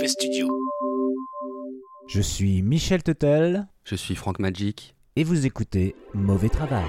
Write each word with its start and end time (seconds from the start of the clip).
Mauvais 0.00 0.08
Studio. 0.08 0.48
Je 2.08 2.22
suis 2.22 2.62
Michel 2.62 3.02
Tuttle 3.02 3.66
Je 3.84 3.94
suis 3.96 4.14
Franck 4.14 4.38
Magic. 4.38 4.94
et 5.14 5.24
vous 5.24 5.44
écoutez 5.44 5.94
Mauvais 6.14 6.48
Travail. 6.48 6.86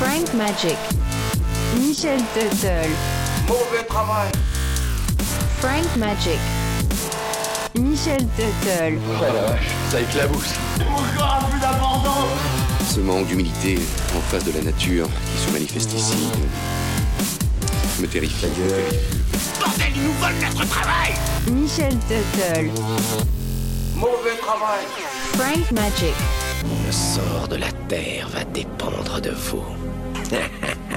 Frank 0.00 0.34
Magic. 0.34 0.76
Michel 1.78 2.18
Tuttle. 2.34 2.90
Mauvais 3.46 3.84
travail. 3.86 4.32
Frank 5.60 5.96
Magic. 5.96 6.40
Michel 7.78 8.26
Tuttle. 8.34 8.98
Oh 9.08 9.22
la 9.22 9.30
vache, 9.30 9.68
ça 9.90 10.00
éclabousse. 10.00 10.54
Encore 10.80 11.48
plus 11.48 11.60
d'abandon 11.60 12.26
Ce 12.88 12.98
manque 12.98 13.28
d'humilité 13.28 13.78
en 14.16 14.20
face 14.22 14.44
de 14.44 14.50
la 14.50 14.62
nature 14.62 15.06
qui 15.06 15.38
se 15.46 15.52
manifeste 15.52 15.92
ici 15.92 16.16
me 18.02 18.08
terrifie. 18.08 18.46
Bordel, 19.60 19.86
ils 19.94 20.02
nous 20.02 20.12
volent 20.14 20.34
notre 20.40 20.68
travail 20.68 21.14
Michel 21.50 21.94
Tuttle. 22.08 22.70
Mauvais 23.94 24.36
travail. 24.40 24.84
Frank 25.34 25.70
Magic. 25.70 26.14
Le 26.86 26.92
sort 26.92 27.46
de 27.48 27.56
la 27.56 27.70
Terre 27.88 28.28
va 28.30 28.44
dépendre 28.44 29.20
de 29.20 29.30
vous. 29.30 29.64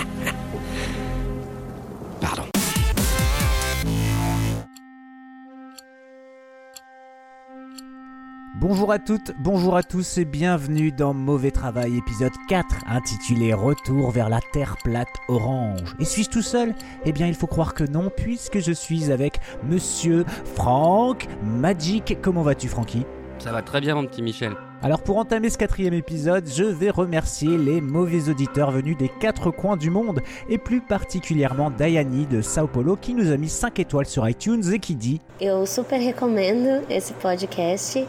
Bonjour 8.68 8.92
à 8.92 8.98
toutes, 8.98 9.32
bonjour 9.38 9.78
à 9.78 9.84
tous 9.84 10.18
et 10.18 10.26
bienvenue 10.26 10.92
dans 10.92 11.14
Mauvais 11.14 11.52
Travail 11.52 12.00
épisode 12.00 12.32
4 12.50 12.86
intitulé 12.88 13.54
Retour 13.54 14.10
vers 14.10 14.28
la 14.28 14.40
Terre 14.54 14.76
plate 14.84 15.14
orange. 15.28 15.94
Et 16.00 16.04
suis-je 16.04 16.32
tout 16.32 16.41
seul? 16.41 16.74
Eh 17.05 17.12
bien 17.12 17.28
il 17.28 17.36
faut 17.36 17.46
croire 17.46 17.76
que 17.76 17.84
non 17.84 18.10
puisque 18.10 18.58
je 18.58 18.72
suis 18.72 19.12
avec 19.12 19.40
monsieur 19.70 20.26
Franck 20.55 21.28
Magic. 21.44 22.18
Comment 22.24 22.41
vas-tu 22.41 22.68
Francky? 22.68 23.05
Ça 23.38 23.52
va 23.52 23.62
très 23.62 23.82
bien, 23.82 23.94
mon 23.94 24.07
petit 24.07 24.24
Michel. 24.24 24.54
Alors 24.82 25.04
pour 25.04 25.18
entamer 25.18 25.52
ce 25.52 25.60
quatrième 25.60 25.94
épisode, 25.94 26.48
je 26.48 26.63
vais 26.63 26.90
remercier 26.90 27.60
les 27.60 27.82
mauvais 27.82 28.29
auditeurs 28.29 28.72
venus 28.72 28.98
des 28.98 29.12
quatre 29.20 29.52
coins 29.52 29.77
du 29.77 29.91
monde 29.91 30.22
et 30.50 30.57
plus 30.57 30.82
particulièrement 30.82 31.70
Dayani 31.70 32.26
de 32.26 32.41
Sao 32.41 32.66
Paulo 32.66 32.96
qui 32.96 33.13
nous 33.13 33.32
a 33.32 33.38
mis 33.38 33.50
5 33.50 33.77
étoiles 33.77 34.07
sur 34.07 34.27
iTunes 34.27 34.63
et 34.74 34.79
qui 34.79 34.96
dit 34.96 35.22
Eu 35.40 35.68
super 35.68 36.00
recomendo 36.04 36.84
esse 36.90 37.13
podcast 37.22 38.00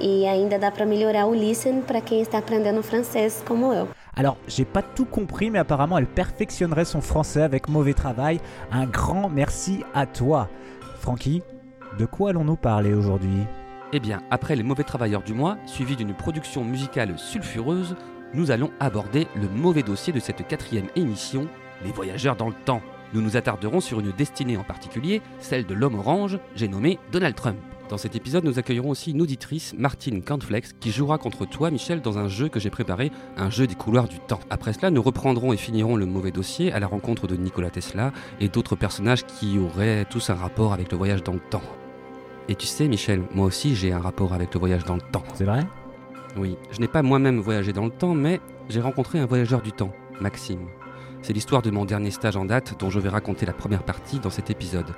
e 0.00 0.26
ainda 0.26 0.58
dá 0.58 0.70
para 0.70 0.86
melhorar 0.86 1.26
o 1.26 1.34
listen 1.34 1.82
para 1.82 2.00
quem 2.00 2.20
está 2.20 2.38
aprendendo 2.38 2.82
francês 2.82 3.42
como 3.46 3.72
eu. 3.72 3.86
Alors, 4.16 4.36
j'ai 4.48 4.64
pas 4.64 4.82
tout 4.82 5.06
compris, 5.06 5.50
mais 5.50 5.58
apparemment, 5.58 5.96
elle 5.96 6.06
perfectionnerait 6.06 6.84
son 6.84 7.00
français 7.00 7.42
avec 7.42 7.68
mauvais 7.68 7.94
travail. 7.94 8.40
Un 8.70 8.86
grand 8.86 9.28
merci 9.28 9.84
à 9.94 10.04
toi. 10.06 10.48
Francky, 10.98 11.42
de 11.98 12.04
quoi 12.06 12.30
allons-nous 12.30 12.56
parler 12.56 12.92
aujourd'hui? 12.92 13.46
Eh 13.92 14.00
bien, 14.00 14.20
après 14.30 14.56
les 14.56 14.62
mauvais 14.62 14.84
travailleurs 14.84 15.22
du 15.22 15.32
mois, 15.32 15.56
suivi 15.66 15.96
d'une 15.96 16.14
production 16.14 16.64
musicale 16.64 17.18
sulfureuse, 17.18 17.96
nous 18.34 18.50
allons 18.50 18.70
aborder 18.78 19.26
le 19.34 19.48
mauvais 19.48 19.82
dossier 19.82 20.12
de 20.12 20.20
cette 20.20 20.46
quatrième 20.46 20.88
émission, 20.96 21.46
les 21.84 21.90
voyageurs 21.90 22.36
dans 22.36 22.48
le 22.48 22.54
temps. 22.64 22.82
Nous 23.12 23.20
nous 23.20 23.36
attarderons 23.36 23.80
sur 23.80 23.98
une 23.98 24.12
destinée 24.12 24.56
en 24.56 24.62
particulier, 24.62 25.22
celle 25.40 25.66
de 25.66 25.74
l'homme 25.74 25.98
orange, 25.98 26.38
j'ai 26.54 26.68
nommé 26.68 26.98
Donald 27.10 27.34
Trump. 27.34 27.58
Dans 27.90 27.98
cet 27.98 28.14
épisode, 28.14 28.44
nous 28.44 28.60
accueillerons 28.60 28.90
aussi 28.90 29.10
une 29.10 29.20
auditrice, 29.20 29.74
Martine 29.76 30.22
Cornflex, 30.22 30.74
qui 30.78 30.92
jouera 30.92 31.18
contre 31.18 31.44
toi, 31.44 31.72
Michel, 31.72 32.00
dans 32.00 32.18
un 32.18 32.28
jeu 32.28 32.48
que 32.48 32.60
j'ai 32.60 32.70
préparé, 32.70 33.10
un 33.36 33.50
jeu 33.50 33.66
des 33.66 33.74
couloirs 33.74 34.06
du 34.06 34.20
temps. 34.20 34.38
Après 34.48 34.72
cela, 34.72 34.92
nous 34.92 35.02
reprendrons 35.02 35.52
et 35.52 35.56
finirons 35.56 35.96
le 35.96 36.06
mauvais 36.06 36.30
dossier 36.30 36.70
à 36.70 36.78
la 36.78 36.86
rencontre 36.86 37.26
de 37.26 37.34
Nikola 37.34 37.68
Tesla 37.68 38.12
et 38.38 38.48
d'autres 38.48 38.76
personnages 38.76 39.26
qui 39.26 39.58
auraient 39.58 40.04
tous 40.08 40.30
un 40.30 40.34
rapport 40.34 40.72
avec 40.72 40.92
le 40.92 40.98
voyage 40.98 41.24
dans 41.24 41.32
le 41.32 41.40
temps. 41.40 41.64
Et 42.48 42.54
tu 42.54 42.68
sais, 42.68 42.86
Michel, 42.86 43.24
moi 43.34 43.46
aussi 43.46 43.74
j'ai 43.74 43.92
un 43.92 43.98
rapport 43.98 44.34
avec 44.34 44.54
le 44.54 44.60
voyage 44.60 44.84
dans 44.84 44.94
le 44.94 45.02
temps. 45.10 45.24
C'est 45.34 45.44
vrai? 45.44 45.66
Oui, 46.36 46.56
je 46.70 46.78
n'ai 46.78 46.86
pas 46.86 47.02
moi-même 47.02 47.40
voyagé 47.40 47.72
dans 47.72 47.86
le 47.86 47.90
temps, 47.90 48.14
mais 48.14 48.40
j'ai 48.68 48.80
rencontré 48.80 49.18
un 49.18 49.26
voyageur 49.26 49.62
du 49.62 49.72
temps, 49.72 49.92
Maxime. 50.20 50.68
C'est 51.22 51.32
l'histoire 51.32 51.60
de 51.60 51.70
mon 51.70 51.84
dernier 51.84 52.12
stage 52.12 52.36
en 52.36 52.44
date 52.44 52.76
dont 52.78 52.88
je 52.88 53.00
vais 53.00 53.08
raconter 53.08 53.46
la 53.46 53.52
première 53.52 53.82
partie 53.82 54.20
dans 54.20 54.30
cet 54.30 54.48
épisode. 54.48 54.94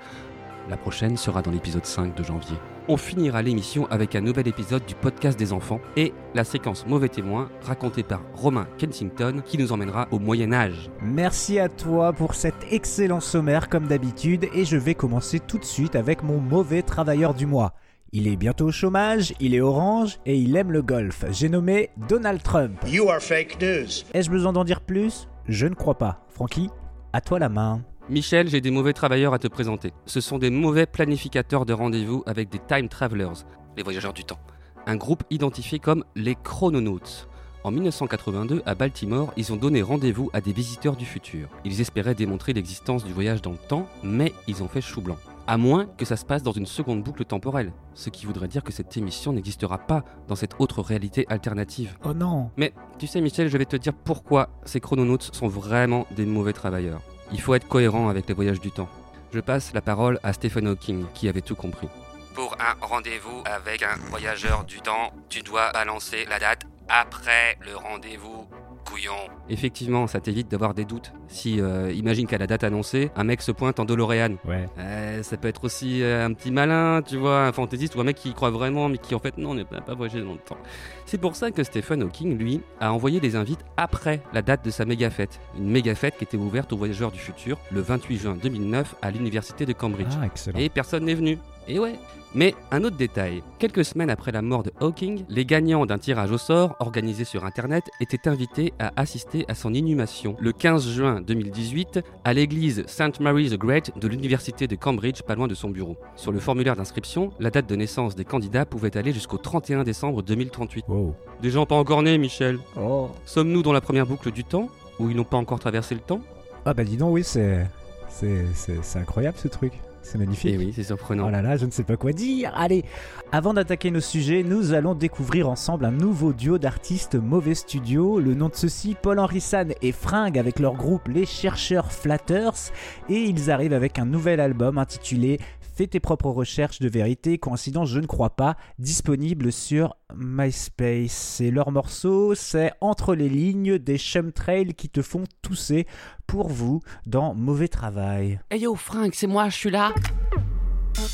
La 0.68 0.76
prochaine 0.76 1.16
sera 1.16 1.42
dans 1.42 1.50
l'épisode 1.50 1.84
5 1.84 2.14
de 2.14 2.22
janvier. 2.22 2.56
On 2.88 2.96
finira 2.96 3.42
l'émission 3.42 3.86
avec 3.90 4.14
un 4.14 4.20
nouvel 4.20 4.48
épisode 4.48 4.84
du 4.86 4.94
podcast 4.94 5.38
des 5.38 5.52
enfants 5.52 5.80
et 5.96 6.12
la 6.34 6.44
séquence 6.44 6.86
Mauvais 6.86 7.08
témoin 7.08 7.48
racontée 7.62 8.02
par 8.02 8.22
Romain 8.34 8.66
Kensington 8.78 9.42
qui 9.44 9.58
nous 9.58 9.72
emmènera 9.72 10.08
au 10.10 10.18
Moyen 10.18 10.52
Âge. 10.52 10.90
Merci 11.00 11.58
à 11.58 11.68
toi 11.68 12.12
pour 12.12 12.34
cet 12.34 12.54
excellent 12.70 13.20
sommaire 13.20 13.68
comme 13.68 13.86
d'habitude 13.86 14.48
et 14.54 14.64
je 14.64 14.76
vais 14.76 14.94
commencer 14.94 15.40
tout 15.40 15.58
de 15.58 15.64
suite 15.64 15.96
avec 15.96 16.22
mon 16.22 16.38
mauvais 16.38 16.82
travailleur 16.82 17.34
du 17.34 17.46
mois. 17.46 17.74
Il 18.12 18.28
est 18.28 18.36
bientôt 18.36 18.66
au 18.66 18.72
chômage, 18.72 19.32
il 19.40 19.54
est 19.54 19.60
orange 19.60 20.18
et 20.26 20.36
il 20.36 20.56
aime 20.56 20.70
le 20.70 20.82
golf. 20.82 21.24
J'ai 21.30 21.48
nommé 21.48 21.90
Donald 22.08 22.42
Trump. 22.42 22.78
You 22.86 23.08
are 23.08 23.20
fake 23.20 23.60
news. 23.60 24.04
Ai-je 24.12 24.30
besoin 24.30 24.52
d'en 24.52 24.64
dire 24.64 24.80
plus? 24.80 25.28
Je 25.48 25.66
ne 25.66 25.74
crois 25.74 25.98
pas. 25.98 26.20
Francky, 26.28 26.68
à 27.12 27.20
toi 27.20 27.38
la 27.38 27.48
main. 27.48 27.82
Michel, 28.08 28.48
j'ai 28.48 28.60
des 28.60 28.72
mauvais 28.72 28.92
travailleurs 28.92 29.32
à 29.32 29.38
te 29.38 29.46
présenter. 29.46 29.92
Ce 30.06 30.20
sont 30.20 30.38
des 30.38 30.50
mauvais 30.50 30.86
planificateurs 30.86 31.64
de 31.64 31.72
rendez-vous 31.72 32.24
avec 32.26 32.48
des 32.50 32.58
time 32.58 32.88
travelers, 32.88 33.44
les 33.76 33.84
voyageurs 33.84 34.12
du 34.12 34.24
temps. 34.24 34.40
Un 34.86 34.96
groupe 34.96 35.22
identifié 35.30 35.78
comme 35.78 36.04
les 36.16 36.34
chrononautes. 36.34 37.28
En 37.62 37.70
1982, 37.70 38.62
à 38.66 38.74
Baltimore, 38.74 39.32
ils 39.36 39.52
ont 39.52 39.56
donné 39.56 39.82
rendez-vous 39.82 40.30
à 40.32 40.40
des 40.40 40.52
visiteurs 40.52 40.96
du 40.96 41.04
futur. 41.04 41.48
Ils 41.64 41.80
espéraient 41.80 42.16
démontrer 42.16 42.52
l'existence 42.52 43.04
du 43.04 43.12
voyage 43.12 43.40
dans 43.40 43.52
le 43.52 43.56
temps, 43.56 43.86
mais 44.02 44.32
ils 44.48 44.64
ont 44.64 44.68
fait 44.68 44.80
chou 44.80 45.00
blanc. 45.00 45.16
À 45.46 45.56
moins 45.56 45.86
que 45.86 46.04
ça 46.04 46.16
se 46.16 46.24
passe 46.24 46.42
dans 46.42 46.50
une 46.50 46.66
seconde 46.66 47.04
boucle 47.04 47.24
temporelle, 47.24 47.72
ce 47.94 48.10
qui 48.10 48.26
voudrait 48.26 48.48
dire 48.48 48.64
que 48.64 48.72
cette 48.72 48.96
émission 48.96 49.32
n'existera 49.32 49.78
pas 49.78 50.04
dans 50.26 50.34
cette 50.34 50.56
autre 50.58 50.82
réalité 50.82 51.24
alternative. 51.28 51.96
Oh 52.04 52.14
non 52.14 52.50
Mais 52.56 52.72
tu 52.98 53.06
sais 53.06 53.20
Michel, 53.20 53.48
je 53.48 53.58
vais 53.58 53.64
te 53.64 53.76
dire 53.76 53.94
pourquoi 53.94 54.50
ces 54.64 54.80
chrononautes 54.80 55.30
sont 55.32 55.48
vraiment 55.48 56.06
des 56.16 56.26
mauvais 56.26 56.52
travailleurs. 56.52 57.00
Il 57.32 57.40
faut 57.40 57.54
être 57.54 57.66
cohérent 57.66 58.08
avec 58.08 58.28
les 58.28 58.34
voyages 58.34 58.60
du 58.60 58.70
temps. 58.70 58.88
Je 59.32 59.40
passe 59.40 59.72
la 59.72 59.80
parole 59.80 60.20
à 60.22 60.32
Stephen 60.34 60.68
Hawking, 60.68 61.06
qui 61.14 61.28
avait 61.28 61.40
tout 61.40 61.56
compris. 61.56 61.88
Pour 62.34 62.56
un 62.60 62.86
rendez-vous 62.86 63.42
avec 63.46 63.82
un 63.82 63.96
voyageur 64.10 64.64
du 64.64 64.80
temps, 64.80 65.12
tu 65.30 65.42
dois 65.42 65.72
balancer 65.72 66.26
la 66.28 66.38
date 66.38 66.62
après 66.88 67.56
le 67.60 67.76
rendez-vous. 67.76 68.46
Couillon. 68.84 69.12
Effectivement, 69.48 70.08
ça 70.08 70.20
t'évite 70.20 70.48
d'avoir 70.48 70.74
des 70.74 70.84
doutes. 70.84 71.12
Si, 71.28 71.60
euh, 71.60 71.92
imagine 71.92 72.26
qu'à 72.26 72.36
la 72.36 72.48
date 72.48 72.64
annoncée, 72.64 73.10
un 73.14 73.22
mec 73.22 73.40
se 73.40 73.52
pointe 73.52 73.78
en 73.78 73.84
DeLorean. 73.84 74.34
Ouais. 74.44 74.66
Euh, 74.78 75.22
ça 75.22 75.36
peut 75.36 75.46
être 75.46 75.64
aussi 75.64 76.02
euh, 76.02 76.26
un 76.26 76.32
petit 76.34 76.50
malin, 76.50 77.00
tu 77.00 77.16
vois, 77.16 77.46
un 77.46 77.52
fantaisiste 77.52 77.94
ou 77.94 78.00
un 78.00 78.04
mec 78.04 78.16
qui 78.16 78.30
y 78.30 78.34
croit 78.34 78.50
vraiment, 78.50 78.88
mais 78.88 78.98
qui 78.98 79.14
en 79.14 79.20
fait 79.20 79.38
non, 79.38 79.54
n'est 79.54 79.64
pas, 79.64 79.80
pas 79.80 79.94
voyagé 79.94 80.20
dans 80.20 80.32
le 80.32 80.38
temps. 80.38 80.58
C'est 81.06 81.18
pour 81.18 81.36
ça 81.36 81.50
que 81.50 81.62
Stephen 81.62 82.02
Hawking, 82.02 82.38
lui, 82.38 82.60
a 82.80 82.92
envoyé 82.92 83.20
des 83.20 83.36
invites 83.36 83.64
après 83.76 84.22
la 84.32 84.42
date 84.42 84.64
de 84.64 84.70
sa 84.70 84.84
méga 84.84 85.10
fête. 85.10 85.40
Une 85.56 85.70
méga 85.70 85.94
fête 85.94 86.16
qui 86.16 86.24
était 86.24 86.36
ouverte 86.36 86.72
aux 86.72 86.76
voyageurs 86.76 87.12
du 87.12 87.18
futur 87.18 87.58
le 87.70 87.80
28 87.80 88.18
juin 88.18 88.36
2009 88.40 88.96
à 89.02 89.10
l'université 89.10 89.66
de 89.66 89.72
Cambridge. 89.72 90.12
Ah, 90.20 90.26
excellent. 90.26 90.58
Et 90.58 90.68
personne 90.68 91.04
n'est 91.04 91.14
venu. 91.14 91.38
Et 91.68 91.78
ouais. 91.78 91.94
Mais 92.34 92.54
un 92.70 92.82
autre 92.82 92.96
détail, 92.96 93.42
quelques 93.58 93.84
semaines 93.84 94.08
après 94.08 94.32
la 94.32 94.40
mort 94.40 94.62
de 94.62 94.72
Hawking, 94.80 95.24
les 95.28 95.44
gagnants 95.44 95.84
d'un 95.84 95.98
tirage 95.98 96.30
au 96.30 96.38
sort 96.38 96.76
organisé 96.80 97.24
sur 97.24 97.44
Internet 97.44 97.84
étaient 98.00 98.26
invités 98.26 98.72
à 98.78 98.90
assister 98.96 99.44
à 99.48 99.54
son 99.54 99.74
inhumation 99.74 100.34
le 100.40 100.52
15 100.52 100.88
juin 100.88 101.20
2018 101.20 102.00
à 102.24 102.32
l'église 102.32 102.84
St. 102.86 103.20
Mary 103.20 103.50
the 103.50 103.58
Great 103.58 103.92
de 103.98 104.08
l'université 104.08 104.66
de 104.66 104.76
Cambridge, 104.76 105.20
pas 105.22 105.34
loin 105.34 105.46
de 105.46 105.54
son 105.54 105.68
bureau. 105.68 105.98
Sur 106.16 106.32
le 106.32 106.40
formulaire 106.40 106.74
d'inscription, 106.74 107.32
la 107.38 107.50
date 107.50 107.68
de 107.68 107.76
naissance 107.76 108.14
des 108.14 108.24
candidats 108.24 108.64
pouvait 108.64 108.96
aller 108.96 109.12
jusqu'au 109.12 109.36
31 109.36 109.84
décembre 109.84 110.22
2038. 110.22 110.86
Wow. 110.92 111.14
Des 111.40 111.50
gens 111.50 111.64
pas 111.64 111.76
encore 111.76 112.02
nés, 112.02 112.18
Michel. 112.18 112.58
Oh. 112.78 113.08
Sommes-nous 113.24 113.62
dans 113.62 113.72
la 113.72 113.80
première 113.80 114.06
boucle 114.06 114.30
du 114.30 114.44
temps 114.44 114.68
où 114.98 115.08
ils 115.08 115.16
n'ont 115.16 115.24
pas 115.24 115.38
encore 115.38 115.58
traversé 115.58 115.94
le 115.94 116.02
temps? 116.02 116.20
Ah 116.66 116.74
bah 116.74 116.84
dis 116.84 116.96
donc, 116.98 117.14
oui, 117.14 117.24
c'est... 117.24 117.66
C'est, 118.10 118.44
c'est, 118.54 118.84
c'est 118.84 118.98
incroyable 118.98 119.38
ce 119.38 119.48
truc. 119.48 119.72
C'est 120.02 120.18
magnifique. 120.18 120.54
Eh 120.54 120.58
oui, 120.58 120.72
c'est 120.76 120.82
surprenant. 120.82 121.28
Oh 121.28 121.30
là 121.30 121.40
là, 121.40 121.56
je 121.56 121.64
ne 121.64 121.70
sais 121.70 121.82
pas 121.82 121.96
quoi 121.96 122.12
dire. 122.12 122.52
Allez, 122.54 122.84
avant 123.30 123.54
d'attaquer 123.54 123.90
nos 123.90 124.00
sujets, 124.00 124.42
nous 124.42 124.74
allons 124.74 124.94
découvrir 124.94 125.48
ensemble 125.48 125.86
un 125.86 125.92
nouveau 125.92 126.34
duo 126.34 126.58
d'artistes 126.58 127.14
Mauvais 127.14 127.54
Studio. 127.54 128.20
Le 128.20 128.34
nom 128.34 128.48
de 128.48 128.54
ceux-ci, 128.54 128.96
Paul-Henri 129.00 129.40
San 129.40 129.72
et 129.80 129.92
Fringue 129.92 130.38
avec 130.38 130.58
leur 130.58 130.74
groupe 130.74 131.08
Les 131.08 131.24
Chercheurs 131.24 131.90
Flatters. 131.90 132.72
Et 133.08 133.20
ils 133.20 133.50
arrivent 133.50 133.72
avec 133.72 133.98
un 133.98 134.04
nouvel 134.04 134.40
album 134.40 134.76
intitulé 134.76 135.38
Fais 135.82 135.88
tes 135.88 135.98
propres 135.98 136.30
recherches 136.30 136.78
de 136.78 136.88
vérité. 136.88 137.38
Coïncidence, 137.38 137.88
je 137.88 137.98
ne 137.98 138.06
crois 138.06 138.36
pas. 138.36 138.56
Disponible 138.78 139.50
sur 139.50 139.96
MySpace. 140.14 141.40
Et 141.40 141.50
leur 141.50 141.72
morceau, 141.72 142.36
c'est 142.36 142.70
Entre 142.80 143.16
les 143.16 143.28
lignes 143.28 143.78
des 143.78 143.98
chemtrails 143.98 144.74
qui 144.74 144.88
te 144.88 145.02
font 145.02 145.24
tousser 145.42 145.88
pour 146.28 146.46
vous 146.46 146.82
dans 147.04 147.34
Mauvais 147.34 147.66
Travail. 147.66 148.38
Hey 148.52 148.60
yo, 148.60 148.76
Frank, 148.76 149.12
c'est 149.16 149.26
moi, 149.26 149.48
je 149.48 149.56
suis 149.56 149.70
là. 149.70 149.92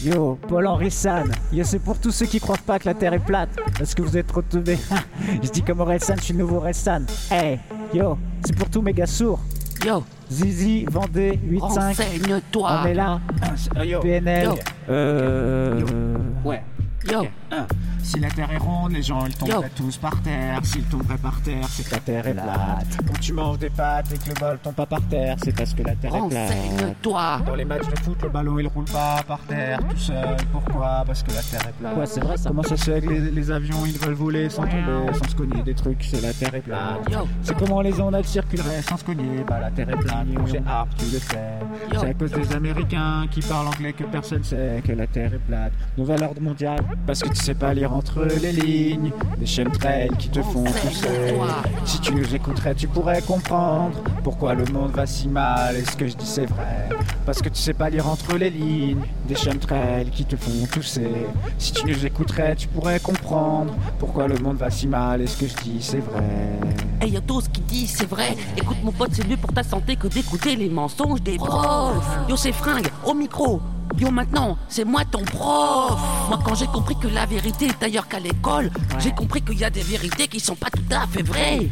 Yo, 0.04 0.38
Paul-Henri 0.46 0.90
San. 0.90 1.32
Yo, 1.50 1.64
c'est 1.64 1.78
pour 1.78 1.98
tous 1.98 2.10
ceux 2.10 2.26
qui 2.26 2.38
croient 2.38 2.58
pas 2.58 2.78
que 2.78 2.84
la 2.84 2.92
Terre 2.92 3.14
est 3.14 3.24
plate. 3.24 3.56
Parce 3.78 3.94
que 3.94 4.02
vous 4.02 4.18
êtes 4.18 4.26
trop 4.26 4.42
teubés. 4.42 4.76
je 5.42 5.48
dis 5.48 5.62
comme 5.62 5.80
Orelsan, 5.80 6.16
je 6.18 6.24
suis 6.24 6.34
le 6.34 6.40
nouveau 6.40 6.56
Orelsan. 6.56 7.06
Hey, 7.30 7.58
yo, 7.94 8.18
c'est 8.44 8.54
pour 8.54 8.68
tous 8.68 8.82
mes 8.82 8.92
gars 8.92 9.06
sourds. 9.06 9.40
Yo, 9.84 10.02
Zizi, 10.30 10.84
Vendée, 10.86 11.38
8-5. 11.44 11.60
renseigne-toi. 11.60 12.80
On 12.82 12.86
est 12.86 12.94
là. 12.94 13.20
Yo, 13.84 14.00
PNL. 14.00 14.44
Yo. 14.46 14.54
Euh. 14.90 15.80
ouais. 16.44 16.62
Yo, 17.10 17.22
Si 18.02 18.18
la 18.20 18.30
Terre 18.30 18.50
est 18.52 18.58
ronde, 18.58 18.92
les 18.92 19.02
gens 19.02 19.26
ils 19.26 19.34
tomberaient 19.34 19.70
tous 19.76 19.96
par 19.98 20.18
terre. 20.22 20.60
S'ils 20.62 20.84
tomberaient 20.84 21.18
par 21.18 21.40
terre, 21.42 21.66
c'est 21.68 21.86
que 21.86 21.94
la 21.94 22.00
Terre 22.00 22.26
est 22.26 22.32
plate. 22.32 22.86
Quand 23.06 23.20
tu 23.20 23.32
manges 23.34 23.58
des 23.58 23.68
pâtes 23.68 24.12
et 24.14 24.18
que 24.18 24.28
le 24.30 24.34
bol 24.40 24.58
tombe 24.62 24.74
pas 24.74 24.86
par 24.86 25.02
terre, 25.02 25.36
c'est 25.42 25.54
parce 25.54 25.74
que 25.74 25.82
la 25.82 25.94
Terre 25.94 26.14
est 26.14 26.28
plate. 26.28 26.50
renseigne-toi. 26.50 27.40
Dans 27.46 27.54
les 27.54 27.64
matchs 27.64 27.88
de 27.88 27.98
foot, 27.98 28.16
le 28.22 28.28
ballon 28.30 28.58
il 28.58 28.66
roule 28.68 28.84
pas 28.86 29.22
par 29.26 29.40
terre 29.40 29.80
tout 29.90 29.96
seul. 29.98 30.36
Pourquoi? 30.52 31.04
Parce 31.06 31.22
que 31.22 31.32
la 31.32 31.42
Terre 31.42 31.68
est 31.68 31.72
plate. 31.72 31.96
Ouais, 31.96 32.06
c'est 32.06 32.20
vrai 32.20 32.36
ça. 32.36 32.48
Comment 32.48 32.62
ça 32.62 32.76
se 32.76 32.84
fait 32.84 33.00
que 33.00 33.10
les, 33.10 33.30
les 33.30 33.50
avions 33.50 33.84
ils 33.84 33.98
veulent 33.98 34.14
voler 34.14 34.48
sans 34.48 34.62
tomber, 34.62 35.12
sans 35.12 35.28
se 35.28 35.34
cogner 35.36 35.62
des 35.62 35.74
trucs? 35.74 36.02
C'est 36.02 36.22
la 36.22 36.32
Terre 36.32 36.54
est 36.54 36.60
plate. 36.60 37.00
C'est 37.42 37.58
comment 37.58 37.82
les 37.82 38.00
ondes 38.00 38.14
elles 38.14 38.24
circuleraient 38.24 38.82
sans 38.82 38.96
se 38.96 39.04
cogner? 39.04 39.44
Bah 39.46 39.60
la 39.60 39.70
Terre 39.70 39.90
est 39.90 39.96
plate, 39.96 40.26
c'est 40.46 40.62
hard, 40.66 40.88
tu 40.96 41.04
le 41.04 41.18
sais. 41.18 41.38
C'est 41.92 42.08
à 42.08 42.14
cause 42.14 42.32
des 42.32 42.52
Américains 42.54 43.26
qui 43.30 43.40
parlent 43.40 43.68
anglais 43.68 43.92
que 43.92 44.04
personne 44.04 44.44
sait 44.44 44.82
que 44.86 44.92
la 44.92 45.06
Terre 45.06 45.34
est 45.34 45.46
plate. 45.46 45.72
Nouvel 45.98 46.22
ordre 46.22 46.40
mondial, 46.40 46.78
parce 47.06 47.20
que 47.20 47.28
tu 47.28 47.37
sais 47.42 47.54
pas 47.54 47.74
lire 47.74 47.92
entre 47.92 48.24
les 48.24 48.52
lignes. 48.52 49.10
Des 49.38 49.46
chemtrails 49.46 50.10
qui 50.18 50.28
te 50.28 50.42
font 50.42 50.64
tousser. 50.64 51.34
Si 51.84 52.00
tu 52.00 52.14
nous 52.14 52.34
écouterais, 52.34 52.74
tu 52.74 52.88
pourrais 52.88 53.22
comprendre 53.22 53.98
pourquoi 54.22 54.54
le 54.54 54.64
monde 54.66 54.92
va 54.92 55.06
si 55.06 55.28
mal. 55.28 55.76
Et 55.76 55.84
ce 55.84 55.96
que 55.96 56.06
je 56.06 56.16
dis 56.16 56.26
c'est 56.26 56.46
vrai, 56.46 56.88
parce 57.24 57.40
que 57.40 57.48
tu 57.48 57.60
sais 57.60 57.74
pas 57.74 57.90
lire 57.90 58.08
entre 58.08 58.36
les 58.36 58.50
lignes. 58.50 59.02
Des 59.26 59.36
chemtrails 59.36 60.10
qui 60.10 60.24
te 60.24 60.36
font 60.36 60.66
tousser. 60.72 61.26
Si 61.58 61.72
tu 61.72 61.86
nous 61.86 62.06
écouterais, 62.06 62.56
tu 62.56 62.68
pourrais 62.68 63.00
comprendre 63.00 63.74
pourquoi 63.98 64.26
le 64.28 64.38
monde 64.38 64.56
va 64.56 64.70
si 64.70 64.86
mal. 64.86 65.20
Et 65.20 65.26
ce 65.26 65.36
que 65.36 65.46
je 65.46 65.54
dis 65.56 65.78
c'est 65.80 66.00
vrai. 66.00 66.24
Hey 67.00 67.12
yo, 67.12 67.20
tout 67.20 67.40
ce 67.40 67.48
qu'il 67.48 67.64
dit, 67.64 67.86
c'est 67.86 68.08
vrai. 68.08 68.36
Écoute 68.56 68.78
mon 68.82 68.90
pote, 68.90 69.10
c'est 69.12 69.26
mieux 69.26 69.36
pour 69.36 69.52
ta 69.52 69.62
santé 69.62 69.94
que 69.94 70.08
d'écouter 70.08 70.56
les 70.56 70.68
mensonges 70.68 71.22
des 71.22 71.36
profs. 71.36 72.04
Yo, 72.28 72.36
c'est 72.36 72.52
fringue, 72.52 72.88
au 73.06 73.14
micro. 73.14 73.60
Yo, 73.96 74.10
maintenant, 74.10 74.56
c'est 74.68 74.84
moi 74.84 75.04
ton 75.04 75.24
prof. 75.24 75.98
Moi, 76.28 76.38
quand 76.44 76.54
j'ai 76.54 76.66
compris 76.66 76.96
que 77.00 77.08
la 77.08 77.26
vérité 77.26 77.66
est 77.66 77.82
ailleurs 77.82 78.06
qu'à 78.06 78.20
l'école, 78.20 78.70
j'ai 78.98 79.10
compris 79.12 79.42
qu'il 79.42 79.58
y 79.58 79.64
a 79.64 79.70
des 79.70 79.80
vérités 79.82 80.28
qui 80.28 80.38
sont 80.38 80.54
pas 80.54 80.70
tout 80.70 80.94
à 80.94 81.06
fait 81.06 81.22
vraies. 81.22 81.68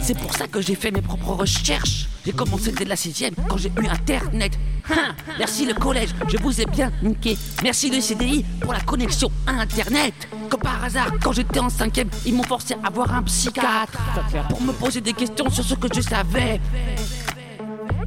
C'est 0.00 0.18
pour 0.18 0.32
ça 0.34 0.48
que 0.48 0.60
j'ai 0.60 0.74
fait 0.74 0.90
mes 0.90 1.02
propres 1.02 1.32
recherches. 1.32 2.08
J'ai 2.24 2.32
commencé 2.32 2.72
dès 2.72 2.84
la 2.84 2.96
sixième 2.96 3.34
quand 3.48 3.56
j'ai 3.56 3.70
eu 3.80 3.86
Internet. 3.86 4.58
Hein, 4.90 5.14
merci 5.38 5.66
le 5.66 5.74
collège, 5.74 6.10
je 6.28 6.36
vous 6.38 6.60
ai 6.60 6.66
bien 6.66 6.90
niqué. 7.02 7.36
Merci 7.62 7.90
le 7.90 8.00
CDI 8.00 8.44
pour 8.60 8.72
la 8.72 8.80
connexion 8.80 9.30
à 9.46 9.52
Internet. 9.52 10.14
Comme 10.50 10.60
par 10.60 10.82
hasard, 10.84 11.10
quand 11.22 11.32
j'étais 11.32 11.60
en 11.60 11.68
cinquième, 11.68 12.08
ils 12.26 12.34
m'ont 12.34 12.42
forcé 12.42 12.74
à 12.84 12.90
voir 12.90 13.14
un 13.14 13.22
psychiatre 13.22 13.98
pour 14.48 14.60
me 14.62 14.72
poser 14.72 15.00
des 15.00 15.12
questions 15.12 15.48
sur 15.50 15.64
ce 15.64 15.74
que 15.74 15.88
je 15.94 16.00
savais. 16.00 16.60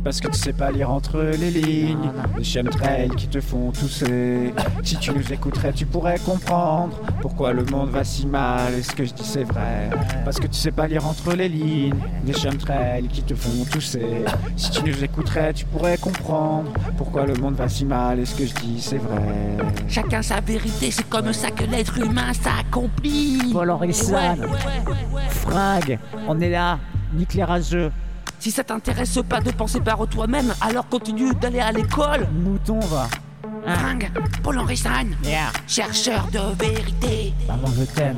Parce 0.04 0.20
que 0.20 0.28
tu 0.28 0.38
sais 0.38 0.54
pas 0.54 0.72
lire 0.72 0.90
entre 0.90 1.22
les 1.22 1.52
lignes, 1.52 2.12
des 2.36 2.44
chemtrails 2.44 3.12
qui 3.16 3.28
te 3.28 3.40
font 3.40 3.72
tousser. 3.72 4.54
Si 4.84 4.98
tu 4.98 5.12
nous 5.12 5.32
écouterais, 5.32 5.74
tu 5.74 5.86
pourrais 5.86 6.18
comprendre 6.18 6.98
pourquoi 7.22 7.54
le 7.54 7.64
monde 7.66 7.90
va 7.92 8.04
si 8.04 8.26
mal. 8.26 8.74
Et 8.74 8.82
ce 8.82 8.94
que 8.96 9.06
je 9.06 9.14
dis, 9.14 9.24
c'est 9.24 9.44
vrai. 9.44 9.90
Parce 10.26 10.40
que 10.40 10.48
tu 10.48 10.56
sais 10.56 10.72
pas 10.72 10.88
lire 10.88 11.06
entre 11.06 11.34
les 11.34 11.48
lignes, 11.48 11.96
des 12.24 12.34
chemtrails 12.34 13.08
qui 13.10 13.22
te 13.22 13.36
font 13.36 13.64
tousser. 13.66 14.26
Si 14.56 14.72
tu 14.72 14.84
nous 14.84 15.04
écouterais, 15.04 15.54
tu 15.54 15.66
pourrais 15.66 15.98
comprendre 15.98 16.72
pourquoi 16.98 17.26
le 17.28 17.36
monde 17.36 17.56
va 17.56 17.70
si 17.70 17.86
mal. 17.86 18.20
Et 18.20 18.26
ce 18.26 18.36
que 18.36 18.46
je 18.46 18.54
dis, 18.56 18.82
c'est 18.82 18.98
vrai. 18.98 19.22
Chacun 19.88 20.24
sa 20.24 20.42
vérité, 20.42 20.90
c'est 20.90 21.08
comme 21.10 21.32
ça 21.32 21.52
que 21.52 21.64
l'être 21.66 22.00
humain 22.00 22.34
s'accomplit. 22.34 23.52
Paul 23.54 23.70
Henri 23.70 23.94
San. 23.94 24.40
Ouais, 24.40 24.48
ouais, 24.48 25.14
ouais. 25.14 25.22
Fringue, 25.30 26.00
on 26.28 26.40
est 26.40 26.50
là. 26.50 26.80
Nique 27.14 27.36
les 27.36 27.44
rageux. 27.44 27.92
Si 28.42 28.50
ça 28.50 28.64
t'intéresse 28.64 29.20
pas 29.30 29.40
de 29.40 29.52
penser 29.52 29.80
par 29.80 30.08
toi-même, 30.08 30.52
alors 30.62 30.90
continue 30.90 31.32
d'aller 31.36 31.60
à 31.60 31.72
l'école. 31.72 32.28
Mouton 32.34 32.80
va. 32.80 33.08
Fringue, 33.68 34.12
Paul 34.42 34.58
Henri 34.58 34.76
San, 34.76 35.16
Yeah. 35.24 35.52
chercheur 35.68 36.26
de 36.32 36.40
vérité. 36.60 37.34
Maman, 37.48 37.68
je 37.78 37.84
t'aime. 37.84 38.18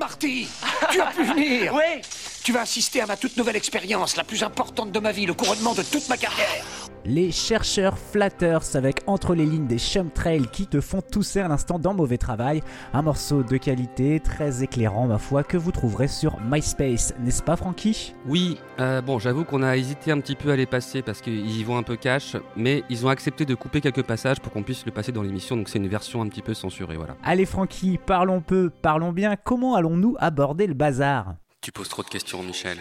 Marty, 0.00 0.48
tu 0.90 1.00
as 1.00 1.06
pu 1.12 1.22
venir 1.22 1.72
Oui 1.74 2.02
Tu 2.42 2.52
vas 2.52 2.62
assister 2.62 3.02
à 3.02 3.06
ma 3.06 3.16
toute 3.16 3.36
nouvelle 3.36 3.54
expérience, 3.54 4.16
la 4.16 4.24
plus 4.24 4.42
importante 4.42 4.90
de 4.90 4.98
ma 4.98 5.12
vie, 5.12 5.26
le 5.26 5.34
couronnement 5.34 5.74
de 5.74 5.84
toute 5.84 6.08
ma 6.08 6.16
carrière. 6.16 6.64
Les 7.04 7.32
chercheurs 7.32 7.98
flatters 7.98 8.76
avec 8.76 9.02
entre 9.08 9.34
les 9.34 9.44
lignes 9.44 9.66
des 9.66 9.78
chemtrails 9.78 10.46
qui 10.52 10.68
te 10.68 10.80
font 10.80 11.00
tousser 11.00 11.40
un 11.40 11.50
instant 11.50 11.80
dans 11.80 11.94
mauvais 11.94 12.16
travail. 12.16 12.62
Un 12.92 13.02
morceau 13.02 13.42
de 13.42 13.56
qualité 13.56 14.20
très 14.20 14.62
éclairant, 14.62 15.08
ma 15.08 15.18
foi, 15.18 15.42
que 15.42 15.56
vous 15.56 15.72
trouverez 15.72 16.06
sur 16.06 16.38
MySpace, 16.40 17.12
n'est-ce 17.18 17.42
pas, 17.42 17.56
Francky? 17.56 18.14
Oui, 18.28 18.58
euh, 18.78 19.00
bon, 19.00 19.18
j'avoue 19.18 19.44
qu'on 19.44 19.64
a 19.64 19.76
hésité 19.76 20.12
un 20.12 20.20
petit 20.20 20.36
peu 20.36 20.52
à 20.52 20.56
les 20.56 20.66
passer 20.66 21.02
parce 21.02 21.20
qu'ils 21.20 21.50
y 21.50 21.64
vont 21.64 21.76
un 21.76 21.82
peu 21.82 21.96
cash, 21.96 22.36
mais 22.56 22.84
ils 22.88 23.04
ont 23.04 23.08
accepté 23.08 23.44
de 23.46 23.56
couper 23.56 23.80
quelques 23.80 24.04
passages 24.04 24.38
pour 24.38 24.52
qu'on 24.52 24.62
puisse 24.62 24.86
le 24.86 24.92
passer 24.92 25.10
dans 25.10 25.22
l'émission, 25.22 25.56
donc 25.56 25.68
c'est 25.68 25.78
une 25.78 25.88
version 25.88 26.22
un 26.22 26.28
petit 26.28 26.42
peu 26.42 26.54
censurée, 26.54 26.96
voilà. 26.96 27.16
Allez, 27.24 27.46
Francky, 27.46 27.98
parlons 27.98 28.40
peu, 28.40 28.70
parlons 28.70 29.10
bien. 29.10 29.34
Comment 29.34 29.74
allons-nous 29.74 30.14
aborder 30.20 30.68
le 30.68 30.74
bazar? 30.74 31.34
Tu 31.60 31.72
poses 31.72 31.88
trop 31.88 32.04
de 32.04 32.08
questions, 32.08 32.44
Michel. 32.44 32.78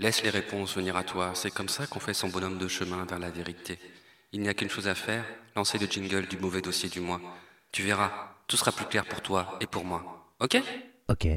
Laisse 0.00 0.24
les 0.24 0.30
réponses 0.30 0.74
venir 0.76 0.96
à 0.96 1.04
toi. 1.04 1.32
C'est 1.34 1.52
comme 1.52 1.68
ça 1.68 1.86
qu'on 1.86 2.00
fait 2.00 2.14
son 2.14 2.28
bonhomme 2.28 2.58
de 2.58 2.66
chemin 2.66 3.04
vers 3.04 3.20
la 3.20 3.30
vérité. 3.30 3.78
Il 4.32 4.40
n'y 4.40 4.48
a 4.48 4.54
qu'une 4.54 4.68
chose 4.68 4.88
à 4.88 4.94
faire, 4.96 5.24
lancer 5.54 5.78
le 5.78 5.86
jingle 5.86 6.26
du 6.26 6.36
mauvais 6.36 6.60
dossier 6.60 6.88
du 6.88 6.98
mois. 6.98 7.20
Tu 7.70 7.82
verras, 7.82 8.10
tout 8.48 8.56
sera 8.56 8.72
plus 8.72 8.86
clair 8.86 9.04
pour 9.04 9.20
toi 9.20 9.56
et 9.60 9.66
pour 9.66 9.84
moi. 9.84 10.26
Ok? 10.40 10.60
Ok. 11.08 11.28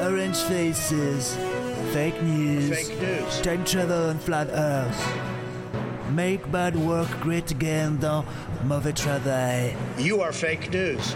Orange 0.00 0.38
faces, 0.48 1.36
fake 1.92 2.22
news, 2.22 2.70
time 3.42 3.62
travel 3.64 4.10
and 4.10 4.20
flat 4.20 4.48
earth. 4.54 4.96
Make 6.14 6.50
bad 6.50 6.74
work 6.74 7.08
great 7.20 7.50
again 7.50 7.98
dans 8.00 8.24
Mauvais 8.64 8.94
Travail. 8.94 9.76
You 9.98 10.22
are 10.22 10.32
fake 10.32 10.70
news. 10.72 11.14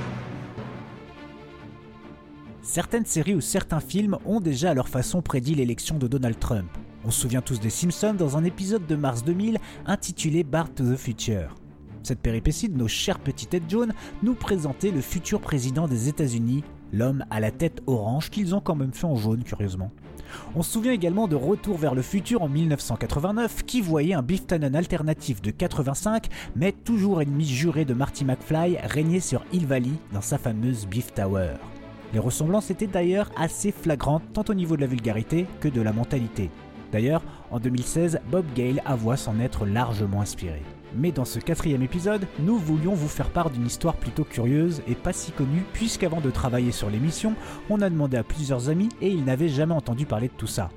Certaines 2.63 3.07
séries 3.07 3.35
ou 3.35 3.41
certains 3.41 3.81
films 3.81 4.19
ont 4.25 4.39
déjà 4.39 4.71
à 4.71 4.75
leur 4.75 4.89
façon 4.89 5.21
prédit 5.21 5.57
l'élection 5.57 5.99
de 5.99 6.07
Donald 6.07 6.39
Trump. 6.39 6.71
On 7.05 7.11
se 7.11 7.21
souvient 7.21 7.43
tous 7.43 7.59
des 7.59 7.71
Simpsons 7.71 8.15
dans 8.15 8.37
un 8.37 8.45
épisode 8.45 8.87
de 8.87 8.95
mars 8.95 9.25
2000 9.25 9.59
intitulé 9.85 10.45
Bar 10.45 10.73
to 10.73 10.85
the 10.85 10.97
Future. 10.97 11.57
Cette 12.05 12.21
péripétie 12.21 12.69
de 12.69 12.79
nos 12.79 12.87
chères 12.87 13.19
petites 13.19 13.51
têtes 13.51 13.69
jaunes 13.69 13.93
nous 14.23 14.35
présentait 14.35 14.93
le 14.93 15.01
futur 15.01 15.41
président 15.41 15.89
des 15.89 16.09
États-Unis, 16.09 16.63
l'homme 16.93 17.25
à 17.31 17.41
la 17.41 17.51
tête 17.51 17.83
orange 17.89 18.31
qu'ils 18.31 18.55
ont 18.55 18.61
quand 18.61 18.77
même 18.77 18.93
fait 18.93 19.07
en 19.07 19.17
jaune 19.17 19.43
curieusement. 19.43 19.91
On 20.55 20.63
se 20.63 20.71
souvient 20.71 20.93
également 20.93 21.27
de 21.27 21.35
Retour 21.35 21.77
vers 21.79 21.97
le 21.97 22.03
futur 22.03 22.43
en 22.43 22.49
1989 22.49 23.65
qui 23.65 23.81
voyait 23.81 24.15
un 24.15 24.23
Biff 24.23 24.47
Tannen 24.47 24.77
alternatif 24.77 25.43
de 25.43 25.51
85 25.51 26.29
mais 26.55 26.71
toujours 26.71 27.23
ennemi 27.23 27.45
juré 27.45 27.85
de 27.85 27.93
Marty 27.93 28.25
McFly 28.25 28.79
régner 28.85 29.19
sur 29.19 29.45
Hill 29.53 29.67
Valley 29.67 29.91
dans 30.13 30.23
sa 30.23 30.39
fameuse 30.39 30.87
Beef 30.87 31.13
Tower. 31.13 31.55
Les 32.13 32.19
ressemblances 32.19 32.71
étaient 32.71 32.87
d'ailleurs 32.87 33.31
assez 33.37 33.73
flagrantes 33.73 34.23
tant 34.35 34.45
au 34.49 34.55
niveau 34.55 34.77
de 34.77 34.83
la 34.83 34.87
vulgarité 34.87 35.47
que 35.61 35.69
de 35.69 35.81
la 35.81 35.93
mentalité. 35.93 36.51
D'ailleurs, 36.93 37.23
en 37.51 37.59
2016, 37.59 38.21
Bob 38.31 38.45
Gale 38.55 38.83
avoua 38.85 39.17
s'en 39.17 39.41
être 39.41 39.65
largement 39.65 40.21
inspiré. 40.21 40.63
Mais 40.95 41.11
dans 41.11 41.25
ce 41.25 41.39
quatrième 41.39 41.83
épisode, 41.83 42.27
nous 42.39 42.59
voulions 42.59 42.93
vous 42.93 43.09
faire 43.09 43.31
part 43.31 43.49
d'une 43.49 43.67
histoire 43.67 43.97
plutôt 43.97 44.25
curieuse 44.25 44.83
et 44.87 44.95
pas 44.95 45.15
si 45.15 45.33
connue, 45.33 45.65
puisqu'avant 45.73 46.21
de 46.21 46.31
travailler 46.31 46.71
sur 46.71 46.91
l'émission, 46.91 47.35
on 47.71 47.81
a 47.81 47.89
demandé 47.89 48.19
à 48.19 48.23
plusieurs 48.23 48.69
amis 48.69 48.91
et 49.01 49.09
ils 49.09 49.25
n'avaient 49.25 49.49
jamais 49.49 49.73
entendu 49.73 50.05
parler 50.05 50.29
de 50.29 50.35
tout 50.35 50.47
ça. 50.47 50.69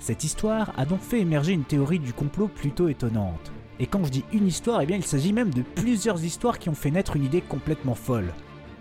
Cette 0.00 0.24
histoire 0.24 0.72
a 0.76 0.86
donc 0.86 1.00
fait 1.00 1.20
émerger 1.20 1.52
une 1.52 1.62
théorie 1.62 2.00
du 2.00 2.12
complot 2.12 2.48
plutôt 2.48 2.88
étonnante. 2.88 3.52
Et 3.78 3.86
quand 3.86 4.02
je 4.04 4.10
dis 4.10 4.24
une 4.32 4.48
histoire, 4.48 4.80
eh 4.80 4.86
bien 4.86 4.96
il 4.96 5.04
s'agit 5.04 5.32
même 5.32 5.54
de 5.54 5.62
plusieurs 5.62 6.24
histoires 6.24 6.58
qui 6.58 6.68
ont 6.68 6.74
fait 6.74 6.90
naître 6.90 7.14
une 7.14 7.24
idée 7.24 7.42
complètement 7.42 7.94
folle. 7.94 8.32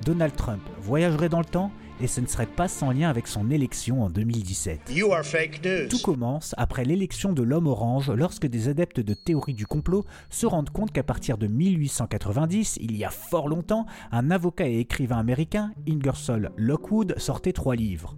Donald 0.06 0.36
Trump 0.36 0.62
voyagerait 0.82 1.30
dans 1.30 1.39
le 1.39 1.46
temps 1.46 1.72
et 2.01 2.08
ce 2.08 2.22
ne 2.22 2.27
serait 2.27 2.46
pas 2.46 2.68
sans 2.68 2.91
lien 2.91 3.10
avec 3.10 3.27
son 3.27 3.50
élection 3.51 4.03
en 4.03 4.10
2017. 4.10 4.91
You 4.94 5.12
are 5.12 5.24
fake 5.24 5.63
news. 5.63 5.88
Tout 5.89 6.01
commence 6.01 6.56
après 6.58 6.86
l'élection 6.86 7.34
de 7.34 7.44
l'homme 7.44 7.68
orange 7.68 8.10
lorsque 8.12 8.48
des 8.48 8.68
adeptes 8.68 9.00
de 9.00 9.13
théorie 9.13 9.53
du 9.53 9.65
complot 9.65 10.06
se 10.29 10.46
rendent 10.46 10.70
compte 10.70 10.91
qu'à 10.91 11.03
partir 11.03 11.38
de 11.38 11.48
1890, 11.48 12.77
il 12.82 12.96
y 12.98 13.03
a 13.03 13.10
fort 13.10 13.48
longtemps, 13.48 13.86
un 14.12 14.32
avocat 14.32 14.68
et 14.68 14.79
écrivain 14.79 15.18
américain, 15.18 15.72
Ingersoll 15.88 16.51
Lockwood, 16.58 17.15
sortait 17.18 17.53
trois 17.53 17.75
livres. 17.75 18.15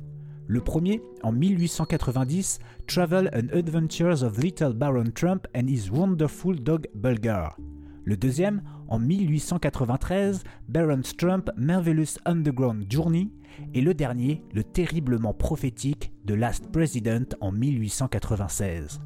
Le 0.47 0.59
premier, 0.59 1.01
en 1.23 1.31
1890, 1.31 2.59
Travel 2.85 3.29
and 3.33 3.57
Adventures 3.57 4.23
of 4.23 4.37
Little 4.37 4.73
Baron 4.73 5.11
Trump 5.15 5.47
and 5.55 5.67
His 5.67 5.89
Wonderful 5.89 6.59
Dog 6.59 6.87
Bulgar. 6.93 7.55
Le 8.03 8.17
deuxième, 8.17 8.61
en 8.87 8.99
1893, 8.99 10.43
Baron 10.67 11.01
Trump 11.17 11.49
Marvelous 11.55 12.17
Underground 12.25 12.85
Journey. 12.89 13.29
Et 13.73 13.81
le 13.81 13.93
dernier, 13.93 14.43
le 14.53 14.63
terriblement 14.63 15.33
prophétique 15.33 16.11
The 16.27 16.31
Last 16.31 16.71
President 16.71 17.35
en 17.41 17.51
1896. 17.51 19.01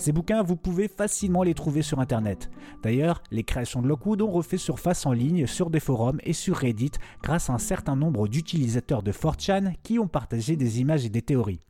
Ces 0.00 0.12
bouquins, 0.12 0.42
vous 0.42 0.56
pouvez 0.56 0.88
facilement 0.88 1.42
les 1.42 1.52
trouver 1.52 1.82
sur 1.82 2.00
Internet. 2.00 2.50
D'ailleurs, 2.82 3.22
les 3.30 3.44
créations 3.44 3.82
de 3.82 3.86
Lockwood 3.86 4.22
ont 4.22 4.30
refait 4.30 4.56
surface 4.56 5.04
en 5.04 5.12
ligne 5.12 5.46
sur 5.46 5.68
des 5.68 5.78
forums 5.78 6.20
et 6.24 6.32
sur 6.32 6.56
Reddit 6.56 6.92
grâce 7.22 7.50
à 7.50 7.52
un 7.52 7.58
certain 7.58 7.96
nombre 7.96 8.26
d'utilisateurs 8.26 9.02
de 9.02 9.12
4chan 9.12 9.74
qui 9.82 9.98
ont 9.98 10.08
partagé 10.08 10.56
des 10.56 10.80
images 10.80 11.04
et 11.04 11.10
des 11.10 11.20
théories. 11.20 11.60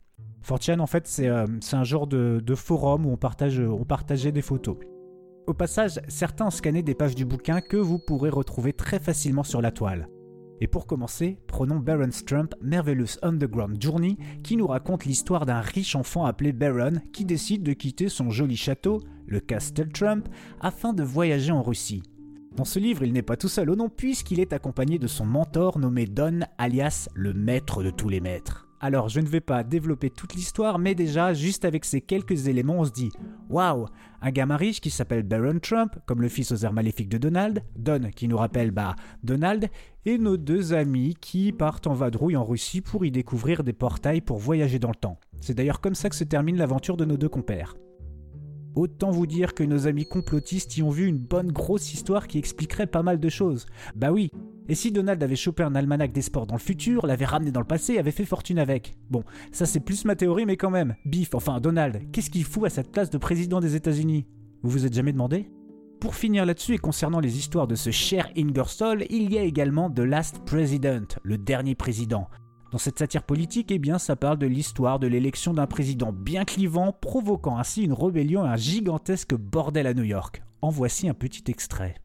4chan, 0.47 0.79
en 0.79 0.87
fait, 0.87 1.07
c'est 1.07 1.27
euh, 1.27 1.45
c'est 1.59 1.75
un 1.75 1.83
genre 1.83 2.07
de, 2.07 2.55
forum 2.55 3.05
où 3.05 3.11
on, 3.11 3.17
partage, 3.17 3.59
on 3.59 3.83
partageait 3.83 4.31
des 4.31 4.41
photos. 4.41 4.77
Au 5.45 5.53
passage, 5.53 5.99
certains 6.07 6.47
ont 6.47 6.81
des 6.81 6.95
pages 6.95 7.15
du 7.15 7.25
bouquin 7.25 7.59
que 7.59 7.75
vous 7.75 7.99
pourrez 7.99 8.29
retrouver 8.29 8.71
très 8.71 8.99
facilement 8.99 9.43
sur 9.43 9.61
la 9.61 9.71
toile. 9.71 10.07
Et 10.63 10.67
pour 10.67 10.85
commencer, 10.85 11.39
prenons 11.47 11.79
Baron's 11.79 12.23
Trump 12.23 12.53
Marvelous 12.61 13.17
Underground 13.23 13.81
Journey 13.81 14.17
qui 14.43 14.55
nous 14.55 14.67
raconte 14.67 15.05
l'histoire 15.05 15.47
d'un 15.47 15.59
riche 15.59 15.95
enfant 15.95 16.23
appelé 16.23 16.53
Baron 16.53 17.01
qui 17.13 17.25
décide 17.25 17.63
de 17.63 17.73
quitter 17.73 18.09
son 18.09 18.29
joli 18.29 18.55
château, 18.55 19.01
le 19.25 19.39
Castle 19.39 19.91
Trump, 19.91 20.29
afin 20.59 20.93
de 20.93 21.01
voyager 21.01 21.51
en 21.51 21.63
Russie. 21.63 22.03
Dans 22.55 22.65
ce 22.65 22.77
livre, 22.77 23.03
il 23.03 23.11
n'est 23.11 23.23
pas 23.23 23.37
tout 23.37 23.47
seul 23.47 23.71
au 23.71 23.75
nom 23.75 23.89
puisqu'il 23.89 24.39
est 24.39 24.53
accompagné 24.53 24.99
de 24.99 25.07
son 25.07 25.25
mentor 25.25 25.79
nommé 25.79 26.05
Don, 26.05 26.41
alias 26.59 27.09
le 27.15 27.33
maître 27.33 27.81
de 27.81 27.89
tous 27.89 28.09
les 28.09 28.21
maîtres. 28.21 28.70
Alors, 28.83 29.09
je 29.09 29.19
ne 29.19 29.27
vais 29.27 29.41
pas 29.41 29.63
développer 29.63 30.09
toute 30.09 30.33
l'histoire, 30.33 30.79
mais 30.79 30.95
déjà, 30.95 31.35
juste 31.35 31.65
avec 31.65 31.85
ces 31.85 32.01
quelques 32.01 32.47
éléments, 32.47 32.79
on 32.79 32.85
se 32.85 32.91
dit 32.91 33.11
Waouh 33.47 33.85
Un 34.23 34.31
gamin 34.31 34.57
riche 34.57 34.81
qui 34.81 34.89
s'appelle 34.89 35.21
Baron 35.21 35.59
Trump, 35.59 35.97
comme 36.07 36.19
le 36.19 36.29
fils 36.29 36.51
aux 36.51 36.65
airs 36.65 36.73
maléfiques 36.73 37.07
de 37.07 37.19
Donald, 37.19 37.63
Don 37.77 38.09
qui 38.15 38.27
nous 38.27 38.37
rappelle, 38.37 38.71
bah, 38.71 38.95
Donald, 39.23 39.69
et 40.05 40.17
nos 40.17 40.35
deux 40.35 40.73
amis 40.73 41.15
qui 41.21 41.51
partent 41.51 41.85
en 41.85 41.93
vadrouille 41.93 42.35
en 42.35 42.43
Russie 42.43 42.81
pour 42.81 43.05
y 43.05 43.11
découvrir 43.11 43.63
des 43.63 43.71
portails 43.71 44.21
pour 44.21 44.39
voyager 44.39 44.79
dans 44.79 44.89
le 44.89 44.95
temps. 44.95 45.19
C'est 45.41 45.53
d'ailleurs 45.53 45.79
comme 45.79 45.95
ça 45.95 46.09
que 46.09 46.15
se 46.15 46.23
termine 46.23 46.57
l'aventure 46.57 46.97
de 46.97 47.05
nos 47.05 47.17
deux 47.17 47.29
compères. 47.29 47.75
Autant 48.73 49.11
vous 49.11 49.27
dire 49.27 49.53
que 49.53 49.63
nos 49.63 49.85
amis 49.85 50.05
complotistes 50.05 50.75
y 50.77 50.81
ont 50.81 50.89
vu 50.89 51.05
une 51.05 51.19
bonne 51.19 51.51
grosse 51.51 51.93
histoire 51.93 52.27
qui 52.27 52.39
expliquerait 52.39 52.87
pas 52.87 53.03
mal 53.03 53.19
de 53.19 53.29
choses. 53.29 53.67
Bah 53.95 54.11
oui. 54.11 54.31
Et 54.69 54.75
si 54.75 54.91
Donald 54.91 55.21
avait 55.21 55.35
chopé 55.35 55.63
un 55.63 55.75
almanach 55.75 56.11
des 56.11 56.21
sports 56.21 56.47
dans 56.47 56.55
le 56.55 56.59
futur, 56.59 57.05
l'avait 57.05 57.25
ramené 57.25 57.51
dans 57.51 57.59
le 57.59 57.65
passé 57.65 57.93
et 57.93 57.99
avait 57.99 58.11
fait 58.11 58.25
fortune 58.25 58.59
avec 58.59 58.93
Bon, 59.09 59.23
ça 59.51 59.65
c'est 59.65 59.79
plus 59.79 60.05
ma 60.05 60.15
théorie, 60.15 60.45
mais 60.45 60.57
quand 60.57 60.69
même. 60.69 60.95
Biff, 61.05 61.33
enfin 61.35 61.59
Donald, 61.59 62.01
qu'est-ce 62.11 62.29
qu'il 62.29 62.45
fout 62.45 62.65
à 62.65 62.69
cette 62.69 62.91
place 62.91 63.09
de 63.09 63.17
président 63.17 63.59
des 63.59 63.75
États-Unis? 63.75 64.25
Vous 64.63 64.69
vous 64.69 64.85
êtes 64.85 64.93
jamais 64.93 65.13
demandé? 65.13 65.49
Pour 65.99 66.15
finir 66.15 66.45
là-dessus 66.45 66.75
et 66.75 66.79
concernant 66.79 67.19
les 67.19 67.37
histoires 67.37 67.67
de 67.67 67.75
ce 67.75 67.91
cher 67.91 68.29
Ingersoll, 68.37 69.05
il 69.09 69.31
y 69.31 69.37
a 69.37 69.43
également 69.43 69.89
The 69.89 69.99
Last 69.99 70.43
President, 70.45 71.19
le 71.23 71.37
dernier 71.37 71.75
président, 71.75 72.27
dans 72.71 72.77
cette 72.77 72.99
satire 72.99 73.23
politique, 73.23 73.69
eh 73.71 73.79
bien, 73.79 73.99
ça 73.99 74.15
parle 74.15 74.37
de 74.37 74.47
l'histoire 74.47 74.97
de 74.97 75.07
l'élection 75.07 75.53
d'un 75.53 75.67
président 75.67 76.13
bien 76.13 76.45
clivant, 76.45 76.93
provoquant 76.93 77.57
ainsi 77.57 77.83
une 77.83 77.91
rébellion 77.91 78.45
et 78.45 78.49
un 78.49 78.55
gigantesque 78.55 79.35
bordel 79.35 79.87
à 79.87 79.93
New 79.93 80.03
York. 80.03 80.41
En 80.61 80.69
voici 80.69 81.09
un 81.09 81.13
petit 81.13 81.51
extrait. 81.51 81.95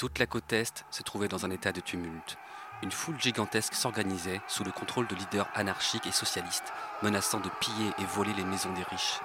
Toute 0.00 0.18
la 0.18 0.24
côte 0.24 0.50
Est 0.54 0.86
se 0.90 1.02
trouvait 1.02 1.28
dans 1.28 1.44
un 1.44 1.50
état 1.50 1.72
de 1.72 1.80
tumulte. 1.82 2.38
Une 2.82 2.90
foule 2.90 3.20
gigantesque 3.20 3.74
s'organisait 3.74 4.40
sous 4.48 4.64
le 4.64 4.70
contrôle 4.72 5.06
de 5.06 5.14
leaders 5.14 5.46
anarchiques 5.54 6.06
et 6.06 6.10
socialistes, 6.10 6.72
menaçant 7.02 7.38
de 7.38 7.50
piller 7.60 7.90
et 7.98 8.06
voler 8.06 8.32
les 8.32 8.44
maisons 8.44 8.72
des 8.72 8.82
riches, 8.84 9.20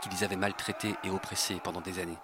qui 0.00 0.08
les 0.08 0.22
avaient 0.22 0.36
maltraités 0.36 0.94
et 1.02 1.10
oppressés 1.10 1.56
pendant 1.64 1.80
des 1.80 1.98
années. 1.98 2.16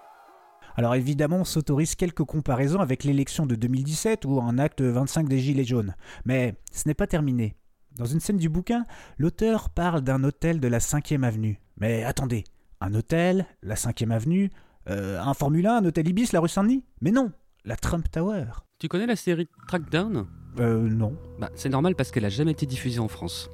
Alors 0.77 0.95
évidemment, 0.95 1.39
on 1.39 1.45
s'autorise 1.45 1.97
quelques 1.97 2.23
comparaisons 2.23 2.79
avec 2.79 3.03
l'élection 3.03 3.45
de 3.45 3.57
2017 3.57 4.25
ou 4.25 4.41
un 4.41 4.57
acte 4.59 4.83
25 4.83 5.29
des 5.29 5.41
Gilets 5.41 5.65
jaunes. 5.65 5.97
Mais 6.25 6.55
ce 6.71 6.87
n'est 6.87 6.95
pas 6.95 7.09
terminé. 7.09 7.57
Dans 7.97 8.07
une 8.07 8.21
scène 8.21 8.39
du 8.39 8.49
bouquin, 8.49 8.87
l'auteur 9.19 9.69
parle 9.69 10.03
d'un 10.03 10.23
hôtel 10.23 10.61
de 10.61 10.69
la 10.69 10.79
5ème 10.79 11.25
avenue. 11.25 11.61
Mais 11.77 12.05
attendez, 12.05 12.45
un 12.81 12.95
hôtel, 12.95 13.47
la 13.65 13.75
5ème 13.75 14.13
avenue, 14.13 14.53
euh, 14.89 15.21
un 15.21 15.35
Formule 15.35 15.67
1, 15.67 15.79
un 15.79 15.85
hôtel 15.85 16.07
Ibis, 16.07 16.31
la 16.33 16.39
rue 16.39 16.49
Saint-Denis? 16.49 16.85
Mais 17.01 17.11
non, 17.11 17.33
la 17.67 17.77
Trump 17.77 18.07
Tower. 18.11 18.45
Tu 18.79 18.89
connais 18.89 19.07
la 19.07 19.17
série 19.17 19.49
Trackdown? 19.67 20.27
Euh, 20.61 20.89
non. 20.89 21.17
Bah, 21.39 21.51
c'est 21.55 21.69
normal 21.69 21.95
parce 21.97 22.11
qu'elle 22.11 22.25
a 22.25 22.29
jamais 22.31 22.53
été 22.53 22.65
diffusée 22.65 23.01
en 23.01 23.09
France. 23.09 23.51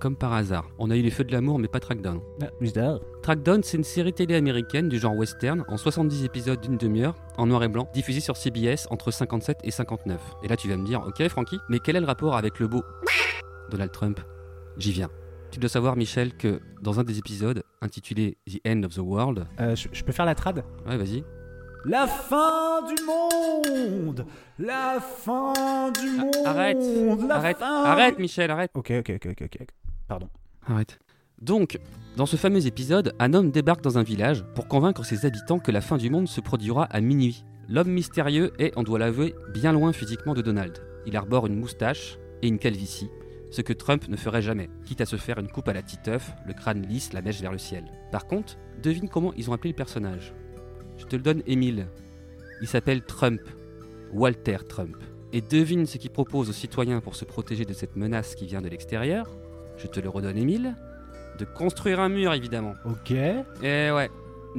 Comme 0.00 0.16
par 0.16 0.34
hasard. 0.34 0.68
On 0.78 0.90
a 0.90 0.96
eu 0.96 1.02
les 1.02 1.10
feux 1.10 1.24
de 1.24 1.32
l'amour, 1.32 1.58
mais 1.58 1.68
pas 1.68 1.80
Trackdown. 1.80 2.20
Ah, 2.42 2.48
bizarre. 2.60 3.00
Trackdown, 3.22 3.62
c'est 3.62 3.78
une 3.78 3.84
série 3.84 4.12
télé 4.12 4.34
américaine 4.34 4.88
du 4.90 4.98
genre 4.98 5.16
western, 5.16 5.64
en 5.68 5.78
70 5.78 6.24
épisodes 6.24 6.60
d'une 6.60 6.76
demi-heure, 6.76 7.14
en 7.38 7.46
noir 7.46 7.62
et 7.64 7.68
blanc, 7.68 7.88
diffusée 7.94 8.20
sur 8.20 8.36
CBS 8.36 8.86
entre 8.90 9.10
57 9.10 9.60
et 9.64 9.70
59. 9.70 10.20
Et 10.42 10.48
là, 10.48 10.56
tu 10.56 10.68
vas 10.68 10.76
me 10.76 10.84
dire, 10.84 11.02
ok, 11.06 11.26
Francky, 11.28 11.58
mais 11.70 11.78
quel 11.78 11.96
est 11.96 12.00
le 12.00 12.06
rapport 12.06 12.36
avec 12.36 12.58
le 12.58 12.68
beau 12.68 12.82
Donald 13.70 13.92
Trump? 13.92 14.20
J'y 14.76 14.92
viens. 14.92 15.08
Tu 15.50 15.58
dois 15.58 15.70
savoir, 15.70 15.96
Michel, 15.96 16.36
que 16.36 16.60
dans 16.82 17.00
un 17.00 17.04
des 17.04 17.18
épisodes, 17.18 17.62
intitulé 17.80 18.36
The 18.46 18.58
End 18.68 18.82
of 18.82 18.94
the 18.94 18.98
World. 18.98 19.46
Euh, 19.60 19.74
je, 19.74 19.88
je 19.90 20.04
peux 20.04 20.12
faire 20.12 20.26
la 20.26 20.34
trad? 20.34 20.64
Ouais, 20.86 20.98
vas-y. 20.98 21.24
La 21.86 22.06
fin 22.06 22.80
du 22.86 22.94
monde 23.04 24.24
La 24.58 25.00
fin 25.00 25.90
du 26.00 26.10
monde 26.10 26.34
Arrête 26.46 26.78
La 27.28 27.36
Arrête 27.36 27.58
fin 27.58 27.84
Arrête, 27.84 28.18
Michel, 28.18 28.50
arrête 28.50 28.70
Ok, 28.74 28.90
ok, 28.98 29.12
ok, 29.16 29.28
ok, 29.32 29.42
ok. 29.44 29.66
Pardon. 30.08 30.28
Arrête. 30.66 30.98
Donc, 31.42 31.78
dans 32.16 32.24
ce 32.24 32.36
fameux 32.36 32.66
épisode, 32.66 33.14
un 33.18 33.34
homme 33.34 33.50
débarque 33.50 33.82
dans 33.82 33.98
un 33.98 34.02
village 34.02 34.44
pour 34.54 34.66
convaincre 34.66 35.04
ses 35.04 35.26
habitants 35.26 35.58
que 35.58 35.72
la 35.72 35.82
fin 35.82 35.98
du 35.98 36.08
monde 36.08 36.26
se 36.26 36.40
produira 36.40 36.84
à 36.84 37.02
minuit. 37.02 37.44
L'homme 37.68 37.90
mystérieux 37.90 38.52
est, 38.58 38.72
on 38.76 38.82
doit 38.82 38.98
l'avouer, 38.98 39.34
bien 39.52 39.72
loin 39.72 39.92
physiquement 39.92 40.32
de 40.32 40.40
Donald. 40.40 40.78
Il 41.06 41.16
arbore 41.16 41.46
une 41.46 41.58
moustache 41.58 42.18
et 42.40 42.48
une 42.48 42.58
calvitie, 42.58 43.10
ce 43.50 43.60
que 43.60 43.72
Trump 43.74 44.08
ne 44.08 44.16
ferait 44.16 44.42
jamais, 44.42 44.70
quitte 44.86 45.02
à 45.02 45.06
se 45.06 45.16
faire 45.16 45.38
une 45.38 45.48
coupe 45.48 45.68
à 45.68 45.74
la 45.74 45.82
titeuf, 45.82 46.32
le 46.46 46.54
crâne 46.54 46.82
lisse, 46.82 47.12
la 47.12 47.20
mèche 47.20 47.40
vers 47.40 47.52
le 47.52 47.58
ciel. 47.58 47.84
Par 48.10 48.26
contre, 48.26 48.56
devine 48.82 49.08
comment 49.08 49.34
ils 49.34 49.50
ont 49.50 49.52
appelé 49.52 49.70
le 49.70 49.76
personnage. 49.76 50.32
Je 50.98 51.04
te 51.06 51.16
le 51.16 51.22
donne, 51.22 51.42
Émile. 51.46 51.86
Il 52.62 52.68
s'appelle 52.68 53.02
Trump, 53.02 53.40
Walter 54.12 54.58
Trump. 54.68 54.96
Et 55.32 55.40
devine 55.40 55.86
ce 55.86 55.98
qu'il 55.98 56.10
propose 56.10 56.48
aux 56.48 56.52
citoyens 56.52 57.00
pour 57.00 57.16
se 57.16 57.24
protéger 57.24 57.64
de 57.64 57.72
cette 57.72 57.96
menace 57.96 58.34
qui 58.36 58.46
vient 58.46 58.62
de 58.62 58.68
l'extérieur. 58.68 59.26
Je 59.76 59.88
te 59.88 59.98
le 60.00 60.08
redonne, 60.08 60.38
Émile. 60.38 60.76
De 61.38 61.44
construire 61.44 61.98
un 61.98 62.08
mur, 62.08 62.32
évidemment. 62.32 62.74
Ok. 62.84 63.10
Et 63.10 63.90
ouais. 63.90 64.08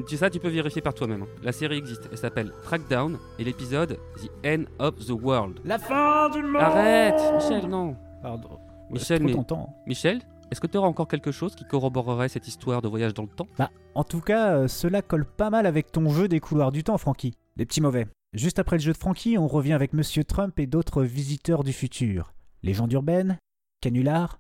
Tu 0.10 0.18
ça, 0.18 0.30
tu 0.30 0.40
peux 0.42 0.50
vérifier 0.50 0.82
par 0.82 0.94
toi-même. 0.94 1.22
hein. 1.22 1.28
La 1.42 1.54
série 1.54 1.78
existe. 1.78 2.10
Elle 2.12 2.18
s'appelle 2.18 2.52
Trackdown 2.64 3.18
et 3.40 3.46
l'épisode 3.46 3.98
The 4.18 4.46
End 4.46 4.64
of 4.80 4.96
the 5.06 5.12
World. 5.12 5.60
La 5.64 5.80
fin 5.80 6.30
du 6.32 6.44
monde 6.44 6.62
Arrête, 6.62 7.16
Michel, 7.36 7.70
non. 7.70 7.96
Pardon. 8.22 8.60
Michel, 8.90 9.20
trop 9.32 9.46
mais-. 9.50 9.66
Michel, 9.88 10.20
est-ce 10.52 10.62
que 10.62 10.68
tu 10.68 10.78
auras 10.78 10.88
encore 10.88 11.08
quelque 11.08 11.32
chose 11.32 11.56
qui 11.56 11.66
corroborerait 11.66 12.30
cette 12.30 12.48
histoire 12.48 12.82
de 12.82 12.88
voyage 12.88 13.14
dans 13.14 13.24
le 13.24 13.30
temps? 13.30 13.48
Bah, 13.58 13.72
en 13.96 14.04
tout 14.04 14.22
cas, 14.22 14.56
euh, 14.56 14.68
cela 14.68 15.02
colle 15.02 15.26
pas 15.26 15.50
mal 15.50 15.66
avec 15.66 15.92
ton 15.92 16.10
jeu 16.10 16.28
des 16.28 16.40
couloirs 16.40 16.72
du 16.72 16.84
temps, 16.84 16.98
Francky. 16.98 17.34
Les 17.58 17.66
petits 17.66 17.82
mauvais. 17.82 18.08
Juste 18.34 18.60
après 18.60 18.76
le 18.78 18.82
jeu 18.82 18.92
de 18.92 18.98
Francky, 18.98 19.38
on 19.38 19.48
revient 19.48 19.74
avec 19.74 19.94
Monsieur 19.94 20.24
Trump 20.24 20.60
et 20.60 20.68
d'autres 20.68 21.04
visiteurs 21.04 21.64
du 21.64 21.74
futur. 21.74 22.34
Légendes 22.64 22.92
urbaines 22.92 23.38
Canular 23.82 24.40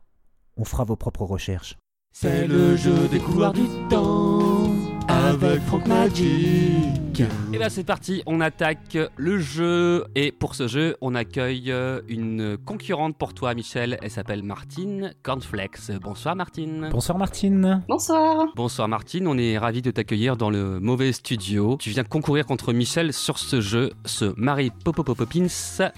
On 0.57 0.65
fera 0.65 0.83
vos 0.83 0.95
propres 0.95 1.23
recherches. 1.23 1.77
C'est 2.11 2.47
le 2.47 2.75
jeu 2.75 3.07
des 3.09 3.19
couloirs 3.19 3.53
du 3.53 3.67
temps 3.89 4.69
avec 5.07 5.61
Franck 5.61 5.87
Magic. 5.87 7.04
Et 7.53 7.57
là 7.57 7.69
c'est 7.69 7.85
parti, 7.85 8.21
on 8.25 8.41
attaque 8.41 8.97
le 9.15 9.39
jeu 9.39 10.05
et 10.15 10.33
pour 10.33 10.53
ce 10.53 10.67
jeu 10.67 10.97
on 10.99 11.15
accueille 11.15 11.71
euh, 11.71 12.01
une 12.09 12.57
concurrente 12.57 13.15
pour 13.17 13.33
toi 13.33 13.53
Michel, 13.53 13.97
elle 14.01 14.09
s'appelle 14.09 14.43
Martine 14.43 15.13
Cornflex. 15.23 15.91
Bonsoir 16.01 16.35
Martine. 16.35 16.89
Bonsoir 16.91 17.17
Martine. 17.17 17.83
Bonsoir. 17.87 18.47
Bonsoir 18.55 18.89
Martine, 18.89 19.27
on 19.27 19.37
est 19.37 19.57
ravi 19.57 19.81
de 19.81 19.91
t'accueillir 19.91 20.35
dans 20.35 20.49
le 20.49 20.81
mauvais 20.81 21.13
studio. 21.13 21.77
Tu 21.79 21.91
viens 21.91 22.03
concourir 22.03 22.45
contre 22.45 22.73
Michel 22.73 23.13
sur 23.13 23.37
ce 23.37 23.61
jeu, 23.61 23.93
ce 24.03 24.33
Marie 24.35 24.71
Popopopopins 24.83 25.47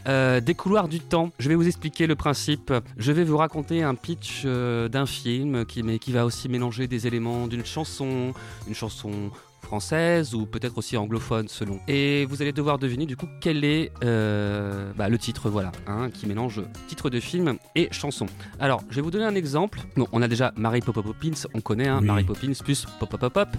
euh, 0.07 0.39
des 0.39 0.53
couloirs 0.53 0.87
du 0.87 0.99
temps. 0.99 1.31
Je 1.39 1.49
vais 1.49 1.55
vous 1.55 1.67
expliquer 1.67 2.05
le 2.05 2.15
principe. 2.15 2.71
Je 2.97 3.11
vais 3.11 3.23
vous 3.23 3.37
raconter 3.37 3.81
un 3.81 3.95
pitch 3.95 4.43
euh, 4.45 4.87
d'un 4.87 5.07
film 5.07 5.65
qui, 5.65 5.81
mais 5.81 5.97
qui 5.97 6.11
va 6.11 6.25
aussi 6.25 6.47
mélanger 6.47 6.87
des 6.87 7.07
éléments 7.07 7.47
d'une 7.47 7.65
chanson, 7.65 8.33
une 8.67 8.75
chanson 8.75 9.31
française 9.67 10.33
ou 10.33 10.45
peut-être 10.45 10.77
aussi 10.77 10.95
anglophone 10.95 11.47
selon. 11.49 11.79
Et 11.89 12.25
vous 12.25 12.41
allez 12.41 12.53
devoir 12.53 12.79
deviner 12.79 13.05
du 13.05 13.17
coup 13.17 13.27
quel 13.41 13.65
est 13.65 13.91
euh, 14.03 14.91
bah, 14.95 15.09
le 15.09 15.17
titre, 15.17 15.49
voilà, 15.49 15.71
hein, 15.87 16.09
qui 16.09 16.25
mélange 16.25 16.61
titre 16.87 17.09
de 17.09 17.19
film 17.19 17.57
et 17.75 17.89
chanson. 17.91 18.25
Alors, 18.59 18.81
je 18.89 18.95
vais 18.95 19.01
vous 19.01 19.11
donner 19.11 19.25
un 19.25 19.35
exemple. 19.35 19.79
Bon, 19.97 20.07
on 20.13 20.21
a 20.21 20.27
déjà 20.29 20.53
Mary 20.55 20.79
Poppins, 20.79 21.47
on 21.53 21.59
connaît, 21.61 21.87
hein, 21.89 21.99
Oui. 22.01 22.07
Mary 22.07 22.23
Poppins 22.23 22.53
plus 22.63 22.85
Pop 22.99 23.09
Pop 23.09 23.19
Pop 23.19 23.33
Pop. 23.33 23.49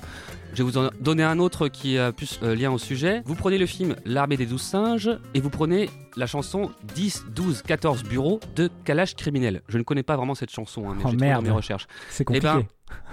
Je 0.54 0.62
vais 0.62 0.70
vous 0.70 0.78
en 0.78 0.88
donner 1.00 1.22
un 1.22 1.38
autre 1.38 1.68
qui 1.68 1.98
a 1.98 2.10
plus 2.10 2.40
euh, 2.42 2.54
lien 2.54 2.72
au 2.72 2.78
sujet. 2.78 3.20
Vous 3.26 3.34
prenez 3.34 3.58
le 3.58 3.66
film 3.66 3.94
L'armée 4.06 4.38
des 4.38 4.46
douze 4.46 4.62
singes 4.62 5.10
et 5.34 5.40
vous 5.40 5.50
prenez 5.50 5.90
la 6.16 6.26
chanson 6.26 6.70
10, 6.94 7.26
12, 7.34 7.62
14 7.62 8.02
bureaux 8.04 8.40
de 8.56 8.70
Kalash 8.84 9.14
criminel. 9.14 9.60
Je 9.68 9.76
ne 9.76 9.82
connais 9.82 10.02
pas 10.02 10.16
vraiment 10.16 10.34
cette 10.34 10.50
chanson, 10.50 10.88
hein, 10.88 10.94
mais 10.96 11.02
Oh, 11.04 11.10
j'ai 11.10 11.16
mes 11.16 11.50
recherches. 11.50 11.86
C'est 12.08 12.22
Eh 12.22 12.24
compliqué. 12.24 12.46
ben, 12.46 12.62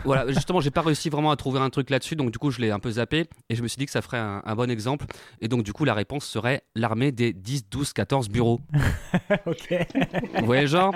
voilà, 0.04 0.28
justement, 0.32 0.62
j'ai 0.62 0.72
pas 0.72 0.82
réussi 0.82 1.10
vraiment 1.10 1.32
à 1.32 1.36
trouver 1.36 1.60
un 1.60 1.70
truc 1.70 1.90
là-dessus, 1.90 2.16
donc 2.16 2.32
du 2.32 2.38
coup, 2.38 2.52
je 2.52 2.62
l'ai 2.62 2.72
un 2.72 2.80
peu 2.80 2.92
zappé 2.92 3.26
et 3.50 3.56
je 3.56 3.64
me 3.64 3.68
suis 3.68 3.78
dit 3.78 3.86
que 3.86 3.92
ça 3.92 4.02
ferait 4.02 4.20
un, 4.20 4.42
un 4.46 4.56
bon 4.56 4.70
exemple. 4.70 5.06
Et 5.42 5.48
donc, 5.48 5.64
du 5.64 5.74
coup, 5.74 5.86
la 5.86 5.94
réponse 5.94 6.26
serait 6.26 6.62
l'armée 6.76 7.12
des 7.12 7.34
10, 7.34 7.70
12, 7.70 7.94
14 7.94 8.30
bureaux. 8.30 8.62
ok. 9.46 9.88
Vous 10.40 10.46
voyez 10.46 10.68
genre 10.68 10.94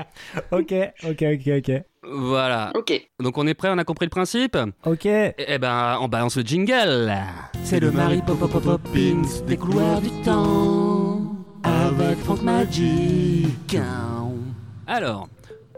ok, 0.51 0.73
ok, 1.03 1.23
ok, 1.23 1.51
ok. 1.57 1.83
Voilà. 2.03 2.71
Ok. 2.75 3.09
Donc, 3.19 3.37
on 3.37 3.45
est 3.47 3.53
prêt, 3.53 3.69
on 3.71 3.77
a 3.77 3.83
compris 3.83 4.05
le 4.05 4.11
principe? 4.11 4.57
Ok. 4.85 5.05
Eh 5.05 5.57
ben, 5.59 5.97
on 6.01 6.07
balance 6.07 6.37
le 6.37 6.43
jingle. 6.43 7.13
C'est 7.63 7.79
le 7.79 7.91
Mary 7.91 8.21
Poppins 8.25 8.79
des 9.45 9.57
couloirs 9.57 10.01
du 10.01 10.09
temps 10.23 11.21
avec 11.63 12.17
Franck 12.19 12.41
Magic. 12.41 13.77
Alors, 14.87 15.27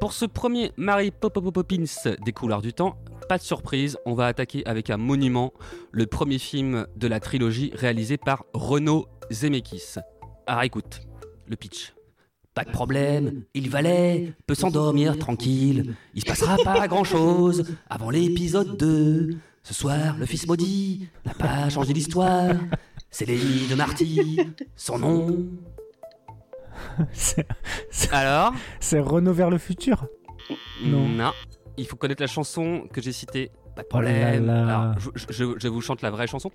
pour 0.02 0.14
ce 0.14 0.26
premier 0.26 0.72
Mary 0.78 1.12
Poppins 1.12 1.42
des 2.26 2.32
couloirs 2.34 2.64
du 2.64 2.74
temps, 2.74 2.98
pas 3.30 3.38
de 3.38 3.44
surprise, 3.44 4.00
on 4.08 4.16
va 4.16 4.26
attaquer 4.26 4.66
avec 4.66 4.90
un 4.90 4.98
monument, 4.98 5.54
le 5.92 6.08
premier 6.08 6.40
film 6.40 6.88
de 6.96 7.08
la 7.08 7.20
trilogie 7.20 7.72
réalisé 7.76 8.18
par 8.18 8.46
Renaud 8.56 9.06
Zemeckis. 9.32 10.00
Alors 10.48 10.64
écoute, 10.64 11.02
le 11.46 11.56
pitch. 11.56 11.94
Pas 12.56 12.64
de 12.64 12.72
problème, 12.72 13.44
il 13.54 13.70
valait, 13.70 14.34
peut 14.48 14.56
s'endormir 14.56 15.20
tranquille, 15.20 15.94
il 16.16 16.22
se 16.22 16.26
passera 16.26 16.58
pas 16.58 16.88
grand 16.90 17.04
chose 17.04 17.64
avant 17.88 18.10
l'épisode 18.10 18.78
2. 18.78 19.38
Ce 19.62 19.74
soir, 19.76 20.18
le 20.18 20.26
fils 20.26 20.48
maudit 20.48 21.10
n'a 21.28 21.36
pas 21.36 21.70
changé 21.70 21.94
l'histoire, 21.94 22.56
c'est 23.12 23.26
l'ennemi 23.26 23.68
de 23.70 23.76
Marty, 23.76 24.40
son 24.76 24.98
nom. 24.98 25.46
C'est- 27.14 27.48
c'est- 27.90 28.12
Alors 28.14 28.54
C'est 28.80 29.00
Renault 29.00 29.34
vers 29.34 29.50
le 29.50 29.58
futur 29.58 30.06
Non. 30.84 31.32
il 31.78 31.86
faut 31.86 31.96
connaître 31.96 32.22
la 32.22 32.28
chanson 32.28 32.84
que 32.92 33.02
j'ai 33.02 33.12
citée. 33.12 33.52
Pas 33.76 33.84
de 33.84 33.88
Oh 33.94 34.02
là 34.02 34.10
problème. 34.10 34.46
là. 34.48 34.68
Alors, 34.68 34.96
je, 35.00 35.10
je- 35.30 35.54
je 35.58 35.68
vous 35.70 35.80
chante 35.82 36.02
la 36.02 36.12
vraie 36.12 36.28
chanson. 36.28 36.52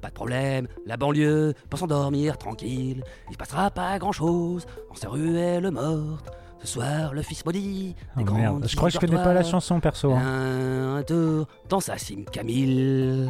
Pas 0.00 0.08
de 0.08 0.14
problème, 0.14 0.68
la 0.86 0.96
banlieue 0.96 1.52
peut 1.68 1.76
s'endormir 1.76 2.38
tranquille. 2.38 3.02
Il 3.28 3.32
se 3.32 3.36
passera 3.38 3.70
pas 3.70 3.98
grand 3.98 4.12
chose 4.12 4.66
en 4.90 4.94
ces 4.94 5.08
ruelles 5.08 5.70
mortes. 5.70 6.30
Ce 6.60 6.66
soir, 6.66 7.12
le 7.12 7.22
fils 7.22 7.44
maudit. 7.44 7.96
Oh 8.16 8.22
des 8.22 8.32
merde, 8.32 8.66
je 8.68 8.76
crois 8.76 8.88
que 8.88 8.94
je 8.94 8.98
connais 9.00 9.16
pas 9.16 9.32
la 9.34 9.42
chanson 9.42 9.80
perso. 9.80 10.12
hein. 10.12 10.96
Un, 10.98 11.02
tour 11.02 11.46
dans 11.68 11.80
sa 11.80 11.96
cime 11.98 12.24
Camille. 12.26 13.28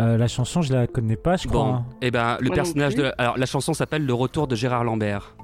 Euh, 0.00 0.16
la 0.16 0.26
chanson, 0.26 0.62
je 0.62 0.72
la 0.72 0.86
connais 0.86 1.16
pas, 1.16 1.36
je 1.36 1.46
crois. 1.48 1.62
Bon, 1.64 1.74
hein. 1.74 1.84
et 2.00 2.10
ben 2.10 2.36
le 2.40 2.46
Moi 2.48 2.56
non 2.56 2.62
personnage 2.62 2.94
de. 2.94 3.12
Alors 3.18 3.36
la 3.38 3.44
chanson 3.46 3.74
s'appelle 3.74 4.04
Le 4.06 4.14
retour 4.14 4.48
de 4.48 4.56
Gérard 4.56 4.84
Lambert. 4.84 5.36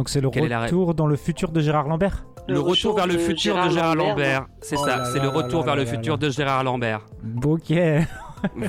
Donc 0.00 0.08
c'est 0.08 0.22
le 0.22 0.30
Quelle 0.30 0.44
est 0.44 0.48
la 0.48 0.62
retour 0.62 0.94
dans 0.94 1.06
le 1.06 1.14
futur 1.14 1.52
de 1.52 1.60
Gérard 1.60 1.86
Lambert 1.86 2.24
Le, 2.48 2.58
retour, 2.58 2.96
vers 2.96 3.06
le 3.06 3.18
futur 3.18 3.52
Gérard 3.52 3.68
de 3.68 3.74
Gérard 3.74 3.94
Lambert, 3.94 4.40
Lambert. 4.40 4.46
C'est 4.62 4.76
Oh 4.78 4.84
ça, 4.86 5.04
c'est 5.12 5.20
le 5.20 5.28
retour 5.28 5.60
là 5.60 5.66
vers 5.66 5.76
le 5.76 5.82
là 5.82 5.90
futur 5.90 6.14
là. 6.14 6.16
de 6.16 6.30
Gérard 6.30 6.64
Lambert. 6.64 7.06
Ok. 7.44 7.74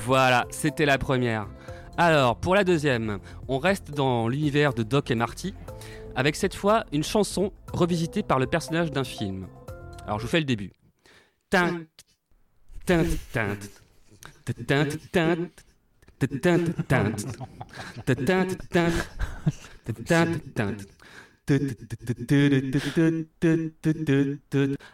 voilà, 0.06 0.46
c'était 0.50 0.86
la 0.86 0.98
première. 0.98 1.48
Alors, 1.96 2.36
pour 2.36 2.54
la 2.54 2.66
deuxième, 2.66 3.20
on 3.48 3.60
reste 3.60 3.92
dans 3.92 4.28
l'univers 4.28 4.74
de 4.74 4.84
Doc 4.84 5.10
et 5.10 5.16
Marty, 5.16 5.54
avec 6.18 6.36
cette 6.36 6.54
fois 6.54 6.84
une 6.92 7.06
chanson 7.06 7.54
revisitée 7.72 8.24
par 8.24 8.38
le 8.38 8.46
personnage 8.46 8.92
d'un 8.92 9.06
film. 9.06 9.48
Alors, 10.06 10.20
je 10.20 10.26
vous 10.26 10.30
fais 10.32 10.40
le 10.40 10.46
début. 10.46 10.74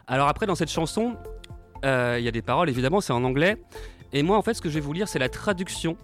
Alors 0.06 0.28
après, 0.28 0.46
dans 0.46 0.54
cette 0.54 0.70
chanson, 0.70 1.16
euh, 1.84 2.16
il 2.18 2.24
y 2.24 2.28
a 2.28 2.32
des 2.32 2.42
paroles, 2.42 2.68
évidemment, 2.68 3.00
c'est 3.00 3.12
en 3.12 3.24
anglais. 3.24 3.56
Et 4.12 4.22
moi, 4.22 4.36
en 4.36 4.42
fait, 4.42 4.54
ce 4.54 4.62
que 4.62 4.68
je 4.68 4.74
vais 4.74 4.80
vous 4.80 4.92
lire, 4.92 5.08
c'est 5.08 5.18
la 5.18 5.28
traduction 5.28 5.96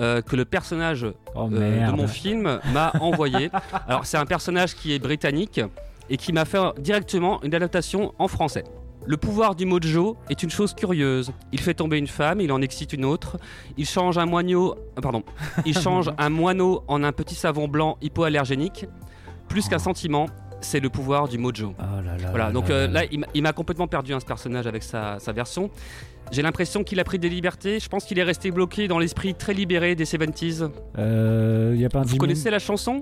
euh, 0.00 0.22
que 0.22 0.36
le 0.36 0.44
personnage 0.44 1.06
Oh 1.34 1.48
euh, 1.52 1.86
de 1.86 1.92
mon 1.92 2.08
film 2.08 2.60
m'a 2.72 2.92
envoyé. 3.00 3.50
Alors, 3.86 4.06
c'est 4.06 4.16
un 4.16 4.26
personnage 4.26 4.74
qui 4.74 4.94
est 4.94 4.98
britannique 4.98 5.60
et 6.08 6.16
qui 6.16 6.32
m'a 6.32 6.44
fait 6.44 6.58
directement 6.78 7.42
une 7.42 7.54
adaptation 7.54 8.14
en 8.18 8.28
français. 8.28 8.64
Le 9.06 9.16
pouvoir 9.16 9.54
du 9.54 9.64
mojo 9.64 10.16
est 10.28 10.42
une 10.42 10.50
chose 10.50 10.74
curieuse. 10.74 11.32
Il 11.52 11.60
fait 11.60 11.74
tomber 11.74 11.96
une 11.96 12.06
femme, 12.06 12.40
il 12.40 12.52
en 12.52 12.60
excite 12.60 12.92
une 12.92 13.04
autre. 13.04 13.38
Il 13.78 13.86
change 13.86 14.18
un 14.18 14.26
moineau, 14.26 14.74
pardon, 15.00 15.22
il 15.64 15.78
change 15.78 16.10
un 16.18 16.28
moineau 16.28 16.84
en 16.86 17.02
un 17.02 17.12
petit 17.12 17.34
savon 17.34 17.66
blanc 17.66 17.96
hypoallergénique. 18.02 18.86
Plus 19.50 19.68
qu'un 19.68 19.78
sentiment, 19.78 20.26
c'est 20.62 20.80
le 20.80 20.88
pouvoir 20.88 21.28
du 21.28 21.36
mojo. 21.36 21.74
Oh 21.78 21.82
là 22.04 22.16
là 22.16 22.30
Voilà, 22.30 22.46
là 22.46 22.52
donc 22.52 22.68
là 22.68 22.74
euh, 22.76 22.86
là. 22.86 23.02
là, 23.04 23.26
il 23.34 23.42
m'a- 23.42 23.52
complètement 23.52 23.86
perdu 23.88 24.14
hein, 24.14 24.20
ce 24.20 24.24
personnage 24.24 24.66
avec 24.66 24.82
sa, 24.82 25.18
sa 25.18 25.32
version. 25.32 25.70
J'ai 26.30 26.42
l'impression 26.42 26.84
qu'il 26.84 27.00
a 27.00 27.04
pris 27.04 27.18
des 27.18 27.28
libertés. 27.28 27.80
Je 27.80 27.88
pense 27.88 28.04
qu'il 28.04 28.18
est 28.18 28.22
resté 28.22 28.50
bloqué 28.52 28.86
dans 28.88 28.98
l'esprit 29.00 29.34
très 29.34 29.52
libéré 29.52 29.94
des 29.96 30.04
70s. 30.04 30.70
Euh, 30.98 31.74
y 31.76 31.84
a 31.84 31.88
pas 31.88 31.98
un 32.00 32.02
Vous 32.02 32.16
connaissez 32.16 32.48
la 32.50 32.58
chanson? 32.60 33.00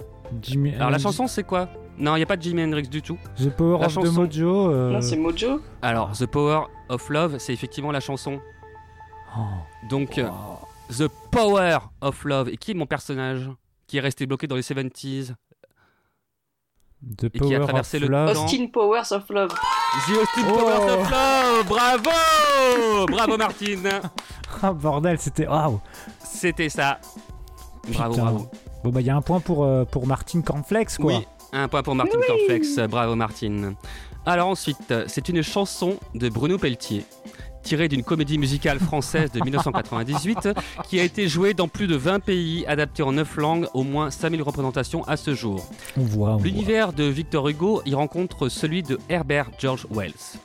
Alors 0.76 0.90
la 0.90 0.96
euh, 0.96 0.98
chanson 0.98 1.26
c'est 1.26 1.44
quoi? 1.44 1.68
Non, 1.98 2.14
il 2.16 2.20
n'y 2.20 2.22
a 2.22 2.26
pas 2.26 2.36
de 2.36 2.42
Jimi 2.42 2.62
Hendrix 2.62 2.88
du 2.88 3.02
tout. 3.02 3.18
The 3.36 3.50
Power 3.50 3.78
La 3.80 3.86
of 3.86 3.92
the 3.92 3.94
chanson- 3.96 4.12
Mojo. 4.22 4.70
euh, 4.70 4.90
Non, 4.92 5.00
c'est 5.02 5.16
Mojo. 5.16 5.60
Alors 5.82 6.12
The 6.12 6.26
Power 6.26 6.60
of 6.88 7.08
Love, 7.10 7.36
c'est 7.38 7.52
effectivement 7.52 7.92
la 7.92 8.00
chanson. 8.00 8.40
oh. 9.36 9.40
Donc 9.90 10.18
The 10.96 11.08
Power 11.30 11.78
of 12.00 12.24
Love. 12.24 12.48
Et 12.50 12.56
qui 12.56 12.70
est 12.70 12.74
mon 12.74 12.86
personnage 12.86 13.50
qui 13.86 13.96
est 13.98 14.00
resté 14.00 14.24
bloqué 14.26 14.46
dans 14.46 14.56
les 14.56 14.62
70s 14.62 15.32
The 17.00 17.24
Et 17.24 17.30
qui 17.38 17.54
a 17.54 17.58
Power 17.58 17.68
traversé 17.68 17.96
of 17.98 18.02
le 18.02 18.08
Love. 18.08 18.32
temps. 18.34 18.44
Austin 18.44 18.66
Powers 18.72 19.12
of 19.12 19.28
Love. 19.30 19.50
The 19.50 20.12
Austin 20.22 20.42
Oh. 20.48 20.52
Powers 20.52 21.00
of 21.00 21.10
Love 21.10 21.66
Bravo 21.68 23.06
Bravo 23.06 23.36
Martine 23.38 23.88
Ah 24.62 24.72
bordel, 24.72 25.18
c'était. 25.18 25.46
Waouh. 25.46 25.80
C'était 26.24 26.68
ça. 26.68 26.98
Bravo, 27.88 28.10
Putain. 28.14 28.22
bravo. 28.24 28.50
Bon 28.84 28.90
bah 28.90 29.00
il 29.00 29.06
y 29.06 29.10
a 29.10 29.16
un 29.16 29.22
point 29.22 29.40
pour 29.40 29.64
euh, 29.64 29.84
pour 29.84 30.06
Martin 30.06 30.40
Cornflakes 30.42 30.98
quoi. 30.98 31.12
Oui, 31.16 31.26
un 31.52 31.68
point 31.68 31.82
pour 31.82 31.94
Martine 31.94 32.20
Cornflex. 32.26 32.78
Bravo 32.88 33.14
Martine. 33.14 33.74
Alors 34.26 34.48
ensuite, 34.48 34.92
c'est 35.06 35.28
une 35.30 35.42
chanson 35.42 35.96
de 36.14 36.28
Bruno 36.28 36.58
Pelletier, 36.58 37.04
tirée 37.68 37.88
d'une 37.88 38.02
comédie 38.02 38.38
musicale 38.38 38.78
française 38.78 39.30
de 39.30 39.44
1998, 39.44 40.48
qui 40.88 40.98
a 40.98 41.04
été 41.04 41.28
jouée 41.28 41.52
dans 41.52 41.68
plus 41.68 41.86
de 41.86 41.96
20 41.96 42.20
pays, 42.20 42.64
adaptée 42.66 43.02
en 43.02 43.12
9 43.12 43.36
langues, 43.36 43.66
au 43.74 43.82
moins 43.82 44.10
5000 44.10 44.40
représentations 44.40 45.04
à 45.04 45.18
ce 45.18 45.34
jour. 45.34 45.68
L'univers 46.42 46.94
de 46.94 47.04
Victor 47.04 47.46
Hugo 47.46 47.82
y 47.84 47.94
rencontre 47.94 48.48
celui 48.48 48.82
de 48.82 48.98
Herbert 49.10 49.50
George 49.58 49.86
Wells. 49.90 50.38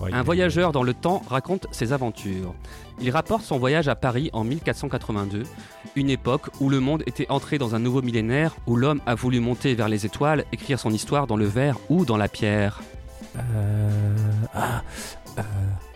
Ouais, 0.00 0.10
Un 0.14 0.22
voyageur 0.22 0.72
dans 0.72 0.82
le 0.82 0.94
temps 0.94 1.22
raconte 1.28 1.66
ses 1.70 1.92
aventures. 1.92 2.54
Il 2.98 3.10
rapporte 3.10 3.44
son 3.44 3.58
voyage 3.58 3.88
à 3.88 3.94
Paris 3.94 4.30
en 4.32 4.42
1482, 4.42 5.42
une 5.96 6.08
époque 6.08 6.48
où 6.60 6.70
le 6.70 6.80
monde 6.80 7.02
était 7.06 7.26
entré 7.28 7.58
dans 7.58 7.74
un 7.74 7.78
nouveau 7.78 8.00
millénaire, 8.00 8.56
où 8.66 8.76
l'homme 8.76 9.02
a 9.04 9.14
voulu 9.14 9.38
monter 9.38 9.74
vers 9.74 9.90
les 9.90 10.06
étoiles, 10.06 10.46
écrire 10.50 10.80
son 10.80 10.92
histoire 10.92 11.26
dans 11.26 11.36
le 11.36 11.44
verre 11.44 11.76
ou 11.90 12.06
dans 12.06 12.16
la 12.16 12.28
pierre. 12.28 12.80
Euh... 13.36 14.16
Ah. 14.54 14.82
euh, 15.38 15.42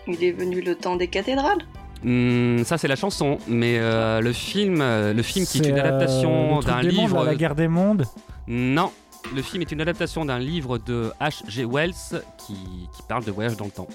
Il 0.08 0.24
est 0.24 0.32
venu 0.32 0.60
le 0.62 0.74
temps 0.74 0.96
des 0.96 1.08
cathédrales. 1.08 1.58
Hmm, 2.02 2.62
ça 2.64 2.78
c'est 2.78 2.88
la 2.88 2.96
chanson, 2.96 3.38
mais 3.48 3.76
euh, 3.78 4.20
le 4.20 4.32
film, 4.32 4.80
euh, 4.80 5.12
le 5.12 5.22
film 5.22 5.44
qui 5.44 5.58
est 5.58 5.68
une 5.68 5.76
euh, 5.76 5.80
adaptation 5.84 6.60
d'un 6.60 6.76
mondes, 6.76 6.84
livre. 6.86 7.24
la 7.24 7.34
guerre 7.34 7.54
des 7.54 7.68
mondes. 7.68 8.04
Non, 8.46 8.90
le 9.34 9.42
film 9.42 9.62
est 9.62 9.72
une 9.72 9.80
adaptation 9.80 10.24
d'un 10.24 10.38
livre 10.38 10.78
de 10.78 11.12
H.G. 11.20 11.64
Wells 11.64 11.92
qui, 12.38 12.54
qui 12.54 13.02
parle 13.08 13.24
de 13.24 13.30
voyage 13.32 13.56
dans 13.56 13.64
le 13.66 13.70
temps. 13.72 13.88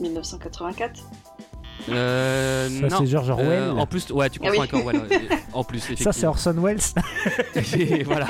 1984. 0.00 1.00
Euh, 1.88 2.68
Ça, 2.68 2.86
non. 2.88 2.96
c'est 2.98 3.06
George 3.06 3.30
Orwell. 3.30 3.48
Euh, 3.48 3.72
en 3.76 3.86
plus, 3.86 4.10
ouais, 4.10 4.28
tu 4.28 4.38
Ah 4.44 4.50
confonds 4.50 4.82
oui. 4.86 4.96
ouais. 4.98 5.28
En 5.52 5.64
plus, 5.64 5.80
Ça 5.96 6.12
c'est 6.12 6.26
Orson 6.26 6.54
Welles. 6.58 6.80
Et 7.74 8.02
voilà. 8.04 8.26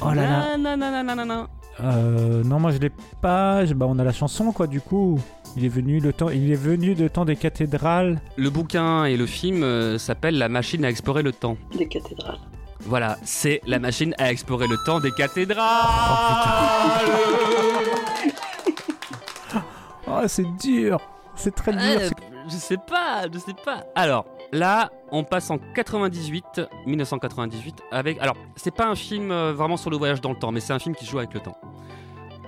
oh 0.00 0.12
là 0.12 0.14
là. 0.14 0.56
Non, 0.56 0.76
non, 0.76 0.90
non, 0.90 1.04
non, 1.04 1.16
non, 1.16 1.26
non. 1.26 1.46
Euh, 1.80 2.42
non 2.42 2.58
moi 2.58 2.72
je 2.72 2.78
l'ai 2.78 2.90
pas. 3.20 3.64
Bah 3.66 3.86
on 3.88 3.98
a 4.00 4.04
la 4.04 4.12
chanson 4.12 4.50
quoi 4.52 4.66
du 4.66 4.80
coup. 4.80 5.20
Il 5.56 5.64
est 5.64 5.68
venu 5.68 6.00
le 6.00 6.12
temps. 6.12 6.28
Il 6.28 6.50
est 6.50 6.56
venu 6.56 6.94
de 6.94 7.08
temps 7.08 7.24
des 7.24 7.36
cathédrales. 7.36 8.20
Le 8.36 8.50
bouquin 8.50 9.04
et 9.04 9.16
le 9.16 9.26
film 9.26 9.62
euh, 9.62 9.98
s'appellent 9.98 10.38
La 10.38 10.48
machine 10.48 10.84
à 10.84 10.90
explorer 10.90 11.22
le 11.22 11.32
temps. 11.32 11.56
Des 11.76 11.88
cathédrales. 11.88 12.38
Voilà, 12.80 13.18
c'est 13.24 13.60
la 13.66 13.78
machine 13.78 14.14
à 14.18 14.30
explorer 14.30 14.66
le 14.66 14.76
temps 14.84 15.00
des 15.00 15.10
cathédrales. 15.12 15.64
Oh 20.10 20.22
c'est 20.26 20.46
dur. 20.56 20.98
C'est 21.36 21.54
très 21.54 21.72
dur. 21.72 21.80
Euh, 21.82 22.08
je 22.48 22.56
sais 22.56 22.78
pas, 22.78 23.26
je 23.30 23.38
sais 23.38 23.52
pas. 23.62 23.84
Alors, 23.94 24.24
là, 24.52 24.90
on 25.12 25.22
passe 25.22 25.50
en 25.50 25.58
98, 25.74 26.62
1998, 26.86 27.82
avec. 27.92 28.18
Alors, 28.20 28.34
c'est 28.56 28.74
pas 28.74 28.86
un 28.86 28.94
film 28.94 29.30
euh, 29.30 29.52
vraiment 29.52 29.76
sur 29.76 29.90
le 29.90 29.98
voyage 29.98 30.22
dans 30.22 30.30
le 30.30 30.38
temps, 30.38 30.50
mais 30.50 30.60
c'est 30.60 30.72
un 30.72 30.78
film 30.78 30.94
qui 30.94 31.04
joue 31.04 31.18
avec 31.18 31.34
le 31.34 31.40
temps. 31.40 31.56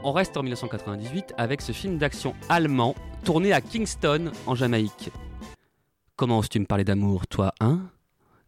On 0.03 0.13
reste 0.13 0.37
en 0.39 0.43
1998 0.43 1.35
avec 1.37 1.61
ce 1.61 1.73
film 1.73 1.99
d'action 1.99 2.35
allemand 2.49 2.95
tourné 3.23 3.53
à 3.53 3.61
Kingston, 3.61 4.33
en 4.47 4.55
Jamaïque. 4.55 5.11
Comment 6.17 6.39
oses-tu 6.39 6.59
me 6.59 6.65
parler 6.65 6.85
d'amour, 6.85 7.27
toi, 7.27 7.53
hein? 7.61 7.81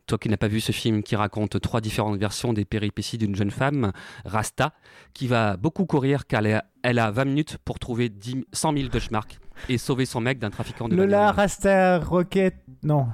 Toi 0.06 0.16
qui 0.16 0.30
n'as 0.30 0.38
pas 0.38 0.48
vu 0.48 0.60
ce 0.60 0.72
film 0.72 1.02
qui 1.02 1.14
raconte 1.14 1.60
trois 1.60 1.82
différentes 1.82 2.18
versions 2.18 2.54
des 2.54 2.64
péripéties 2.64 3.18
d'une 3.18 3.36
jeune 3.36 3.50
femme, 3.50 3.92
Rasta, 4.24 4.72
qui 5.12 5.26
va 5.26 5.58
beaucoup 5.58 5.84
courir 5.84 6.26
car 6.26 6.40
elle 6.40 6.54
a, 6.54 6.64
elle 6.82 6.98
a 6.98 7.10
20 7.10 7.24
minutes 7.26 7.58
pour 7.64 7.78
trouver 7.78 8.08
10 8.08 8.46
100 8.52 8.76
000 8.76 8.88
Deutschmark 8.88 9.38
et 9.68 9.78
sauver 9.78 10.06
son 10.06 10.20
mec 10.20 10.38
d'un 10.38 10.50
trafiquant 10.50 10.88
de 10.88 10.96
Lola. 10.96 11.32
Rasta 11.32 11.98
Rocket. 11.98 12.54
Non. 12.82 13.06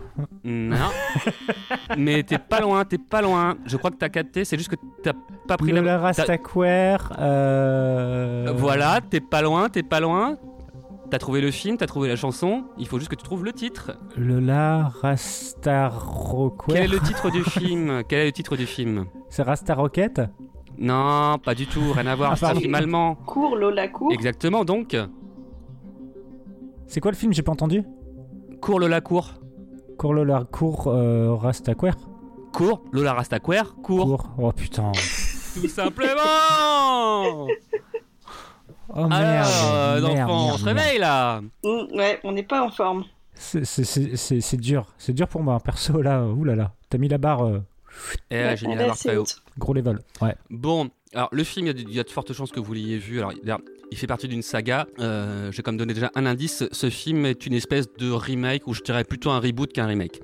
Non. 0.44 0.76
Mais 1.98 2.22
t'es 2.22 2.38
pas 2.38 2.61
loin, 2.61 2.84
t'es 2.84 2.98
pas 2.98 3.20
loin. 3.20 3.56
Je 3.66 3.76
crois 3.76 3.90
que 3.90 3.96
t'as 3.96 4.08
capté, 4.08 4.44
c'est 4.44 4.56
juste 4.56 4.70
que 4.70 4.76
t'as 5.02 5.12
pas 5.46 5.56
pris 5.56 5.72
Lola 5.72 5.82
la... 5.82 5.98
Rasta 5.98 6.38
Queer. 6.38 7.12
Euh... 7.18 8.52
Voilà, 8.56 9.00
t'es 9.08 9.20
pas 9.20 9.42
loin, 9.42 9.68
t'es 9.68 9.82
pas 9.82 10.00
loin. 10.00 10.37
T'as 11.11 11.18
trouvé 11.18 11.40
le 11.40 11.50
film, 11.50 11.78
t'as 11.78 11.87
trouvé 11.87 12.06
la 12.08 12.16
chanson, 12.16 12.64
il 12.76 12.87
faut 12.87 12.98
juste 12.98 13.11
que 13.11 13.16
tu 13.16 13.22
trouves 13.22 13.42
le 13.42 13.52
titre. 13.54 13.92
Lola 14.16 14.92
Rasta 15.00 15.88
Rocket. 15.88 16.74
Quel 16.74 16.84
est 16.84 16.88
le 16.88 17.00
titre 17.00 17.30
du 17.30 17.42
film? 17.44 18.02
Quel 18.06 18.18
est 18.20 18.26
le 18.26 18.32
titre 18.32 18.56
du 18.56 18.66
film? 18.66 19.06
C'est 19.30 19.42
Rasta 19.42 19.74
Rocket? 19.74 20.20
Non, 20.76 21.38
pas 21.42 21.54
du 21.54 21.66
tout, 21.66 21.92
rien 21.92 22.06
à 22.06 22.14
voir, 22.14 22.32
Ah, 22.32 22.37
c'est 22.37 22.46
un 22.46 22.54
film 22.54 22.74
allemand. 22.74 23.14
Cours, 23.26 23.56
Lola, 23.56 23.88
cours. 23.88 24.12
Exactement, 24.12 24.64
donc. 24.64 24.94
C'est 26.88 27.01
quoi 27.01 27.11
le 27.11 27.16
film 27.16 27.33
J'ai 27.33 27.42
pas 27.42 27.53
entendu? 27.53 27.85
Cours 28.61 28.81
Lola 28.81 29.01
cours. 29.01 29.35
Cours 29.98 30.14
Lola, 30.14 30.44
cours 30.51 30.87
euh, 30.88 31.35
Rastaquer 31.35 31.90
Cours 32.53 32.83
Lola 32.92 33.14
Rastaquer, 33.14 33.62
cours. 33.83 34.05
Cours. 34.07 34.31
Oh 34.38 34.53
putain. 34.53 34.92
Tout 35.55 35.68
simplement 35.68 37.46
Oh 38.90 39.07
merde. 39.07 39.12
Alors, 39.12 39.74
euh, 39.74 40.01
on 40.03 40.14
merde, 40.46 40.59
se 40.59 40.64
réveille 40.64 40.98
là 40.98 41.40
Mm, 41.62 41.94
ouais, 41.96 42.20
on 42.24 42.33
n'est 42.33 42.42
pas 42.42 42.62
en 42.64 42.70
forme. 42.70 43.05
C'est- 43.35 43.64
C'est 43.64 43.85
c'est- 43.85 44.16
c'est- 44.16 44.40
c'est 44.40 44.57
dur. 44.57 44.87
C'est 44.98 45.12
dur 45.12 45.29
pour 45.29 45.42
moi, 45.42 45.61
perso 45.61 46.01
là. 46.01 46.24
Oulala. 46.24 46.72
T'as 46.88 46.98
mis 46.98 47.09
la 47.09 47.18
barre. 47.18 47.44
euh, 47.46 47.59
Eh 48.31 48.37
ouais, 48.37 48.57
j'ai 48.57 48.66
mis 48.66 48.74
la 48.77 48.85
barre 48.85 48.92
assez 48.92 49.09
très 49.09 49.16
haut. 49.18 49.24
gros 49.59 49.74
level. 49.74 49.98
Ouais. 50.22 50.35
Bon, 50.51 50.90
alors 51.12 51.29
le 51.33 51.44
film, 51.44 51.66
il 51.66 51.68
y 51.68 51.70
a 51.70 51.72
de- 51.74 51.81
il 51.90 51.94
y, 51.94 52.01
a 52.01 52.05
de 52.05 52.11
fortes 52.11 52.33
chances 52.33 52.51
que 52.51 52.61
vous 52.61 52.72
l'ayez 52.72 52.98
vu. 52.98 53.18
Alors, 53.18 53.33
il- 53.33 53.57
il 53.90 53.98
fait 53.98 54.07
partie 54.07 54.29
d'une 54.29 54.42
saga. 54.42 54.87
Euh, 54.98 55.51
J'ai 55.53 55.62
comme 55.62 55.77
donné 55.77 55.94
déjà 55.94 56.11
un 56.14 56.27
indice. 56.27 56.64
Ce 56.72 56.90
film 56.90 57.27
est 57.27 57.46
une 57.46 57.55
espèce 57.55 57.87
de 57.98 58.11
remake, 58.11 58.66
ou 58.66 58.74
je 58.74 58.83
dirais 58.83 59.05
plutôt 59.05 59.31
un 59.31 59.40
reboot 59.40 59.72
qu'un 59.72 59.87
remake. 59.87 60.20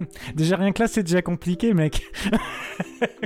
Déjà 0.34 0.56
rien 0.56 0.72
que 0.72 0.82
là, 0.82 0.88
c'est 0.88 1.02
déjà 1.02 1.20
compliqué, 1.22 1.74
mec. 1.74 2.02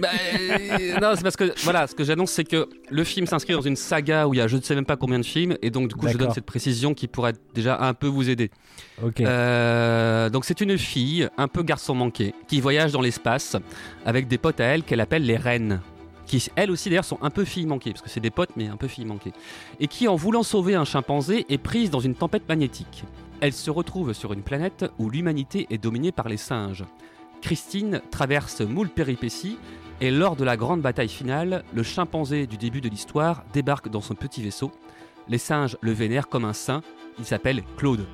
Bah, 0.00 0.08
euh, 0.34 1.00
non, 1.00 1.12
c'est 1.16 1.22
parce 1.22 1.36
que 1.36 1.52
voilà, 1.64 1.86
ce 1.86 1.94
que 1.94 2.04
j'annonce, 2.04 2.30
c'est 2.30 2.44
que 2.44 2.68
le 2.90 3.04
film 3.04 3.26
s'inscrit 3.26 3.54
dans 3.54 3.60
une 3.60 3.74
saga 3.76 4.26
où 4.26 4.34
il 4.34 4.38
y 4.38 4.40
a 4.40 4.46
je 4.46 4.56
ne 4.56 4.60
sais 4.62 4.74
même 4.74 4.84
pas 4.84 4.96
combien 4.96 5.18
de 5.18 5.24
films, 5.24 5.56
et 5.62 5.70
donc 5.70 5.88
du 5.88 5.94
coup, 5.94 6.08
je 6.08 6.16
donne 6.16 6.32
cette 6.32 6.44
précision 6.44 6.94
qui 6.94 7.08
pourrait 7.08 7.32
déjà 7.54 7.80
un 7.80 7.94
peu 7.94 8.06
vous 8.06 8.30
aider. 8.30 8.50
Ok. 9.02 9.20
Euh, 9.20 10.30
donc 10.30 10.44
c'est 10.44 10.60
une 10.60 10.78
fille, 10.78 11.28
un 11.38 11.48
peu 11.48 11.62
garçon 11.62 11.94
manqué, 11.94 12.34
qui 12.48 12.60
voyage 12.60 12.92
dans 12.92 13.00
l'espace 13.00 13.56
avec 14.04 14.28
des 14.28 14.38
potes 14.38 14.60
à 14.60 14.64
elle 14.64 14.82
qu'elle 14.82 15.00
appelle 15.00 15.24
les 15.24 15.36
reines. 15.36 15.80
Qui 16.34 16.50
elles 16.56 16.72
aussi 16.72 16.88
d'ailleurs 16.88 17.04
sont 17.04 17.20
un 17.22 17.30
peu 17.30 17.44
filles 17.44 17.66
manquées, 17.66 17.92
parce 17.92 18.02
que 18.02 18.10
c'est 18.10 18.18
des 18.18 18.32
potes 18.32 18.56
mais 18.56 18.66
un 18.66 18.76
peu 18.76 18.88
filles 18.88 19.04
manquées. 19.04 19.32
Et 19.78 19.86
qui 19.86 20.08
en 20.08 20.16
voulant 20.16 20.42
sauver 20.42 20.74
un 20.74 20.84
chimpanzé 20.84 21.46
est 21.48 21.58
prise 21.58 21.90
dans 21.90 22.00
une 22.00 22.16
tempête 22.16 22.48
magnétique. 22.48 23.04
Elle 23.40 23.52
se 23.52 23.70
retrouve 23.70 24.12
sur 24.14 24.32
une 24.32 24.42
planète 24.42 24.84
où 24.98 25.10
l'humanité 25.10 25.68
est 25.70 25.78
dominée 25.78 26.10
par 26.10 26.28
les 26.28 26.36
singes. 26.36 26.84
Christine 27.40 28.00
traverse 28.10 28.62
moult 28.62 28.92
péripéties 28.92 29.58
et 30.00 30.10
lors 30.10 30.34
de 30.34 30.42
la 30.42 30.56
grande 30.56 30.80
bataille 30.80 31.08
finale, 31.08 31.62
le 31.72 31.84
chimpanzé 31.84 32.48
du 32.48 32.56
début 32.56 32.80
de 32.80 32.88
l'histoire 32.88 33.44
débarque 33.52 33.88
dans 33.88 34.00
son 34.00 34.16
petit 34.16 34.42
vaisseau. 34.42 34.72
Les 35.28 35.38
singes 35.38 35.76
le 35.82 35.92
vénèrent 35.92 36.28
comme 36.28 36.44
un 36.44 36.52
saint, 36.52 36.82
il 37.20 37.26
s'appelle 37.26 37.62
Claude. 37.76 38.04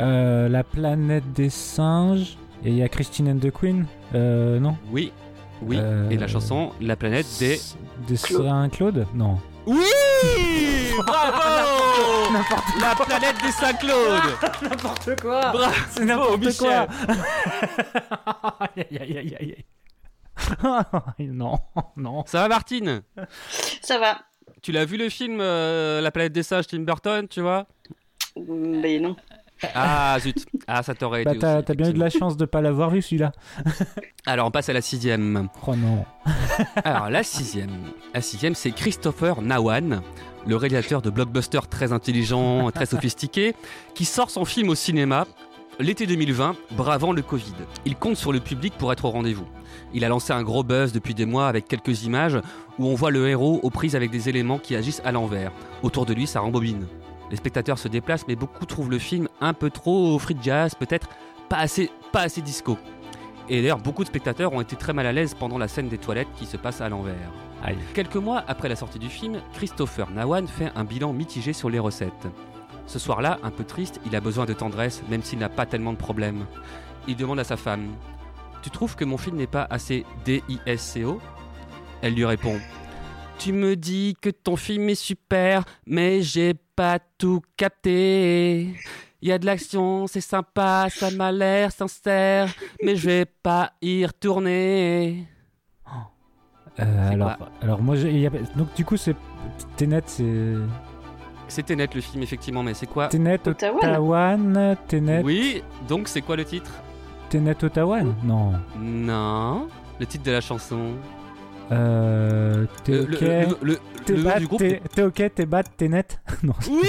Euh, 0.00 0.48
la 0.48 0.64
planète 0.64 1.32
des 1.32 1.50
singes. 1.50 2.36
Et 2.64 2.70
il 2.70 2.76
y 2.76 2.82
a 2.82 2.88
Christine 2.88 3.28
and 3.28 3.38
the 3.38 3.50
Queen. 3.52 3.84
Euh, 4.14 4.58
non? 4.58 4.76
Oui, 4.90 5.12
oui. 5.66 5.78
Euh, 5.80 6.10
Et 6.10 6.16
la 6.16 6.26
chanson 6.28 6.72
La 6.80 6.96
planète 6.96 7.26
des. 7.38 7.60
Des 8.08 8.16
Saint-Claude 8.16 9.06
Non. 9.14 9.38
Oui 9.66 9.80
Bravo 11.06 12.32
La 12.80 12.94
planète 12.94 13.36
des 13.42 13.50
Saint-Claude 13.52 14.22
N'importe 14.62 15.20
quoi 15.20 15.40
Bravo 15.52 15.74
C'est 15.90 16.04
n'importe 16.04 16.38
Michel. 16.44 16.56
quoi 16.56 16.86
Aïe, 18.76 18.86
aïe, 18.90 19.18
aïe, 19.18 19.36
aïe, 19.40 19.64
aïe. 21.18 21.28
Non, 21.30 21.58
non. 21.96 22.24
Ça 22.26 22.40
va 22.42 22.48
Martine? 22.48 23.02
Ça 23.82 23.98
va. 23.98 24.18
Tu 24.62 24.72
l'as 24.72 24.84
vu 24.84 24.96
le 24.96 25.08
film 25.08 25.38
euh, 25.40 26.00
La 26.00 26.10
planète 26.10 26.32
des 26.32 26.42
singes 26.42 26.66
Tim 26.66 26.80
Burton, 26.80 27.26
tu 27.28 27.40
vois? 27.40 27.66
Mm, 28.36 28.80
Mais 28.80 28.98
non. 28.98 29.16
Ah 29.74 30.16
zut 30.20 30.46
Ah 30.66 30.82
ça 30.82 30.94
t'aurait 30.94 31.24
Bah, 31.24 31.32
été 31.32 31.40
t'as 31.40 31.56
aussi, 31.56 31.64
t'as 31.66 31.74
bien 31.74 31.90
eu 31.90 31.92
de 31.92 31.98
la 31.98 32.10
chance 32.10 32.36
de 32.36 32.44
pas 32.44 32.60
l'avoir 32.60 32.90
vu 32.90 33.02
celui-là. 33.02 33.32
Alors 34.26 34.46
on 34.46 34.50
passe 34.50 34.68
à 34.68 34.72
la 34.72 34.80
sixième. 34.80 35.48
Oh 35.66 35.74
non. 35.76 36.04
Alors 36.84 37.10
la 37.10 37.22
sixième. 37.22 37.70
La 38.14 38.20
sixième 38.20 38.54
c'est 38.54 38.70
Christopher 38.70 39.42
Nawan, 39.42 40.02
le 40.46 40.56
réalisateur 40.56 41.02
de 41.02 41.10
blockbusters 41.10 41.68
très 41.68 41.92
intelligent, 41.92 42.70
très 42.74 42.86
sophistiqué, 42.86 43.54
qui 43.94 44.04
sort 44.04 44.30
son 44.30 44.44
film 44.44 44.68
au 44.68 44.74
cinéma 44.74 45.26
l'été 45.80 46.06
2020, 46.06 46.54
bravant 46.76 47.12
le 47.12 47.22
Covid. 47.22 47.54
Il 47.84 47.96
compte 47.96 48.16
sur 48.16 48.32
le 48.32 48.40
public 48.40 48.74
pour 48.78 48.92
être 48.92 49.04
au 49.06 49.10
rendez-vous. 49.10 49.46
Il 49.92 50.04
a 50.04 50.08
lancé 50.08 50.32
un 50.32 50.42
gros 50.42 50.62
buzz 50.62 50.92
depuis 50.92 51.14
des 51.14 51.26
mois 51.26 51.48
avec 51.48 51.66
quelques 51.66 52.04
images 52.04 52.38
où 52.78 52.86
on 52.86 52.94
voit 52.94 53.10
le 53.10 53.28
héros 53.28 53.60
aux 53.62 53.70
prises 53.70 53.96
avec 53.96 54.10
des 54.10 54.28
éléments 54.28 54.58
qui 54.58 54.76
agissent 54.76 55.02
à 55.04 55.12
l'envers. 55.12 55.50
Autour 55.82 56.06
de 56.06 56.14
lui, 56.14 56.26
ça 56.26 56.40
rembobine. 56.40 56.86
Les 57.34 57.38
spectateurs 57.38 57.80
se 57.80 57.88
déplacent, 57.88 58.28
mais 58.28 58.36
beaucoup 58.36 58.64
trouvent 58.64 58.92
le 58.92 59.00
film 59.00 59.28
un 59.40 59.54
peu 59.54 59.68
trop 59.68 60.16
free 60.20 60.36
jazz, 60.40 60.76
peut-être 60.76 61.08
pas 61.48 61.56
assez, 61.56 61.90
pas 62.12 62.20
assez 62.20 62.40
disco. 62.42 62.78
Et 63.48 63.60
d'ailleurs, 63.60 63.80
beaucoup 63.80 64.04
de 64.04 64.08
spectateurs 64.08 64.52
ont 64.52 64.60
été 64.60 64.76
très 64.76 64.92
mal 64.92 65.04
à 65.04 65.10
l'aise 65.10 65.34
pendant 65.34 65.58
la 65.58 65.66
scène 65.66 65.88
des 65.88 65.98
toilettes 65.98 66.28
qui 66.36 66.46
se 66.46 66.56
passe 66.56 66.80
à 66.80 66.88
l'envers. 66.88 67.32
Quelques 67.92 68.14
mois 68.14 68.44
après 68.46 68.68
la 68.68 68.76
sortie 68.76 69.00
du 69.00 69.08
film, 69.08 69.40
Christopher 69.52 70.12
Nawan 70.12 70.46
fait 70.46 70.70
un 70.76 70.84
bilan 70.84 71.12
mitigé 71.12 71.52
sur 71.52 71.68
les 71.70 71.80
recettes. 71.80 72.28
Ce 72.86 73.00
soir-là, 73.00 73.40
un 73.42 73.50
peu 73.50 73.64
triste, 73.64 74.00
il 74.06 74.14
a 74.14 74.20
besoin 74.20 74.46
de 74.46 74.52
tendresse, 74.52 75.02
même 75.10 75.24
s'il 75.24 75.40
n'a 75.40 75.48
pas 75.48 75.66
tellement 75.66 75.92
de 75.92 75.98
problèmes. 75.98 76.46
Il 77.08 77.16
demande 77.16 77.40
à 77.40 77.44
sa 77.44 77.56
femme 77.56 77.96
Tu 78.62 78.70
trouves 78.70 78.94
que 78.94 79.04
mon 79.04 79.18
film 79.18 79.38
n'est 79.38 79.48
pas 79.48 79.66
assez 79.70 80.06
D-I-S-C-O 80.24 81.18
Elle 82.00 82.14
lui 82.14 82.26
répond 82.26 82.60
Tu 83.40 83.52
me 83.52 83.74
dis 83.74 84.14
que 84.20 84.30
ton 84.30 84.54
film 84.54 84.88
est 84.88 84.94
super, 84.94 85.64
mais 85.84 86.22
j'ai 86.22 86.54
pas 86.76 86.98
tout 87.18 87.40
capté. 87.56 88.74
Il 89.22 89.28
y 89.28 89.32
a 89.32 89.38
de 89.38 89.46
l'action, 89.46 90.06
c'est 90.06 90.20
sympa, 90.20 90.88
ça 90.90 91.10
m'a 91.10 91.32
l'air 91.32 91.72
sincère, 91.72 92.52
mais 92.82 92.94
je 92.96 93.06
vais 93.08 93.24
pas 93.24 93.72
y 93.80 94.04
retourner. 94.04 95.26
Euh, 96.80 96.82
C'est 97.08 97.14
alors, 97.14 97.36
quoi 97.36 97.48
alors 97.62 97.80
moi, 97.82 97.96
y 97.96 98.26
a- 98.26 98.30
donc 98.56 98.74
du 98.74 98.84
coup, 98.84 98.96
c'est 98.96 99.14
Ténet, 99.76 100.02
c'est 100.06 100.54
C'était 101.46 101.76
net 101.76 101.94
le 101.94 102.00
film, 102.00 102.22
effectivement, 102.22 102.62
mais 102.62 102.74
c'est 102.74 102.86
quoi 102.86 103.08
Ténet 103.08 103.38
Ottawa. 103.46 103.78
Ottawa, 103.78 104.36
Ténet, 104.88 105.22
Oui, 105.24 105.62
donc 105.88 106.08
c'est 106.08 106.22
quoi 106.22 106.36
le 106.36 106.44
titre? 106.44 106.70
Ténet 107.28 107.62
Ottawa? 107.62 108.00
Non. 108.24 108.52
Non. 108.78 109.68
Le 110.00 110.06
titre 110.06 110.24
de 110.24 110.32
la 110.32 110.40
chanson? 110.40 110.94
Euh, 111.72 112.66
t'es 112.84 112.98
ok. 113.00 113.20
le- 113.20 113.46
le- 113.46 113.56
le- 113.62 113.78
T'es 114.04 114.38
du 114.38 114.46
groupe, 114.46 114.58
t'es 114.58 114.82
t'es 114.94 115.02
ok, 115.02 115.22
t'es 115.34 115.46
bad, 115.46 115.66
t'es 115.78 115.88
net. 115.88 116.20
Non. 116.42 116.52
Oui 116.70 116.82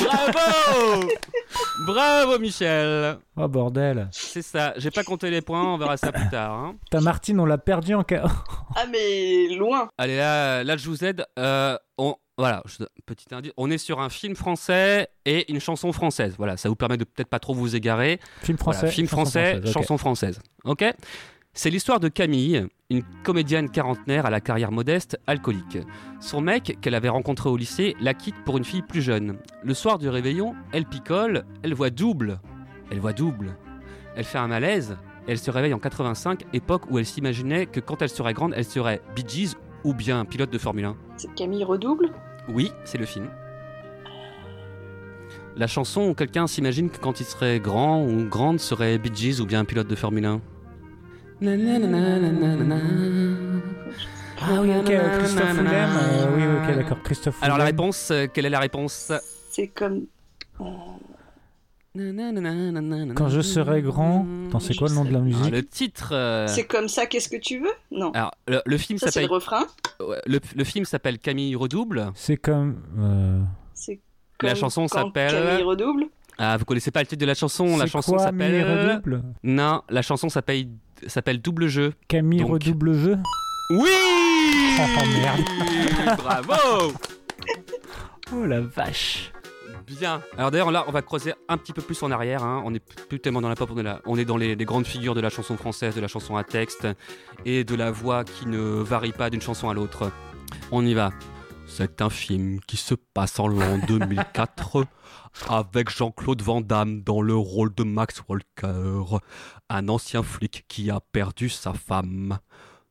Bravo 0.00 1.08
Bravo 1.86 2.38
Michel 2.38 3.16
Oh 3.36 3.48
bordel. 3.48 4.08
C'est 4.12 4.42
ça, 4.42 4.72
j'ai 4.76 4.90
pas 4.90 5.02
compté 5.02 5.30
les 5.30 5.40
points, 5.40 5.64
on 5.74 5.78
verra 5.78 5.96
ça 5.96 6.12
plus 6.12 6.28
tard. 6.28 6.52
hein. 6.52 6.76
Ta 6.90 7.00
Martine, 7.00 7.40
on 7.40 7.46
l'a 7.46 7.58
perdu 7.58 7.94
en 7.94 8.04
cas. 8.04 8.24
Ah, 8.76 8.84
mais 8.88 9.48
loin. 9.56 9.88
Allez 9.98 10.16
là, 10.16 10.62
là 10.62 10.76
je 10.76 10.88
vous 10.88 11.04
aide. 11.04 11.26
Euh, 11.40 11.76
on, 11.98 12.14
voilà, 12.38 12.62
je- 12.66 12.84
petit 13.04 13.26
indice, 13.34 13.50
on 13.56 13.68
est 13.68 13.78
sur 13.78 13.98
un 14.00 14.08
film 14.08 14.36
français 14.36 15.08
et 15.24 15.50
une 15.50 15.58
chanson 15.58 15.90
française. 15.92 16.34
Voilà, 16.38 16.56
ça 16.56 16.68
vous 16.68 16.76
permet 16.76 16.96
de 16.96 17.02
peut-être 17.02 17.28
pas 17.28 17.40
trop 17.40 17.52
vous 17.52 17.74
égarer. 17.74 18.20
Film 18.44 18.56
Voilà, 18.62 18.78
français. 18.78 18.92
film 18.94 19.08
chanson 19.08 19.16
français, 19.22 19.52
française, 19.56 19.72
chanson 19.74 19.98
française. 19.98 20.40
Ok 20.64 20.84
C'est 21.52 21.70
l'histoire 21.70 21.98
de 21.98 22.08
Camille, 22.08 22.68
une 22.90 23.02
comédienne 23.24 23.70
quarantenaire 23.70 24.24
à 24.24 24.30
la 24.30 24.40
carrière 24.40 24.70
modeste, 24.70 25.18
alcoolique. 25.26 25.78
Son 26.20 26.40
mec, 26.40 26.78
qu'elle 26.80 26.94
avait 26.94 27.08
rencontré 27.08 27.48
au 27.48 27.56
lycée, 27.56 27.96
la 28.00 28.14
quitte 28.14 28.36
pour 28.44 28.56
une 28.56 28.64
fille 28.64 28.82
plus 28.82 29.02
jeune. 29.02 29.36
Le 29.64 29.74
soir 29.74 29.98
du 29.98 30.08
réveillon, 30.08 30.54
elle 30.72 30.86
picole, 30.86 31.44
elle 31.64 31.74
voit 31.74 31.90
double. 31.90 32.38
Elle 32.92 33.00
voit 33.00 33.12
double. 33.12 33.56
Elle 34.14 34.24
fait 34.24 34.38
un 34.38 34.46
malaise, 34.46 34.96
elle 35.26 35.38
se 35.38 35.50
réveille 35.50 35.74
en 35.74 35.80
85, 35.80 36.44
époque 36.52 36.84
où 36.88 36.98
elle 36.98 37.06
s'imaginait 37.06 37.66
que 37.66 37.80
quand 37.80 38.00
elle 38.00 38.08
serait 38.08 38.32
grande, 38.32 38.54
elle 38.56 38.64
serait 38.64 39.02
Bee 39.16 39.24
Gees 39.26 39.56
ou 39.82 39.92
bien 39.92 40.24
pilote 40.24 40.52
de 40.52 40.58
Formule 40.58 40.84
1. 40.84 40.96
C'est 41.16 41.34
Camille 41.34 41.64
Redouble? 41.64 42.12
Oui, 42.48 42.70
c'est 42.84 42.98
le 42.98 43.06
film. 43.06 43.28
La 45.56 45.66
chanson 45.66 46.08
où 46.08 46.14
quelqu'un 46.14 46.46
s'imagine 46.46 46.90
que 46.90 46.98
quand 46.98 47.18
il 47.18 47.26
serait 47.26 47.58
grand 47.58 48.04
ou 48.04 48.24
grande 48.28 48.60
serait 48.60 48.98
Bee 48.98 49.10
Gees 49.12 49.40
ou 49.40 49.46
bien 49.46 49.60
un 49.60 49.64
pilote 49.64 49.88
de 49.88 49.96
Formule 49.96 50.24
1. 50.26 50.40
Ah 54.42 54.60
oui, 54.62 54.70
ok, 54.78 54.90
euh, 54.90 55.18
Christophe 55.18 55.52
Willem. 55.58 55.90
euh, 55.96 56.36
oui, 56.36 56.42
oui, 56.42 56.68
ok, 56.70 56.76
d'accord. 56.76 57.02
Christophe 57.02 57.42
Alors 57.42 57.58
la 57.58 57.64
réponse, 57.64 58.10
euh, 58.10 58.26
quelle 58.32 58.46
est 58.46 58.50
la 58.50 58.60
réponse 58.60 59.12
C'est 59.50 59.68
comme. 59.68 60.06
Quand 63.14 63.28
je 63.28 63.40
serai 63.40 63.82
grand. 63.82 64.26
Attends, 64.48 64.60
c'est 64.60 64.74
quoi 64.76 64.88
le 64.88 64.94
nom 64.94 65.04
de 65.04 65.10
la 65.12 65.18
Ah, 65.18 65.22
musique 65.22 65.50
Le 65.52 65.62
titre. 65.66 66.10
euh, 66.12 66.46
C'est 66.46 66.64
comme 66.64 66.88
ça, 66.88 67.06
qu'est-ce 67.06 67.28
que 67.28 67.36
tu 67.36 67.58
veux 67.58 67.72
Non. 67.90 68.12
Alors 68.12 68.32
le, 68.46 68.62
le 68.64 68.78
film 68.78 68.98
Ça, 68.98 69.06
c'est 69.06 69.12
s'appelle. 69.12 69.28
le 69.28 69.34
refrain. 69.34 69.66
Ouais, 70.00 70.20
Le, 70.26 70.40
le 70.54 70.64
film 70.64 70.84
s'appelle 70.84 71.18
Camille 71.18 71.56
redouble. 71.56 72.10
C'est 72.14 72.36
comme. 72.36 72.82
euh, 72.98 73.40
C'est 73.74 74.00
La 74.42 74.54
chanson 74.54 74.86
quand 74.88 75.06
s'appelle. 75.06 75.32
Camille 75.32 75.62
Redouble. 75.64 76.04
Ah, 76.38 76.56
vous 76.56 76.64
connaissez 76.64 76.90
pas 76.90 77.00
le 77.00 77.06
titre 77.06 77.20
de 77.20 77.26
la 77.26 77.34
chanson? 77.34 77.76
La 77.76 77.86
chanson 77.86 78.18
s'appelle. 78.18 79.02
Non, 79.42 79.82
la 79.88 80.02
chanson 80.02 80.28
s'appelle 80.28 80.68
s'appelle 81.06 81.40
Double 81.40 81.66
Jeu. 81.68 81.92
Camille 82.08 82.40
Donc- 82.40 82.50
redouble 82.52 82.94
jeu? 82.94 83.18
Oui 83.70 83.88
Oh 84.80 85.04
merde. 85.14 85.40
Bravo 86.18 86.92
Oh 88.34 88.44
la 88.46 88.60
vache. 88.60 89.32
Bien. 89.86 90.22
Alors 90.38 90.50
d'ailleurs 90.52 90.70
là, 90.70 90.84
on 90.86 90.92
va 90.92 91.02
creuser 91.02 91.34
un 91.48 91.56
petit 91.56 91.72
peu 91.72 91.82
plus 91.82 92.00
en 92.02 92.10
arrière. 92.10 92.44
hein. 92.44 92.62
On 92.64 92.70
n'est 92.70 92.80
plus 92.80 93.18
tellement 93.18 93.40
dans 93.40 93.48
la 93.48 93.56
pop, 93.56 93.68
on 93.74 93.78
est 93.78 93.82
là. 93.82 94.00
On 94.06 94.16
est 94.16 94.24
dans 94.24 94.36
les, 94.36 94.54
les 94.54 94.64
grandes 94.64 94.86
figures 94.86 95.14
de 95.14 95.20
la 95.20 95.30
chanson 95.30 95.56
française, 95.56 95.94
de 95.96 96.00
la 96.00 96.06
chanson 96.08 96.36
à 96.36 96.44
texte 96.44 96.86
et 97.44 97.64
de 97.64 97.74
la 97.74 97.90
voix 97.90 98.22
qui 98.24 98.46
ne 98.46 98.58
varie 98.58 99.12
pas 99.12 99.30
d'une 99.30 99.42
chanson 99.42 99.68
à 99.68 99.74
l'autre. 99.74 100.10
On 100.70 100.84
y 100.86 100.94
va. 100.94 101.10
C'est 101.72 102.02
un 102.02 102.10
film 102.10 102.60
qui 102.66 102.76
se 102.76 102.94
passe 102.94 103.38
en 103.38 103.46
l'an 103.46 103.78
2004 103.86 104.84
avec 105.48 105.88
Jean-Claude 105.88 106.42
Van 106.42 106.60
Damme 106.60 107.02
dans 107.02 107.22
le 107.22 107.36
rôle 107.36 107.72
de 107.74 107.84
Max 107.84 108.22
Walker, 108.28 109.18
un 109.68 109.88
ancien 109.88 110.24
flic 110.24 110.64
qui 110.66 110.90
a 110.90 111.00
perdu 111.00 111.48
sa 111.48 111.72
femme. 111.72 112.38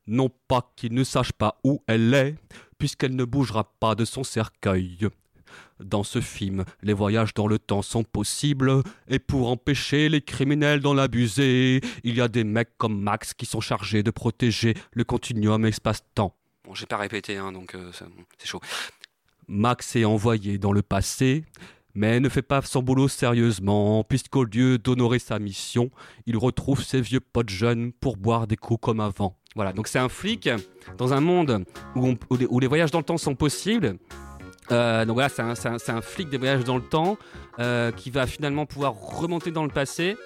Non 0.08 0.32
pas 0.48 0.72
qu'il 0.76 0.94
ne 0.94 1.04
sache 1.04 1.34
pas 1.34 1.60
où 1.66 1.84
elle 1.88 2.14
est, 2.14 2.36
puisqu'elle 2.78 3.16
ne 3.16 3.26
bougera 3.26 3.66
pas 3.80 3.96
de 3.96 4.06
son 4.06 4.24
cercueil. 4.24 4.98
Dans 5.84 6.04
ce 6.04 6.22
film, 6.22 6.64
les 6.82 6.94
voyages 6.94 7.34
dans 7.34 7.48
le 7.48 7.60
temps 7.60 7.82
sont 7.82 8.04
possibles, 8.04 8.82
et 9.10 9.20
pour 9.20 9.50
empêcher 9.50 10.08
les 10.08 10.22
criminels 10.22 10.80
d'en 10.80 10.98
abuser, 10.98 11.82
il 12.04 12.16
y 12.16 12.22
a 12.22 12.30
des 12.30 12.46
mecs 12.46 12.78
comme 12.78 13.00
Max 13.00 13.34
qui 13.34 13.46
sont 13.46 13.62
chargés 13.62 14.04
de 14.04 14.12
protéger 14.12 14.74
le 14.94 15.04
continuum 15.04 15.66
espace-temps. 15.66 16.39
Bon, 16.70 16.76
j'ai 16.76 16.86
pas 16.86 16.98
répété, 16.98 17.36
hein, 17.36 17.52
donc 17.52 17.74
euh, 17.74 17.90
c'est 18.38 18.46
chaud. 18.48 18.62
Max 19.48 19.96
est 19.96 20.06
envoyé 20.06 20.60
dans 20.60 20.72
le 20.72 20.84
passé, 20.84 21.44
mais 21.96 22.20
ne 22.20 22.30
fait 22.30 22.44
pas 22.44 22.62
son 22.62 22.84
boulot 22.84 23.08
sérieusement, 23.08 24.04
puisqu'au 24.04 24.44
lieu 24.44 24.78
d'honorer 24.78 25.18
sa 25.18 25.40
mission, 25.40 25.90
il 26.28 26.38
retrouve 26.38 26.84
ses 26.84 27.02
vieux 27.02 27.22
potes 27.22 27.50
jeunes 27.50 27.92
pour 27.92 28.18
boire 28.18 28.46
des 28.46 28.56
coups 28.56 28.80
comme 28.84 29.00
avant. 29.00 29.36
Voilà, 29.56 29.74
donc 29.74 29.88
c'est 29.88 29.98
un 29.98 30.10
flic 30.10 30.48
dans 31.00 31.12
un 31.12 31.22
monde 31.22 31.66
où, 31.96 32.16
les- 32.60 32.68
voyages 32.68 32.92
dans 32.92 33.00
le 33.00 33.04
temps 33.04 33.18
sont 33.18 33.34
possibles. 33.34 33.98
Euh, 34.72 35.06
donc 35.06 35.16
voilà, 35.16 35.30
c'est 35.30 35.90
un 35.90 36.02
flic 36.02 36.30
des 36.30 36.38
voyages 36.38 36.66
dans 36.66 36.78
le 36.78 36.84
temps 36.84 37.18
euh, 37.58 37.92
qui 37.92 38.12
va 38.12 38.28
finalement 38.28 38.68
pouvoir 38.68 38.94
remonter 38.94 39.50
dans 39.50 39.64
le 39.64 39.72
passé 39.72 40.18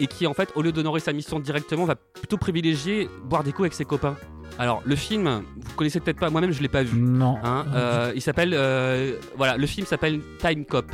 et 0.00 0.06
qui 0.06 0.26
en 0.26 0.32
fait, 0.32 0.48
au 0.54 0.62
lieu 0.62 0.72
d'honorer 0.72 1.00
sa 1.00 1.12
mission 1.12 1.38
directement, 1.38 1.84
va 1.84 1.96
plutôt 1.96 2.38
privilégier 2.38 3.10
boire 3.24 3.44
des 3.44 3.50
coups 3.50 3.64
avec 3.64 3.74
ses 3.74 3.84
copains. 3.84 4.16
Alors 4.58 4.82
le 4.84 4.96
film, 4.96 5.42
vous 5.56 5.74
connaissez 5.74 6.00
peut-être 6.00 6.18
pas, 6.20 6.30
moi-même 6.30 6.52
je 6.52 6.60
l'ai 6.62 6.68
pas 6.68 6.82
vu. 6.82 6.98
Non. 7.00 7.38
Hein, 7.42 7.64
euh, 7.74 8.12
il 8.14 8.22
s'appelle, 8.22 8.52
euh, 8.54 9.16
voilà, 9.36 9.56
le 9.56 9.66
film 9.66 9.86
s'appelle 9.86 10.20
Time 10.38 10.64
Cop. 10.64 10.86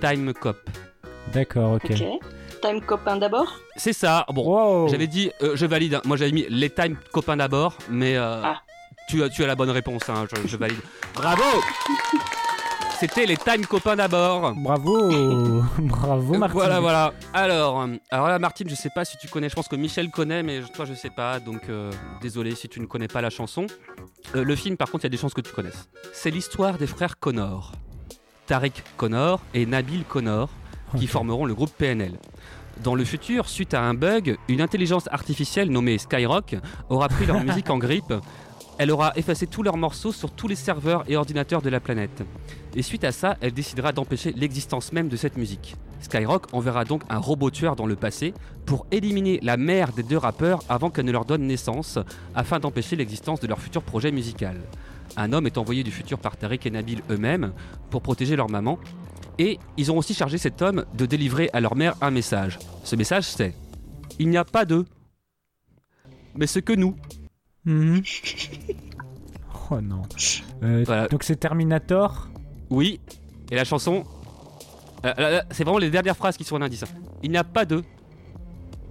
Time 0.00 0.32
Cop. 0.32 0.56
D'accord, 1.32 1.72
ok. 1.74 1.90
Ok. 1.90 2.02
Time 2.62 2.80
copain 2.82 3.16
d'abord 3.16 3.58
C'est 3.76 3.92
ça. 3.94 4.26
Bon, 4.32 4.86
j'avais 4.88 5.06
dit, 5.06 5.30
euh, 5.42 5.52
je 5.56 5.64
valide. 5.66 5.94
hein. 5.94 6.02
Moi, 6.04 6.16
j'avais 6.18 6.32
mis 6.32 6.46
les 6.50 6.68
Time 6.70 6.96
copains 7.12 7.36
d'abord, 7.36 7.76
mais 7.88 8.16
euh, 8.16 8.42
Ah. 8.44 8.60
tu, 9.08 9.22
as, 9.22 9.28
tu 9.30 9.42
as 9.42 9.46
la 9.46 9.54
bonne 9.54 9.70
réponse. 9.70 10.02
hein. 10.08 10.26
Je, 10.30 10.46
je 10.48 10.56
valide. 10.56 10.78
Bravo. 11.14 11.42
C'était 13.00 13.24
les 13.24 13.38
Time 13.38 13.64
copains 13.64 13.96
d'abord. 13.96 14.54
Bravo, 14.56 15.62
bravo 15.78 16.34
Martin. 16.36 16.52
Voilà, 16.52 16.80
voilà. 16.80 17.14
Alors, 17.32 17.80
euh, 17.80 17.96
alors 18.10 18.28
là, 18.28 18.38
Martine, 18.38 18.68
je 18.68 18.74
sais 18.74 18.90
pas 18.94 19.06
si 19.06 19.16
tu 19.16 19.26
connais. 19.26 19.48
Je 19.48 19.54
pense 19.54 19.68
que 19.68 19.76
Michel 19.76 20.10
connaît, 20.10 20.42
mais 20.42 20.60
toi, 20.74 20.84
je 20.84 20.92
sais 20.92 21.08
pas. 21.08 21.40
Donc, 21.40 21.62
euh, 21.70 21.90
désolé 22.20 22.54
si 22.54 22.68
tu 22.68 22.78
ne 22.78 22.84
connais 22.84 23.08
pas 23.08 23.22
la 23.22 23.30
chanson. 23.30 23.66
Euh, 24.36 24.44
le 24.44 24.54
film, 24.54 24.76
par 24.76 24.90
contre, 24.90 25.04
il 25.04 25.06
y 25.06 25.12
a 25.12 25.12
des 25.12 25.16
chances 25.16 25.32
que 25.32 25.40
tu 25.40 25.50
connaisses. 25.50 25.88
C'est 26.12 26.30
l'histoire 26.30 26.76
des 26.76 26.86
frères 26.86 27.18
Connor, 27.18 27.72
Tarek 28.46 28.84
Connor 28.98 29.40
et 29.54 29.64
Nabil 29.64 30.04
Connor, 30.04 30.50
qui 30.98 31.06
formeront 31.06 31.46
le 31.46 31.54
groupe 31.54 31.72
PNL. 31.78 32.18
Dans 32.82 32.94
le 32.94 33.06
futur, 33.06 33.48
suite 33.48 33.72
à 33.72 33.80
un 33.80 33.94
bug, 33.94 34.36
une 34.48 34.60
intelligence 34.60 35.08
artificielle 35.10 35.70
nommée 35.70 35.96
Skyrock 35.96 36.56
aura 36.90 37.08
pris 37.08 37.24
leur 37.24 37.40
musique 37.44 37.70
en 37.70 37.78
grippe. 37.78 38.12
Elle 38.80 38.92
aura 38.92 39.12
effacé 39.14 39.46
tous 39.46 39.62
leurs 39.62 39.76
morceaux 39.76 40.10
sur 40.10 40.30
tous 40.30 40.48
les 40.48 40.54
serveurs 40.54 41.04
et 41.06 41.14
ordinateurs 41.14 41.60
de 41.60 41.68
la 41.68 41.80
planète. 41.80 42.22
Et 42.74 42.80
suite 42.80 43.04
à 43.04 43.12
ça, 43.12 43.36
elle 43.42 43.52
décidera 43.52 43.92
d'empêcher 43.92 44.32
l'existence 44.32 44.94
même 44.94 45.10
de 45.10 45.16
cette 45.16 45.36
musique. 45.36 45.76
Skyrock 46.00 46.46
enverra 46.54 46.86
donc 46.86 47.02
un 47.10 47.18
robot 47.18 47.50
tueur 47.50 47.76
dans 47.76 47.84
le 47.84 47.94
passé 47.94 48.32
pour 48.64 48.86
éliminer 48.90 49.38
la 49.42 49.58
mère 49.58 49.92
des 49.92 50.02
deux 50.02 50.16
rappeurs 50.16 50.62
avant 50.70 50.88
qu'elle 50.88 51.04
ne 51.04 51.12
leur 51.12 51.26
donne 51.26 51.42
naissance, 51.42 51.98
afin 52.34 52.58
d'empêcher 52.58 52.96
l'existence 52.96 53.38
de 53.40 53.46
leur 53.46 53.60
futur 53.60 53.82
projet 53.82 54.12
musical. 54.12 54.56
Un 55.18 55.34
homme 55.34 55.46
est 55.46 55.58
envoyé 55.58 55.82
du 55.82 55.90
futur 55.90 56.18
par 56.18 56.38
Tarek 56.38 56.64
et 56.64 56.70
Nabil 56.70 57.02
eux-mêmes 57.10 57.52
pour 57.90 58.00
protéger 58.00 58.34
leur 58.34 58.48
maman, 58.48 58.78
et 59.38 59.58
ils 59.76 59.92
ont 59.92 59.98
aussi 59.98 60.14
chargé 60.14 60.38
cet 60.38 60.62
homme 60.62 60.86
de 60.94 61.04
délivrer 61.04 61.50
à 61.52 61.60
leur 61.60 61.76
mère 61.76 61.96
un 62.00 62.10
message. 62.10 62.58
Ce 62.84 62.96
message 62.96 63.24
c'est 63.24 63.54
Il 64.18 64.30
n'y 64.30 64.38
a 64.38 64.44
pas 64.46 64.64
d'eux, 64.64 64.86
mais 66.34 66.46
ce 66.46 66.60
que 66.60 66.72
nous. 66.72 66.96
Mhm. 67.64 68.02
Oh 69.70 69.80
non. 69.80 70.02
Euh, 70.62 70.82
Voilà. 70.86 71.08
Donc 71.08 71.22
c'est 71.22 71.36
Terminator. 71.36 72.28
Oui, 72.70 73.00
et 73.50 73.56
la 73.56 73.64
chanson, 73.64 74.04
euh, 75.04 75.40
c'est 75.50 75.64
vraiment 75.64 75.78
les 75.78 75.90
dernières 75.90 76.16
phrases 76.16 76.36
qui 76.36 76.44
sont 76.44 76.56
un 76.56 76.62
indice. 76.62 76.82
hein. 76.84 76.86
Il 77.22 77.30
n'y 77.30 77.36
a 77.36 77.44
pas 77.44 77.64
d'eux, 77.64 77.82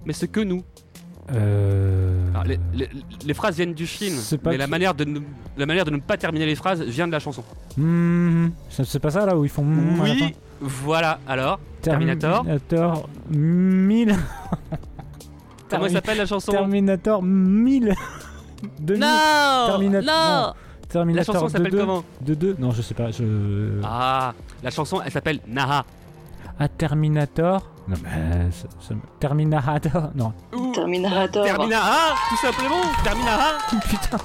mais 0.04 0.12
ce 0.12 0.26
que 0.26 0.40
nous. 0.40 0.62
Euh... 1.32 2.28
Alors, 2.30 2.44
les, 2.44 2.58
les- 2.74 2.88
les 3.24 3.34
phrases 3.34 3.56
viennent 3.56 3.74
du 3.74 3.86
film, 3.86 4.16
C'est 4.16 4.38
pas 4.38 4.50
mais 4.50 4.56
la 4.56 4.64
qui- 4.64 4.70
manière, 4.70 4.94
de 4.94 5.04
ne, 5.04 5.20
la 5.56 5.66
manière 5.66 5.84
de 5.84 5.90
ne 5.92 5.98
pas 5.98 6.16
terminer 6.16 6.44
les 6.46 6.56
phrases 6.56 6.82
vient 6.82 7.06
de 7.06 7.12
la 7.12 7.20
chanson. 7.20 7.44
Mhm. 7.76 8.52
Ça- 8.68 8.84
C'est 8.84 8.98
pas 8.98 9.10
ça 9.10 9.26
là 9.26 9.36
où 9.36 9.44
ils 9.44 9.50
font. 9.50 9.62
fin 9.96 10.02
Oui, 10.04 10.34
voilà, 10.60 11.20
alors, 11.28 11.60
Terminator. 11.82 12.42
Terminator 12.44 13.08
1000. 13.30 14.16
Comment 15.68 15.86
elle 15.86 15.92
s'appelle 15.92 16.18
la 16.18 16.26
chanson? 16.26 16.50
Terminator 16.52 17.22
1000. 17.22 17.94
2000. 18.80 19.00
Non 19.00 19.66
Terminator. 19.66 20.04
Non 20.06 20.52
Terminator 20.88 21.34
La 21.34 21.40
chanson 21.40 21.48
s'appelle 21.48 21.70
2, 21.72 21.78
comment 21.78 22.04
2 22.22 22.56
Non, 22.58 22.70
je 22.72 22.82
sais 22.82 22.94
pas. 22.94 23.10
Je... 23.12 23.80
Ah, 23.84 24.34
la 24.62 24.70
chanson, 24.70 25.00
elle 25.04 25.12
s'appelle 25.12 25.38
Naha. 25.46 25.84
Ah, 26.58 26.68
Terminator 26.68 27.70
Non, 27.88 27.96
mais. 28.02 28.50
ça- 28.50 28.68
ça- 28.80 28.94
Terminator 29.20 30.10
Non. 30.14 30.32
Terminator. 30.74 31.44
Terminaha, 31.44 32.14
tout 32.28 32.36
simplement 32.36 32.80
Terminaha 33.04 33.58
Putain 33.88 34.18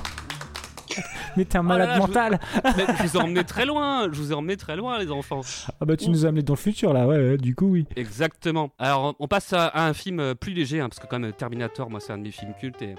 Mais 1.38 1.46
t'es 1.46 1.58
un 1.58 1.62
Oh 1.66 1.70
là 1.70 1.78
malade 1.78 1.88
là, 1.90 1.96
je 1.96 2.02
vous- 2.02 2.08
mental 2.08 2.40
Mais 2.78 2.86
je 2.98 3.04
vous 3.04 3.18
ai 3.18 3.22
emmené 3.22 3.44
très 3.44 3.66
loin, 3.66 4.08
je 4.12 4.18
vous 4.22 4.32
ai 4.32 4.36
emmené 4.36 4.58
très 4.58 4.76
loin, 4.76 4.98
les 5.00 5.12
enfants. 5.12 5.42
Ah 5.80 5.86
bah 5.86 5.96
tu 5.98 6.10
nous 6.10 6.26
as 6.26 6.30
amené 6.30 6.42
dans 6.44 6.54
le 6.54 6.60
futur 6.60 6.94
là, 6.94 7.06
ouais, 7.08 7.18
ouais, 7.18 7.38
du 7.38 7.54
coup 7.56 7.68
oui. 7.68 7.86
Exactement. 7.96 8.72
Alors, 8.80 9.16
on 9.20 9.28
passe 9.28 9.54
à, 9.54 9.68
à 9.68 9.84
un 9.86 9.94
film 9.94 10.34
plus 10.36 10.54
léger, 10.54 10.82
hein, 10.82 10.90
parce 10.90 11.00
que 11.00 11.08
quand 11.08 11.20
même 11.20 11.32
Terminator, 11.34 11.90
moi, 11.90 12.00
c'est 12.00 12.12
un 12.14 12.18
de 12.18 12.24
mes 12.24 12.32
films 12.32 12.54
cultes 12.60 12.82
et, 12.82 12.96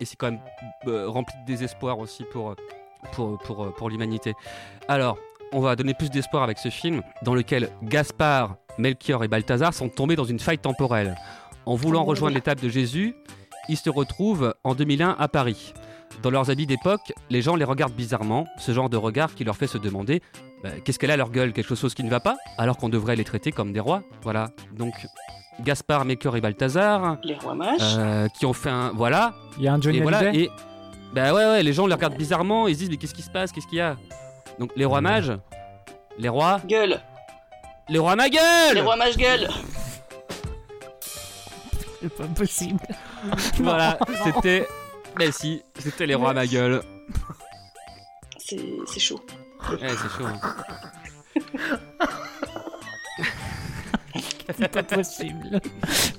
et 0.00 0.04
c'est 0.04 0.16
quand 0.16 0.30
même 0.30 0.40
euh, 0.86 1.08
rempli 1.08 1.34
de 1.42 1.46
désespoir 1.46 1.98
aussi 1.98 2.24
pour, 2.24 2.50
euh, 2.50 2.54
pour, 3.12 3.38
pour, 3.38 3.64
euh, 3.64 3.70
pour 3.70 3.90
l'humanité. 3.90 4.34
Alors, 4.88 5.18
on 5.52 5.60
va 5.60 5.76
donner 5.76 5.94
plus 5.94 6.10
d'espoir 6.10 6.42
avec 6.42 6.58
ce 6.58 6.68
film, 6.68 7.02
dans 7.22 7.34
lequel 7.34 7.70
Gaspard, 7.82 8.56
Melchior 8.78 9.24
et 9.24 9.28
Balthazar 9.28 9.72
sont 9.74 9.88
tombés 9.88 10.16
dans 10.16 10.24
une 10.24 10.38
faille 10.38 10.58
temporelle. 10.58 11.16
En 11.66 11.74
voulant 11.74 12.04
rejoindre 12.04 12.34
l'étape 12.34 12.60
de 12.60 12.68
Jésus, 12.68 13.14
ils 13.68 13.76
se 13.76 13.90
retrouvent 13.90 14.54
en 14.64 14.74
2001 14.74 15.16
à 15.18 15.28
Paris. 15.28 15.74
Dans 16.22 16.30
leurs 16.30 16.50
habits 16.50 16.66
d'époque, 16.66 17.12
les 17.30 17.42
gens 17.42 17.54
les 17.54 17.64
regardent 17.64 17.92
bizarrement, 17.94 18.46
ce 18.58 18.72
genre 18.72 18.88
de 18.90 18.96
regard 18.96 19.34
qui 19.34 19.44
leur 19.44 19.56
fait 19.56 19.66
se 19.68 19.78
demander 19.78 20.20
bah, 20.64 20.70
qu'est-ce 20.84 20.98
qu'elle 20.98 21.12
a 21.12 21.16
leur 21.16 21.30
gueule, 21.30 21.52
quelque 21.52 21.74
chose 21.76 21.94
qui 21.94 22.02
ne 22.02 22.10
va 22.10 22.18
pas, 22.18 22.36
alors 22.56 22.76
qu'on 22.76 22.88
devrait 22.88 23.14
les 23.14 23.22
traiter 23.24 23.52
comme 23.52 23.72
des 23.72 23.78
rois. 23.80 24.02
Voilà. 24.22 24.50
Donc 24.76 24.94
Gaspard, 25.60 26.04
Melchior 26.04 26.36
et 26.36 26.40
Balthazar, 26.40 27.18
Les 27.22 27.34
rois 27.34 27.54
mages. 27.54 27.78
euh, 27.98 28.26
qui 28.36 28.46
ont 28.46 28.52
fait 28.52 28.70
un 28.70 28.90
voilà. 28.92 29.34
Il 29.58 29.64
y 29.64 29.68
a 29.68 29.74
un 29.74 29.80
Johnny 29.80 29.98
et 29.98 30.02
voilà 30.02 30.34
et 30.34 30.50
bah 31.14 31.32
ouais 31.32 31.44
ouais, 31.46 31.62
les 31.62 31.72
gens 31.72 31.86
les 31.86 31.94
regardent 31.94 32.16
bizarrement, 32.16 32.66
ils 32.68 32.74
se 32.74 32.80
disent 32.80 32.90
mais 32.90 32.96
qu'est-ce 32.96 33.14
qui 33.14 33.22
se 33.22 33.30
passe, 33.30 33.52
qu'est-ce 33.52 33.66
qu'il 33.68 33.78
y 33.78 33.80
a? 33.80 33.96
Donc 34.58 34.70
les 34.76 34.84
rois 34.84 35.00
mages, 35.00 35.32
les 36.18 36.28
rois, 36.28 36.60
Gueule. 36.66 37.00
les 37.88 37.98
rois 37.98 38.16
ma 38.16 38.28
gueule. 38.28 38.74
Les 38.74 38.80
rois 38.80 38.96
mages 38.96 39.16
gueule. 39.16 39.48
C'est 42.00 42.14
pas 42.16 42.24
possible. 42.24 42.80
Voilà, 43.60 43.98
c'était. 44.24 44.66
Si, 45.32 45.62
c'était 45.78 46.06
les 46.06 46.14
rois 46.14 46.32
ma 46.34 46.46
gueule. 46.46 46.82
C'est 48.38 48.58
c'est 48.86 49.00
chaud. 49.00 49.20
Ouais, 49.70 49.78
c'est 49.80 50.16
chaud. 50.16 50.26
hein. 50.26 50.40
C'est 54.58 54.68
pas 54.68 54.82
possible. 54.82 55.60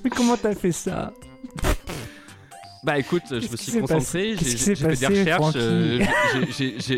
Mais 0.04 0.10
comment 0.10 0.36
t'as 0.36 0.54
fait 0.54 0.72
ça? 0.72 1.12
Bah 2.82 2.98
écoute, 2.98 3.22
je 3.28 3.34
me 3.50 3.56
suis 3.56 3.80
concentré, 3.80 4.36
j'ai 4.40 4.56
fait 4.56 4.94
des 4.94 5.06
recherches, 5.06 5.52
euh, 5.56 5.98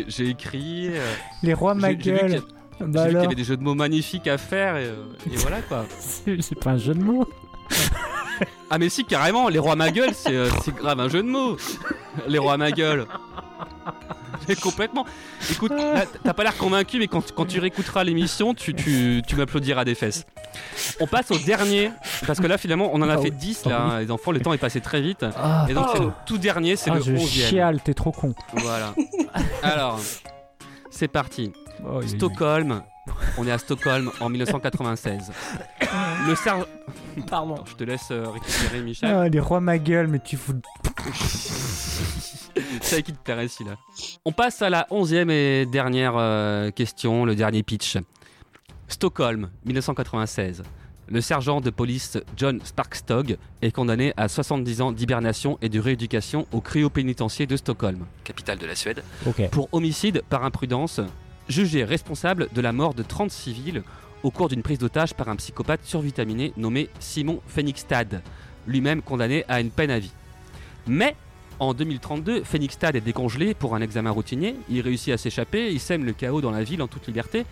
j'ai- 0.07 0.29
écrit. 0.29 0.89
euh, 0.93 1.13
Les 1.41 1.53
rois 1.53 1.73
ma 1.73 1.93
gueule. 1.93 2.41
Bah 2.79 3.03
J'ai 3.03 3.09
vu 3.09 3.13
qu'il 3.15 3.23
y 3.23 3.25
avait 3.25 3.35
des 3.35 3.43
jeux 3.43 3.57
de 3.57 3.63
mots 3.63 3.75
magnifiques 3.75 4.27
à 4.27 4.37
faire 4.37 4.77
et, 4.77 4.85
euh, 4.85 5.05
et 5.31 5.35
voilà 5.37 5.61
quoi. 5.61 5.85
C'est 6.39 6.55
pas 6.59 6.71
un 6.71 6.77
jeu 6.77 6.93
de 6.93 7.03
mots. 7.03 7.27
Ah 8.69 8.77
mais 8.77 8.89
si 8.89 9.05
carrément, 9.05 9.49
les 9.49 9.59
rois 9.59 9.75
ma 9.75 9.91
gueule, 9.91 10.13
c'est 10.13 10.33
euh, 10.33 10.49
c'est 10.63 10.73
grave 10.75 10.99
un 10.99 11.09
jeu 11.09 11.21
de 11.23 11.27
mots. 11.27 11.57
Les 12.27 12.37
rois 12.39 12.57
ma 12.57 12.71
gueule. 12.71 13.05
Mais 14.47 14.55
complètement. 14.55 15.05
Écoute, 15.51 15.71
t'as 16.23 16.33
pas 16.33 16.43
l'air 16.43 16.57
convaincu, 16.57 16.99
mais 16.99 17.07
quand, 17.07 17.31
quand 17.33 17.45
tu 17.45 17.59
réécouteras 17.59 18.03
l'émission, 18.03 18.53
tu, 18.53 18.73
tu, 18.73 19.21
tu 19.25 19.35
m'applaudiras 19.37 19.85
des 19.85 19.95
fesses. 19.95 20.25
On 20.99 21.07
passe 21.07 21.31
au 21.31 21.37
dernier, 21.37 21.91
parce 22.27 22.39
que 22.39 22.47
là 22.47 22.57
finalement 22.57 22.89
on 22.93 23.01
en 23.01 23.09
a 23.09 23.13
Ah 23.13 23.17
fait 23.17 23.29
oui. 23.29 23.31
10 23.31 23.61
Ah 23.65 23.69
là, 23.69 23.81
hein, 23.81 23.99
les 24.01 24.11
enfants, 24.11 24.31
le 24.31 24.39
temps 24.41 24.51
est 24.53 24.57
passé 24.57 24.81
très 24.81 25.01
vite. 25.01 25.25
Ah. 25.41 25.65
Et 25.69 25.73
donc 25.73 25.87
c'est 25.93 25.99
le 25.99 26.11
tout 26.25 26.37
dernier, 26.37 26.75
c'est 26.75 26.91
Ah, 26.91 26.95
le 26.95 27.01
je 27.01 27.13
11 27.13 27.29
chiale, 27.29 27.79
t'es 27.83 27.93
trop 27.93 28.11
con. 28.11 28.33
Voilà. 28.53 28.93
Alors, 29.63 29.99
c'est 30.91 31.07
parti. 31.07 31.53
Oh, 31.85 32.01
Stockholm. 32.01 32.81
On 33.37 33.45
est 33.47 33.51
à 33.51 33.57
Stockholm 33.57 34.11
en 34.19 34.29
1996. 34.29 35.31
Le 36.27 36.35
sergent. 36.35 36.65
Pardon. 37.29 37.55
Je 37.65 37.75
te 37.75 37.83
laisse 37.83 38.09
euh, 38.11 38.29
récupérer, 38.29 38.81
Michel. 38.81 39.11
Ah, 39.13 39.27
les 39.29 39.39
rois 39.39 39.59
ma 39.59 39.77
gueule, 39.77 40.07
mais 40.07 40.19
tu 40.19 40.37
fous. 40.37 40.53
C'est 42.81 43.01
qui 43.01 43.13
te 43.13 43.17
plairait 43.23 43.47
celui-là. 43.47 43.77
On 44.25 44.31
passe 44.31 44.61
à 44.61 44.69
la 44.69 44.87
onzième 44.91 45.29
et 45.29 45.65
dernière 45.65 46.13
euh, 46.17 46.71
question, 46.71 47.25
le 47.25 47.35
dernier 47.35 47.63
pitch. 47.63 47.97
Stockholm, 48.87 49.49
1996. 49.65 50.63
Le 51.09 51.19
sergent 51.21 51.59
de 51.61 51.69
police 51.69 52.17
John 52.37 52.61
Sparkstog 52.63 53.37
est 53.61 53.71
condamné 53.71 54.13
à 54.15 54.27
70 54.29 54.81
ans 54.81 54.91
d'hibernation 54.91 55.57
et 55.61 55.67
de 55.69 55.79
rééducation 55.79 56.47
au 56.53 56.61
cryopénitencier 56.61 57.45
de 57.45 57.57
Stockholm, 57.57 58.05
capitale 58.23 58.57
de 58.57 58.65
la 58.65 58.75
Suède, 58.75 59.03
Ok. 59.25 59.49
pour 59.49 59.67
homicide 59.73 60.23
par 60.29 60.45
imprudence, 60.45 61.01
jugé 61.49 61.83
responsable 61.83 62.49
de 62.53 62.61
la 62.61 62.71
mort 62.71 62.93
de 62.93 63.03
30 63.03 63.31
civils 63.31 63.83
au 64.23 64.31
cours 64.31 64.49
d'une 64.49 64.63
prise 64.63 64.79
d'otage 64.79 65.13
par 65.13 65.29
un 65.29 65.35
psychopathe 65.35 65.83
survitaminé 65.83 66.53
nommé 66.55 66.89
Simon 66.99 67.41
Fenixstad, 67.47 68.21
lui-même 68.67 69.01
condamné 69.01 69.43
à 69.47 69.59
une 69.59 69.69
peine 69.69 69.91
à 69.91 69.99
vie. 69.99 70.13
Mais 70.87 71.15
en 71.59 71.73
2032, 71.73 72.43
Fenixstad 72.43 72.95
est 72.95 73.01
décongelé 73.01 73.53
pour 73.53 73.75
un 73.75 73.81
examen 73.81 74.11
routinier, 74.11 74.55
il 74.69 74.81
réussit 74.81 75.13
à 75.13 75.17
s'échapper, 75.17 75.71
il 75.71 75.79
sème 75.79 76.05
le 76.05 76.13
chaos 76.13 76.41
dans 76.41 76.51
la 76.51 76.63
ville 76.63 76.81
en 76.81 76.87
toute 76.87 77.07
liberté. 77.07 77.45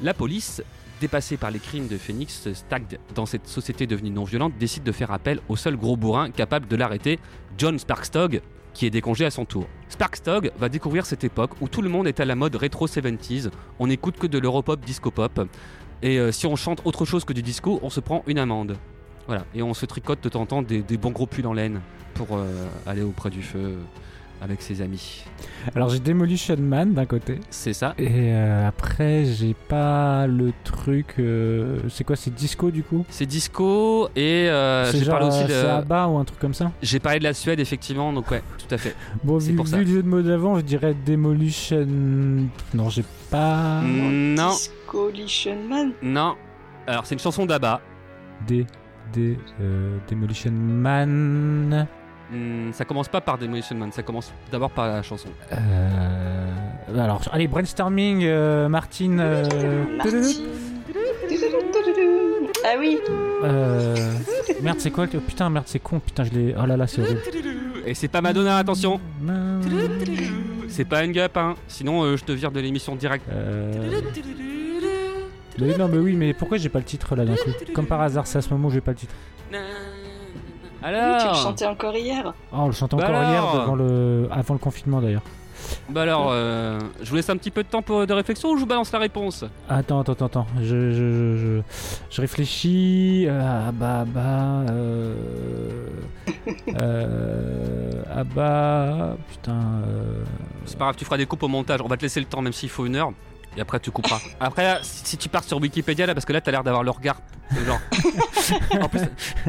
La 0.00 0.14
police, 0.14 0.62
dépassée 1.00 1.36
par 1.36 1.50
les 1.50 1.58
crimes 1.58 1.88
de 1.88 1.96
Phoenix 1.96 2.52
Stag 2.52 2.98
dans 3.14 3.26
cette 3.26 3.46
société 3.46 3.86
devenue 3.86 4.10
non 4.10 4.24
violente, 4.24 4.52
décide 4.58 4.82
de 4.82 4.92
faire 4.92 5.12
appel 5.12 5.40
au 5.48 5.56
seul 5.56 5.76
gros 5.76 5.96
bourrin 5.96 6.30
capable 6.30 6.68
de 6.68 6.76
l'arrêter, 6.76 7.18
John 7.58 7.78
Sparkstog, 7.78 8.40
qui 8.74 8.86
est 8.86 8.90
décongé 8.90 9.24
à 9.24 9.30
son 9.30 9.44
tour. 9.44 9.66
Sparkstog 9.88 10.52
va 10.58 10.68
découvrir 10.68 11.06
cette 11.06 11.24
époque 11.24 11.50
où 11.60 11.68
tout 11.68 11.82
le 11.82 11.88
monde 11.88 12.06
est 12.06 12.20
à 12.20 12.24
la 12.24 12.34
mode 12.34 12.56
rétro 12.56 12.86
70s, 12.86 13.50
on 13.78 13.86
n'écoute 13.86 14.16
que 14.16 14.26
de 14.26 14.38
l'europop 14.38 14.84
disco 14.84 15.10
pop, 15.10 15.46
et 16.02 16.18
euh, 16.18 16.32
si 16.32 16.46
on 16.46 16.56
chante 16.56 16.82
autre 16.84 17.04
chose 17.04 17.24
que 17.24 17.32
du 17.32 17.42
disco, 17.42 17.78
on 17.82 17.90
se 17.90 18.00
prend 18.00 18.22
une 18.26 18.38
amende. 18.38 18.76
Voilà, 19.26 19.44
et 19.54 19.62
on 19.62 19.72
se 19.72 19.86
tricote 19.86 20.22
de 20.22 20.28
temps 20.28 20.40
en 20.40 20.46
temps 20.46 20.62
des, 20.62 20.82
des 20.82 20.96
bons 20.96 21.12
gros 21.12 21.26
pulls 21.26 21.46
en 21.46 21.52
laine 21.52 21.80
pour 22.14 22.28
euh, 22.32 22.66
aller 22.86 23.02
auprès 23.02 23.30
du 23.30 23.42
feu 23.42 23.78
avec 24.42 24.60
ses 24.60 24.82
amis. 24.82 25.24
Alors 25.76 25.88
j'ai 25.88 26.00
Demolition 26.00 26.56
Man 26.58 26.94
d'un 26.94 27.06
côté. 27.06 27.38
C'est 27.50 27.72
ça. 27.72 27.94
Et 27.98 28.08
euh, 28.32 28.66
après, 28.66 29.24
j'ai 29.24 29.54
pas 29.54 30.26
le 30.26 30.52
truc. 30.64 31.14
euh, 31.20 31.78
c'est 31.88 32.02
quoi 32.04 32.16
C'est 32.16 32.34
disco 32.34 32.70
du 32.72 32.82
coup? 32.82 33.04
C'est 33.08 33.26
disco 33.26 34.08
et 34.16 34.48
euh, 34.50 34.84
C'est 34.90 34.98
j'ai 34.98 35.04
genre 35.04 35.18
parlé 35.20 35.28
aussi 35.28 35.44
euh, 35.44 35.46
de. 35.46 35.52
c'est 35.52 35.66
ABBA 35.68 36.08
ou 36.08 36.18
un 36.18 36.24
truc 36.24 36.38
comme 36.40 36.54
ça? 36.54 36.72
J'ai 36.82 36.98
parlé 36.98 37.18
de 37.20 37.24
la 37.24 37.34
Suède 37.34 37.60
effectivement, 37.60 38.12
donc 38.12 38.30
ouais, 38.32 38.42
tout 38.58 38.74
à 38.74 38.78
fait. 38.78 38.96
Bon, 39.24 39.38
vu, 39.38 39.54
pour 39.54 39.68
ça. 39.68 39.76
le 39.78 39.86
jeu 39.86 40.02
de 40.02 40.08
mots 40.08 40.22
d'avant, 40.22 40.56
je 40.56 40.62
dirais 40.62 40.94
Demolition. 41.06 41.86
Non, 42.74 42.88
j'ai 42.90 43.04
pas. 43.30 43.80
Non, 43.82 44.50
Discolition 44.50 45.56
Man. 45.68 45.92
non. 46.02 46.34
Alors 46.88 47.06
c'est 47.06 47.14
une 47.14 47.20
chanson 47.20 47.46
d'Abba. 47.46 47.80
D. 48.46 48.66
D. 49.12 49.38
euh, 49.60 49.98
Demolition 50.10 50.50
Man. 50.50 51.86
Hmm, 52.32 52.72
ça 52.72 52.84
commence 52.86 53.08
pas 53.08 53.20
par 53.20 53.36
Demolition 53.36 53.76
Man, 53.76 53.92
ça 53.92 54.02
commence 54.02 54.32
d'abord 54.50 54.70
par 54.70 54.86
la 54.88 55.02
chanson. 55.02 55.28
Euh, 55.52 56.98
alors, 56.98 57.20
allez, 57.30 57.46
brainstorming, 57.46 58.22
euh, 58.24 58.68
Martine. 58.68 59.18
euh, 59.20 59.44
Martine. 59.98 60.24
Ah 62.64 62.74
oui. 62.78 62.98
euh, 63.44 63.96
merde, 64.62 64.78
c'est 64.80 64.90
quoi 64.90 65.06
le- 65.12 65.20
Putain, 65.20 65.50
merde, 65.50 65.64
c'est 65.68 65.78
con. 65.80 65.98
Putain, 66.00 66.24
je 66.24 66.30
l'ai. 66.30 66.54
Oh 66.60 66.64
là 66.64 66.76
là, 66.76 66.86
c'est 66.86 67.02
horrible. 67.02 67.20
Et 67.84 67.94
c'est 67.94 68.08
pas 68.08 68.20
Madonna, 68.20 68.56
attention. 68.58 69.00
C'est 70.68 70.84
pas 70.86 71.04
une 71.04 71.12
gup, 71.12 71.36
hein. 71.36 71.54
Sinon 71.68 72.02
euh, 72.04 72.16
je 72.16 72.24
te 72.24 72.32
vire 72.32 72.50
de 72.50 72.60
l'émission 72.60 72.94
direct. 72.96 73.26
Oui, 75.60 75.72
non, 75.78 75.88
mais 75.88 75.98
oui, 75.98 76.14
mais 76.14 76.32
pourquoi 76.32 76.56
j'ai 76.56 76.70
pas 76.70 76.78
le 76.78 76.84
titre 76.86 77.14
là 77.14 77.24
d'un 77.26 77.34
coup? 77.34 77.50
Comme 77.74 77.86
par 77.86 78.00
hasard, 78.00 78.26
c'est 78.26 78.38
à 78.38 78.40
ce 78.40 78.48
moment 78.50 78.68
où 78.68 78.70
j'ai 78.70 78.80
pas 78.80 78.92
le 78.92 78.96
titre. 78.96 79.14
Oui, 80.84 80.88
tu 80.90 80.94
le 80.94 80.98
Alors, 80.98 81.34
chantais 81.34 81.66
encore 81.66 81.94
hier. 81.96 82.32
Oh, 82.52 82.56
on 82.58 82.66
le 82.66 82.72
chante 82.72 82.90
Bah 82.94 83.04
encore 83.04 83.22
hier 83.22 83.42
alors 83.42 83.60
devant 83.60 83.74
le... 83.74 84.28
avant 84.30 84.54
le 84.54 84.58
confinement 84.60 85.00
d'ailleurs. 85.00 85.22
bah 85.88 86.02
alors, 86.02 86.28
euh, 86.32 86.78
je 87.02 87.08
vous 87.10 87.16
laisse 87.16 87.30
un 87.30 87.36
petit 87.36 87.50
peu 87.52 87.62
de 87.62 87.68
temps 87.68 87.82
pour, 87.82 88.06
de 88.06 88.12
réflexion 88.12 88.50
ou 88.50 88.56
je 88.56 88.60
vous 88.60 88.66
balance 88.66 88.90
la 88.92 88.98
réponse? 88.98 89.44
Attends, 89.68 90.00
attends, 90.00 90.12
attends, 90.12 90.26
attends. 90.26 90.46
Je, 90.60 90.90
je, 90.90 90.92
je, 90.92 91.36
je, 91.36 91.60
je 92.10 92.20
réfléchis. 92.20 93.26
Ah 93.30 93.70
bah, 93.72 94.04
bah. 94.06 94.70
Euh... 94.70 95.14
euh... 96.80 97.90
Ah 98.14 98.24
bah. 98.24 99.16
Putain. 99.30 99.52
Euh... 99.86 100.24
C'est 100.66 100.76
pas 100.78 100.84
grave, 100.86 100.96
tu 100.96 101.04
feras 101.04 101.16
des 101.16 101.26
coupes 101.26 101.42
au 101.42 101.48
montage. 101.48 101.80
On 101.82 101.88
va 101.88 101.96
te 101.96 102.02
laisser 102.02 102.20
le 102.20 102.26
temps, 102.26 102.42
même 102.42 102.52
s'il 102.52 102.68
faut 102.68 102.84
une 102.86 102.96
heure. 102.96 103.12
Et 103.56 103.60
après, 103.60 103.78
tu 103.80 103.90
couperas. 103.90 104.18
Après, 104.40 104.62
là, 104.64 104.78
si 104.82 105.04
si 105.06 105.16
tu 105.18 105.28
pars 105.28 105.44
sur 105.44 105.58
Wikipédia, 105.60 106.06
là, 106.06 106.14
parce 106.14 106.24
que 106.24 106.32
là, 106.32 106.40
t'as 106.40 106.50
l'air 106.50 106.64
d'avoir 106.64 106.82
le 106.82 106.90
regard. 106.90 107.20
euh, 107.54 107.64
Genre. 107.66 107.80
en 108.80 108.88
plus, 108.88 109.00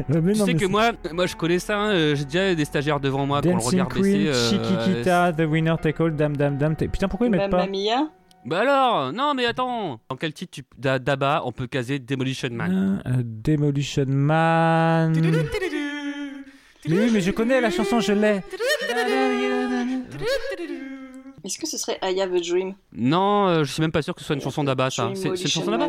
mais 0.08 0.32
tu 0.34 0.38
non, 0.38 0.44
sais 0.46 0.52
mais 0.52 0.60
que 0.60 0.66
moi, 0.66 0.92
moi, 1.12 1.26
je 1.26 1.34
connais 1.36 1.58
ça. 1.58 1.78
hein, 1.78 1.90
euh, 1.94 2.14
J'ai 2.14 2.24
déjà 2.26 2.54
des 2.54 2.64
stagiaires 2.66 3.00
devant 3.00 3.24
moi 3.26 3.40
qui 3.40 3.48
ont 3.48 3.52
le 3.52 3.56
Dancing 3.62 3.80
regard 3.80 3.88
Queen, 3.88 4.26
baissé. 4.26 5.08
euh, 5.08 5.32
The 5.32 5.40
Winner 5.50 5.74
Take 5.80 6.02
All, 6.02 6.14
Dam 6.14 6.36
Dam 6.36 6.58
Dam. 6.58 6.76
T'es- 6.76 6.88
Putain, 6.88 7.08
pourquoi 7.08 7.28
ils 7.28 7.30
mettent 7.30 7.50
pas 7.50 7.58
Mamma 7.66 7.70
Mia. 7.70 8.08
Bah 8.44 8.60
alors, 8.60 9.10
non, 9.14 9.32
mais 9.32 9.46
attends. 9.46 10.00
Dans 10.10 10.16
quel 10.16 10.34
titre 10.34 10.52
tu... 10.52 10.62
on 11.44 11.52
peut 11.52 11.66
caser 11.66 11.98
Demolition 11.98 12.50
Man? 12.52 13.02
Euh, 13.06 13.22
Demolition 13.24 14.04
Man. 14.06 15.12
Mais 16.86 16.98
oui, 16.98 17.10
mais 17.10 17.22
je 17.22 17.30
connais 17.30 17.58
la 17.62 17.70
chanson, 17.70 18.00
je 18.00 18.12
l'ai. 18.12 18.42
Est-ce 21.44 21.58
que 21.58 21.66
ce 21.66 21.76
serait 21.78 21.98
I 22.02 22.20
Have 22.20 22.34
a 22.34 22.40
Dream 22.40 22.74
Non, 22.92 23.48
euh, 23.48 23.64
je 23.64 23.72
suis 23.72 23.80
même 23.82 23.92
pas 23.92 24.00
sûr 24.02 24.14
que 24.14 24.20
ce 24.20 24.26
soit 24.26 24.34
une 24.36 24.40
chanson 24.42 24.64
d'Abba, 24.64 24.90
ça. 24.90 25.10
C'est 25.14 25.28
une 25.28 25.36
chanson 25.36 25.70
d'Abba. 25.70 25.88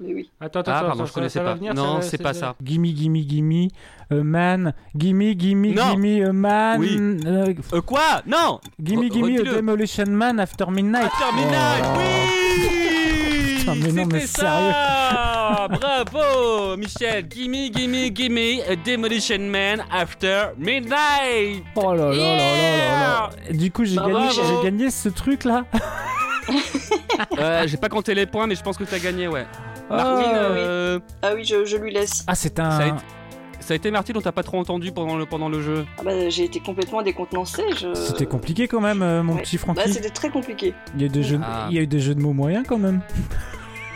Mais 0.00 0.14
oui. 0.14 0.30
Attends, 0.40 0.60
attends, 0.60 0.72
Ah, 0.76 0.80
pardon, 0.84 0.98
ça- 1.04 1.06
je 1.08 1.12
connaissais 1.12 1.40
pas. 1.40 1.54
venir, 1.54 1.74
Non, 1.74 2.00
c'est 2.02 2.22
pas 2.22 2.32
ça. 2.32 2.54
Gimme, 2.62 2.86
gimme, 2.86 3.16
gimme, 3.16 3.68
a 4.10 4.14
man. 4.14 4.72
Gimme, 4.96 5.32
gimme, 5.34 5.74
Non. 5.74 5.90
gimme, 5.94 6.24
a 6.28 6.32
man. 6.32 6.80
Oui. 6.80 6.96
Euh, 7.26 7.52
Euh, 7.74 7.80
quoi? 7.82 8.22
Non 8.26 8.60
gimme, 8.80 9.02
Re- 9.06 9.10
gimme. 9.10 9.42
Demolition 9.42 10.06
Man 10.06 10.38
after 10.38 10.70
midnight. 10.70 11.06
After 11.06 11.34
Midnight, 11.34 11.84
Oh. 11.84 11.98
oui 11.98 13.58
Putain, 13.58 13.74
mais 13.74 13.92
non, 13.92 14.06
mais 14.06 14.20
C'était 14.20 14.40
ça 14.42 15.27
Bravo, 15.68 16.76
Michel 16.76 17.24
Gimme, 17.28 17.70
gimme, 17.70 18.08
gimme, 18.10 18.60
a 18.68 18.76
Demolition 18.76 19.38
Man 19.38 19.84
After 19.90 20.48
Midnight 20.58 21.62
Oh 21.74 21.94
là 21.94 22.10
là 22.10 22.12
là 22.12 22.36
là 22.36 22.76
là 22.76 23.30
là. 23.48 23.52
Du 23.52 23.70
coup, 23.70 23.84
j'ai 23.84 23.96
Bah, 23.96 24.06
gagné, 24.08 24.28
j'ai 24.30 24.64
gagné 24.64 24.90
ce 24.90 25.08
truc 25.08 25.44
là. 25.44 25.64
Euh, 27.38 27.64
J'ai 27.66 27.76
pas 27.76 27.88
compté 27.88 28.14
les 28.14 28.26
points, 28.26 28.46
mais 28.46 28.54
je 28.54 28.62
pense 28.62 28.76
que 28.78 28.84
t'as 28.84 28.98
gagné, 28.98 29.28
ouais. 29.28 29.46
Ah. 29.90 29.96
Martine, 29.96 30.32
euh, 30.34 30.98
Ah 31.22 31.32
oui, 31.34 31.44
je, 31.44 31.64
je 31.64 31.76
lui 31.76 31.92
laisse. 31.92 32.24
Ah, 32.26 32.34
c'est 32.34 32.56
ça, 32.56 32.64
a 32.66 32.82
un. 32.82 32.86
été, 32.88 33.04
ça 33.60 33.72
a 33.74 33.76
été 33.76 33.90
Martine 33.90 34.14
dont 34.14 34.20
t'as 34.20 34.32
pas 34.32 34.42
trop 34.42 34.58
entendu 34.58 34.92
pendant 34.92 35.16
le, 35.16 35.26
pendant 35.26 35.48
le 35.48 35.60
jeu. 35.62 35.84
Ah 35.98 36.02
bah, 36.04 36.28
j'ai 36.28 36.44
été 36.44 36.60
complètement 36.60 37.02
décontenancé. 37.02 37.62
Je... 37.78 37.92
C'était 37.94 38.26
compliqué 38.26 38.68
quand 38.68 38.80
même, 38.80 39.02
euh, 39.02 39.22
mon 39.22 39.34
Ouais. 39.36 39.42
petit 39.42 39.56
Bah, 39.56 39.62
Francky. 39.74 39.92
c'était 39.92 40.10
très 40.10 40.30
compliqué. 40.30 40.74
il, 40.94 41.00
y 41.00 41.04
a 41.04 41.06
eu 41.06 41.10
des 41.10 41.22
jeux, 41.22 41.40
Ah. 41.42 41.66
il 41.70 41.76
y 41.76 41.78
a 41.78 41.82
eu 41.82 41.86
des 41.86 42.00
jeux 42.00 42.14
de 42.14 42.20
mots 42.20 42.32
moyens 42.32 42.64
quand 42.68 42.78
même. 42.78 43.00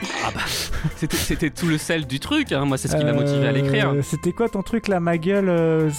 C'était- 0.96 1.16
C'était 1.16 1.50
tout 1.50 1.66
le 1.66 1.78
sel 1.78 2.06
du 2.06 2.18
truc, 2.20 2.52
hein. 2.52 2.64
moi 2.64 2.76
c'est 2.78 2.88
ce 2.88 2.96
qui 2.96 3.04
m'a 3.04 3.12
motivé 3.12 3.46
à 3.46 3.52
l'écrire. 3.52 3.90
Euh, 3.90 4.02
C'était 4.02 4.32
quoi 4.32 4.48
ton 4.48 4.62
truc 4.62 4.88
là, 4.88 5.00
ma 5.00 5.18
gueule 5.18 5.48
euh, 5.48 5.90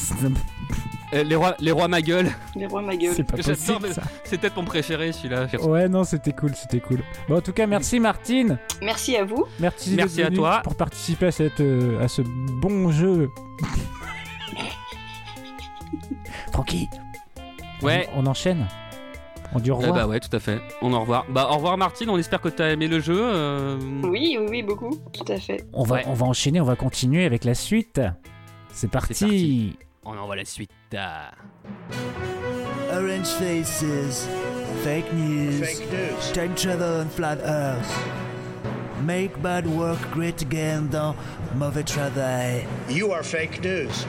Euh, 1.14 1.24
les, 1.24 1.36
rois, 1.36 1.56
les 1.60 1.72
rois 1.72 1.88
ma 1.88 2.02
gueule, 2.02 2.32
Les 2.56 2.66
rois 2.66 2.82
ma 2.82 2.96
gueule. 2.96 3.14
C'est 3.16 3.24
pas 3.24 3.38
possible 3.38 3.90
c'est 4.24 4.40
peut-être 4.40 4.56
mon 4.56 4.66
préféré 4.66 5.12
celui-là. 5.12 5.46
Ouais, 5.62 5.88
non, 5.88 6.04
c'était 6.04 6.32
cool, 6.34 6.56
c'était 6.56 6.80
cool. 6.80 7.00
Bon, 7.30 7.38
en 7.38 7.42
tout 7.42 7.54
cas, 7.54 7.68
merci 7.68 8.00
Martine. 8.00 8.58
Merci 8.82 9.16
à 9.16 9.24
vous. 9.24 9.46
Merci, 9.60 9.94
Merci 9.96 10.24
à 10.24 10.32
toi. 10.32 10.62
pour 10.64 10.76
participer 10.76 11.28
à, 11.28 11.32
cette, 11.32 11.60
euh, 11.62 12.04
à 12.04 12.08
ce 12.08 12.24
bon 12.24 12.92
jeu. 12.92 13.30
Francky, 16.52 16.90
Ouais, 17.82 18.08
on, 18.16 18.24
on 18.24 18.28
enchaîne. 18.28 18.66
On 19.56 19.60
dit 19.60 19.72
au 19.72 19.76
Eh 19.76 19.86
revoir. 19.86 19.94
bah 19.96 20.08
ouais, 20.08 20.20
tout 20.20 20.36
à 20.36 20.40
fait. 20.40 20.60
On 20.82 20.94
au 20.94 21.00
revoir. 21.00 21.26
Bah 21.30 21.48
au 21.52 21.56
revoir 21.56 21.78
Martine, 21.78 22.10
on 22.10 22.18
espère 22.18 22.42
que 22.42 22.50
t'as 22.50 22.72
aimé 22.72 22.88
le 22.88 23.00
jeu. 23.00 23.20
euh, 23.20 23.78
Oui, 24.04 24.38
oui, 24.40 24.46
oui, 24.50 24.64
beaucoup. 24.64 24.98
Tout 25.14 25.32
à 25.32 25.38
fait. 25.38 25.64
on, 25.74 25.84
va, 25.84 25.96
ouais. 25.96 26.04
on 26.08 26.14
va 26.14 26.26
enchaîner, 26.26 26.60
on 26.62 26.66
va 26.66 26.76
continuer 26.76 27.26
avec 27.26 27.44
la 27.46 27.54
suite. 27.56 28.02
C'est 28.74 28.90
parti. 28.90 29.14
Parti. 29.26 29.78
On 30.06 30.18
envoie 30.18 30.36
la 30.36 30.46
suite. 30.46 30.72
Ah. 30.98 31.32
Orange 32.92 33.26
faces, 33.40 34.28
fake 34.84 35.12
news, 35.14 35.62
time 36.34 36.54
travel 36.56 37.02
and 37.06 37.10
flat 37.10 37.38
earth. 37.46 37.92
Make 39.06 39.38
bad 39.42 39.66
work 39.68 39.98
great 40.14 40.42
again 40.42 40.84
dans 40.92 41.16
Mauvais 41.56 41.84
Travail. 41.84 42.66
You 42.90 43.12
are 43.12 43.24
fake 43.24 43.62
news. 43.64 44.06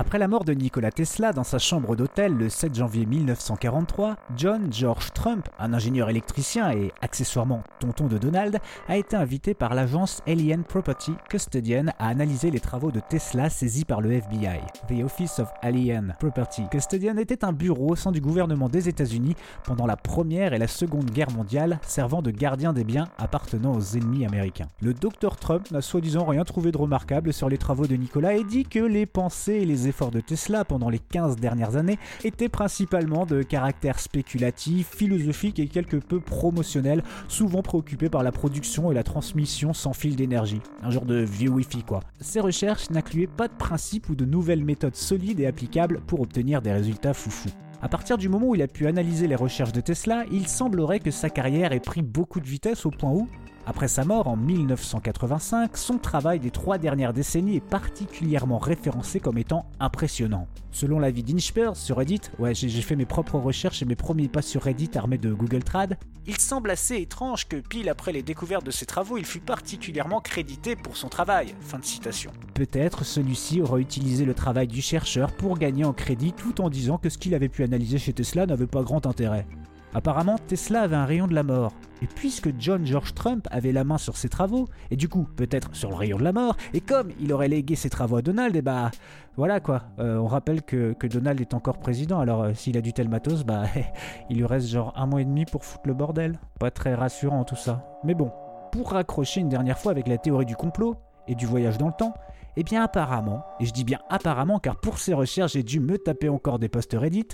Après 0.00 0.20
la 0.20 0.28
mort 0.28 0.44
de 0.44 0.52
Nikola 0.52 0.92
Tesla 0.92 1.32
dans 1.32 1.42
sa 1.42 1.58
chambre 1.58 1.96
d'hôtel 1.96 2.32
le 2.32 2.48
7 2.48 2.72
janvier 2.72 3.04
1943, 3.04 4.14
John 4.36 4.72
George 4.72 5.12
Trump, 5.12 5.48
un 5.58 5.74
ingénieur 5.74 6.08
électricien 6.08 6.70
et 6.70 6.92
accessoirement 7.02 7.64
tonton 7.80 8.06
de 8.06 8.16
Donald, 8.16 8.60
a 8.86 8.96
été 8.96 9.16
invité 9.16 9.54
par 9.54 9.74
l'agence 9.74 10.22
Alien 10.28 10.62
Property 10.62 11.14
Custodian 11.28 11.86
à 11.98 12.06
analyser 12.06 12.52
les 12.52 12.60
travaux 12.60 12.92
de 12.92 13.00
Tesla 13.00 13.50
saisis 13.50 13.84
par 13.84 14.00
le 14.00 14.12
FBI. 14.12 14.60
The 14.86 15.02
Office 15.02 15.40
of 15.40 15.48
Alien 15.62 16.14
Property 16.20 16.62
Custodian 16.70 17.16
était 17.16 17.44
un 17.44 17.52
bureau 17.52 17.88
au 17.88 17.96
sein 17.96 18.12
du 18.12 18.20
gouvernement 18.20 18.68
des 18.68 18.88
États-Unis 18.88 19.34
pendant 19.64 19.86
la 19.86 19.96
Première 19.96 20.52
et 20.52 20.58
la 20.58 20.68
Seconde 20.68 21.10
Guerre 21.10 21.32
mondiale, 21.32 21.80
servant 21.82 22.22
de 22.22 22.30
gardien 22.30 22.72
des 22.72 22.84
biens 22.84 23.08
appartenant 23.18 23.74
aux 23.74 23.96
ennemis 23.96 24.24
américains. 24.24 24.68
Le 24.80 24.94
docteur 24.94 25.34
Trump 25.38 25.68
n'a 25.72 25.82
soi-disant 25.82 26.24
rien 26.24 26.44
trouvé 26.44 26.70
de 26.70 26.78
remarquable 26.78 27.32
sur 27.32 27.48
les 27.48 27.58
travaux 27.58 27.88
de 27.88 27.96
Nicolas 27.96 28.34
et 28.34 28.44
dit 28.44 28.64
que 28.64 28.78
les 28.78 29.04
pensées 29.04 29.54
et 29.54 29.66
les 29.66 29.87
efforts 29.88 30.10
de 30.10 30.20
Tesla 30.20 30.64
pendant 30.64 30.88
les 30.88 30.98
15 30.98 31.36
dernières 31.36 31.76
années 31.76 31.98
étaient 32.24 32.48
principalement 32.48 33.26
de 33.26 33.42
caractère 33.42 33.98
spéculatif, 33.98 34.88
philosophique 34.94 35.58
et 35.58 35.66
quelque 35.66 35.96
peu 35.96 36.20
promotionnel, 36.20 37.02
souvent 37.28 37.62
préoccupé 37.62 38.08
par 38.08 38.22
la 38.22 38.32
production 38.32 38.90
et 38.90 38.94
la 38.94 39.02
transmission 39.02 39.72
sans 39.72 39.92
fil 39.92 40.16
d'énergie. 40.16 40.60
Un 40.82 40.90
genre 40.90 41.06
de 41.06 41.20
vieux 41.20 41.50
Wi-Fi 41.50 41.82
quoi. 41.82 42.00
Ces 42.20 42.40
recherches 42.40 42.90
n'incluaient 42.90 43.26
pas 43.26 43.48
de 43.48 43.54
principes 43.54 44.08
ou 44.08 44.14
de 44.14 44.24
nouvelles 44.24 44.64
méthodes 44.64 44.96
solides 44.96 45.40
et 45.40 45.46
applicables 45.46 46.00
pour 46.06 46.20
obtenir 46.20 46.62
des 46.62 46.72
résultats 46.72 47.14
foufous. 47.14 47.50
À 47.80 47.88
partir 47.88 48.18
du 48.18 48.28
moment 48.28 48.48
où 48.48 48.54
il 48.56 48.62
a 48.62 48.66
pu 48.66 48.88
analyser 48.88 49.28
les 49.28 49.36
recherches 49.36 49.72
de 49.72 49.80
Tesla, 49.80 50.24
il 50.32 50.48
semblerait 50.48 50.98
que 50.98 51.12
sa 51.12 51.30
carrière 51.30 51.72
ait 51.72 51.78
pris 51.78 52.02
beaucoup 52.02 52.40
de 52.40 52.46
vitesse 52.46 52.84
au 52.84 52.90
point 52.90 53.10
où, 53.10 53.28
après 53.68 53.86
sa 53.86 54.06
mort 54.06 54.28
en 54.28 54.36
1985, 54.36 55.76
son 55.76 55.98
travail 55.98 56.40
des 56.40 56.50
trois 56.50 56.78
dernières 56.78 57.12
décennies 57.12 57.56
est 57.56 57.60
particulièrement 57.60 58.56
référencé 58.56 59.20
comme 59.20 59.36
étant 59.36 59.66
impressionnant. 59.78 60.48
Selon 60.72 60.98
l'avis 60.98 61.22
d'Inchpers 61.22 61.76
sur 61.76 61.98
Reddit, 61.98 62.22
ouais 62.38 62.54
j'ai 62.54 62.70
j'ai 62.70 62.80
fait 62.80 62.96
mes 62.96 63.04
propres 63.04 63.38
recherches 63.38 63.82
et 63.82 63.84
mes 63.84 63.94
premiers 63.94 64.28
pas 64.28 64.40
sur 64.40 64.62
Reddit 64.62 64.92
armés 64.96 65.18
de 65.18 65.34
Google 65.34 65.64
Trad, 65.64 65.98
il 66.26 66.38
semble 66.38 66.70
assez 66.70 66.96
étrange 66.96 67.46
que 67.46 67.56
pile 67.56 67.90
après 67.90 68.12
les 68.12 68.22
découvertes 68.22 68.64
de 68.64 68.70
ses 68.70 68.86
travaux, 68.86 69.18
il 69.18 69.26
fut 69.26 69.40
particulièrement 69.40 70.22
crédité 70.22 70.74
pour 70.74 70.96
son 70.96 71.10
travail. 71.10 71.54
Fin 71.60 71.78
de 71.78 71.84
citation. 71.84 72.30
Peut-être 72.54 73.04
celui-ci 73.04 73.60
aura 73.60 73.78
utilisé 73.80 74.24
le 74.24 74.32
travail 74.32 74.66
du 74.66 74.80
chercheur 74.80 75.30
pour 75.32 75.58
gagner 75.58 75.84
en 75.84 75.92
crédit 75.92 76.32
tout 76.32 76.62
en 76.62 76.70
disant 76.70 76.96
que 76.96 77.10
ce 77.10 77.18
qu'il 77.18 77.34
avait 77.34 77.50
pu 77.50 77.64
analyser 77.64 77.98
chez 77.98 78.14
Tesla 78.14 78.46
n'avait 78.46 78.66
pas 78.66 78.82
grand 78.82 79.06
intérêt. 79.06 79.46
Apparemment, 79.94 80.36
Tesla 80.46 80.82
avait 80.82 80.96
un 80.96 81.06
rayon 81.06 81.26
de 81.26 81.34
la 81.34 81.42
mort. 81.42 81.72
Et 82.02 82.06
puisque 82.06 82.50
John 82.58 82.86
George 82.86 83.14
Trump 83.14 83.48
avait 83.50 83.72
la 83.72 83.84
main 83.84 83.98
sur 83.98 84.16
ses 84.16 84.28
travaux, 84.28 84.68
et 84.90 84.96
du 84.96 85.08
coup 85.08 85.26
peut-être 85.36 85.74
sur 85.74 85.90
le 85.90 85.96
rayon 85.96 86.18
de 86.18 86.24
la 86.24 86.32
mort, 86.32 86.56
et 86.74 86.80
comme 86.80 87.10
il 87.20 87.32
aurait 87.32 87.48
légué 87.48 87.74
ses 87.74 87.90
travaux 87.90 88.16
à 88.16 88.22
Donald, 88.22 88.54
et 88.54 88.62
bah 88.62 88.90
voilà 89.36 89.60
quoi. 89.60 89.82
Euh, 89.98 90.16
on 90.16 90.26
rappelle 90.26 90.62
que, 90.62 90.92
que 90.92 91.06
Donald 91.06 91.40
est 91.40 91.54
encore 91.54 91.78
président, 91.78 92.20
alors 92.20 92.42
euh, 92.42 92.54
s'il 92.54 92.76
a 92.76 92.80
du 92.80 92.92
tel 92.92 93.08
matos, 93.08 93.44
bah 93.44 93.64
il 94.30 94.36
lui 94.36 94.46
reste 94.46 94.68
genre 94.68 94.92
un 94.96 95.06
mois 95.06 95.22
et 95.22 95.24
demi 95.24 95.44
pour 95.44 95.64
foutre 95.64 95.86
le 95.86 95.94
bordel. 95.94 96.38
Pas 96.60 96.70
très 96.70 96.94
rassurant 96.94 97.44
tout 97.44 97.56
ça. 97.56 97.84
Mais 98.04 98.14
bon, 98.14 98.30
pour 98.72 98.92
raccrocher 98.92 99.40
une 99.40 99.48
dernière 99.48 99.78
fois 99.78 99.92
avec 99.92 100.06
la 100.06 100.18
théorie 100.18 100.46
du 100.46 100.56
complot 100.56 100.96
et 101.26 101.34
du 101.34 101.46
voyage 101.46 101.78
dans 101.78 101.88
le 101.88 101.92
temps, 101.92 102.14
eh 102.56 102.62
bien 102.62 102.82
apparemment, 102.82 103.44
et 103.60 103.66
je 103.66 103.72
dis 103.72 103.84
bien 103.84 104.00
apparemment 104.10 104.58
car 104.58 104.80
pour 104.80 104.98
ces 104.98 105.14
recherches 105.14 105.52
j'ai 105.52 105.62
dû 105.62 105.80
me 105.80 105.96
taper 105.98 106.28
encore 106.28 106.58
des 106.58 106.68
posts 106.68 106.94
Reddit, 106.94 107.28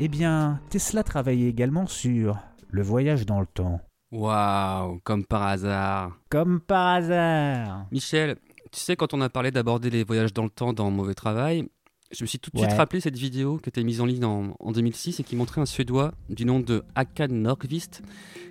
eh 0.00 0.08
bien, 0.08 0.60
Tesla 0.70 1.02
travaillait 1.02 1.48
également 1.48 1.86
sur 1.86 2.38
le 2.70 2.82
voyage 2.82 3.26
dans 3.26 3.40
le 3.40 3.46
temps. 3.46 3.80
Waouh, 4.10 5.00
comme 5.04 5.24
par 5.24 5.42
hasard. 5.42 6.18
Comme 6.30 6.60
par 6.60 6.86
hasard. 6.88 7.86
Michel, 7.90 8.36
tu 8.70 8.80
sais, 8.80 8.96
quand 8.96 9.14
on 9.14 9.20
a 9.20 9.28
parlé 9.28 9.50
d'aborder 9.50 9.90
les 9.90 10.04
voyages 10.04 10.32
dans 10.32 10.44
le 10.44 10.50
temps 10.50 10.72
dans 10.72 10.90
Mauvais 10.90 11.14
Travail, 11.14 11.68
je 12.12 12.22
me 12.22 12.26
suis 12.26 12.38
tout 12.38 12.50
de 12.52 12.58
suite 12.58 12.72
rappelé 12.72 13.00
cette 13.00 13.16
vidéo 13.16 13.56
qui 13.58 13.68
était 13.70 13.82
mise 13.82 14.00
en 14.00 14.06
ligne 14.06 14.24
en, 14.24 14.54
en 14.60 14.72
2006 14.72 15.20
et 15.20 15.22
qui 15.24 15.34
montrait 15.36 15.60
un 15.60 15.66
Suédois 15.66 16.12
du 16.28 16.44
nom 16.44 16.60
de 16.60 16.82
Hakan 16.94 17.28
Nordqvist 17.30 18.02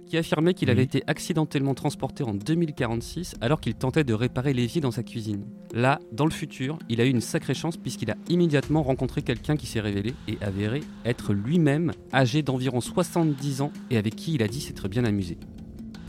qui 0.08 0.18
affirmait 0.18 0.54
qu'il 0.54 0.70
avait 0.70 0.80
Oui. 0.82 0.86
été 0.86 1.04
accidentellement 1.08 1.74
transporté 1.74 2.24
en 2.24 2.34
2046 2.34 3.36
alors 3.40 3.62
qu'il 3.62 3.76
tentait 3.76 4.04
de 4.04 4.14
réparer 4.14 4.54
l'évier 4.54 4.82
dans 4.82 4.92
sa 4.92 5.04
cuisine. 5.04 5.46
Là, 5.74 6.00
dans 6.12 6.26
le 6.26 6.32
futur, 6.32 6.80
il 6.90 7.00
a 7.02 7.06
eu 7.06 7.10
une 7.10 7.22
sacrée 7.22 7.54
chance 7.54 7.78
puisqu'il 7.78 8.10
a 8.12 8.16
immédiatement 8.30 8.84
rencontré 8.84 9.22
quelqu'un 9.22 9.56
qui 9.56 9.68
s'est 9.68 9.80
révélé 9.80 10.14
et 10.28 10.38
avéré 10.42 10.82
être 11.06 11.34
lui-même 11.34 11.92
âgé 12.14 12.42
d'environ 12.42 12.82
70 12.82 13.62
ans 13.62 13.72
et 13.90 13.98
avec 13.98 14.16
qui 14.16 14.34
il 14.34 14.44
a 14.44 14.48
dit 14.48 14.60
s'être 14.62 14.88
bien 14.88 15.06
amusé. 15.06 15.38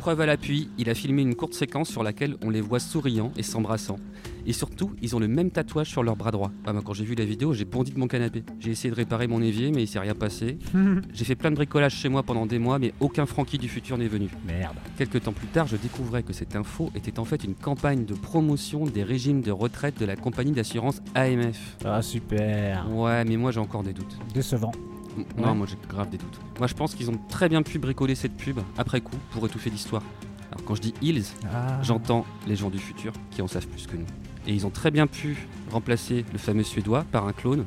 Preuve 0.03 0.22
à 0.22 0.26
l'appui, 0.26 0.68
il 0.78 0.90
a 0.90 0.96
filmé 0.96 1.22
une 1.22 1.36
courte 1.36 1.55
séquence 1.55 1.88
sur 1.88 2.03
laquelle 2.03 2.34
on 2.42 2.50
les 2.50 2.61
voit 2.61 2.80
souriant 2.80 3.30
et 3.36 3.44
s'embrassant. 3.44 4.00
Et 4.46 4.53
surtout, 4.53 4.90
ils 5.00 5.14
ont 5.14 5.20
le 5.20 5.28
même 5.28 5.53
tatouage 5.53 5.90
sur 5.90 6.03
leur 6.03 6.16
bras 6.16 6.32
droit. 6.32 6.50
Ah, 6.66 6.72
moi, 6.72 6.82
quand 6.84 6.92
j'ai 6.92 7.05
vu 7.05 7.14
la 7.14 7.24
vidéo, 7.24 7.53
j'ai 7.53 7.64
bondi 7.64 7.92
de 7.92 8.00
mon 8.00 8.09
canapé. 8.09 8.42
J'ai 8.59 8.72
essayé 8.72 8.90
de 8.90 8.96
réparer 8.96 9.28
mon 9.28 9.40
évier, 9.40 9.70
mais 9.70 9.84
il 9.84 9.86
s'est 9.86 10.00
rien 10.00 10.16
passé. 10.16 10.59
J'ai 11.14 11.24
fait 11.24 11.36
plein 11.36 11.53
de 11.53 11.55
bricolage 11.55 11.94
chez 11.94 12.09
moi 12.09 12.24
pendant 12.24 12.46
des 12.46 12.59
mois, 12.59 12.80
mais 12.80 12.92
aucun 12.98 13.26
Francky 13.26 13.59
du 13.59 13.68
futur 13.68 13.96
n'est 13.96 14.09
venu. 14.09 14.28
Merde. 14.44 14.74
Quelques 14.98 15.22
temps 15.22 15.32
plus 15.32 15.46
tard, 15.46 15.68
je 15.68 15.76
découvrais 15.76 16.24
que 16.24 16.32
cette 16.32 16.57
info 16.57 16.90
était 16.96 17.20
en 17.20 17.24
fait 17.24 17.44
une 17.44 17.55
campagne 17.55 18.05
de 18.05 18.14
promotion 18.14 18.86
des 18.86 19.05
régimes 19.05 19.40
de 19.40 19.53
retraite 19.53 20.00
de 20.00 20.05
la 20.05 20.16
compagnie 20.16 20.50
d'assurance 20.50 21.00
AMF. 21.14 21.76
Ah 21.84 22.03
super. 22.03 22.88
Ouais, 22.90 23.24
mais 23.24 23.36
moi 23.36 23.53
j'ai 23.53 23.61
encore 23.61 23.84
des 23.84 23.92
doutes. 23.92 24.18
Décevant. 24.34 24.72
Non, 25.36 25.48
Ouais. 25.48 25.54
moi 25.54 25.66
j'ai 25.68 25.76
grave 25.88 26.08
des 26.10 26.18
doutes. 26.18 26.40
Moi 26.58 26.66
je 26.66 26.74
pense 26.74 26.94
qu'ils 26.94 27.10
ont 27.10 27.18
très 27.28 27.48
bien 27.48 27.62
pu 27.62 27.78
bricoler 27.78 28.14
cette 28.14 28.36
pub 28.36 28.60
après 28.78 29.00
coup 29.00 29.16
pour 29.32 29.44
étouffer 29.46 29.70
l'histoire. 29.70 30.02
Alors 30.50 30.64
quand 30.64 30.74
je 30.74 30.80
dis 30.82 30.94
ils, 31.02 31.24
Ah. 31.52 31.80
j'entends 31.82 32.24
les 32.46 32.56
gens 32.56 32.70
du 32.70 32.78
futur 32.78 33.12
qui 33.30 33.42
en 33.42 33.48
savent 33.48 33.66
plus 33.66 33.86
que 33.86 33.96
nous. 33.96 34.06
Et 34.46 34.52
ils 34.54 34.66
ont 34.66 34.70
très 34.70 34.90
bien 34.90 35.06
pu 35.06 35.36
remplacer 35.70 36.24
le 36.32 36.38
fameux 36.38 36.62
Suédois 36.64 37.04
par 37.12 37.26
un 37.26 37.32
clone 37.32 37.64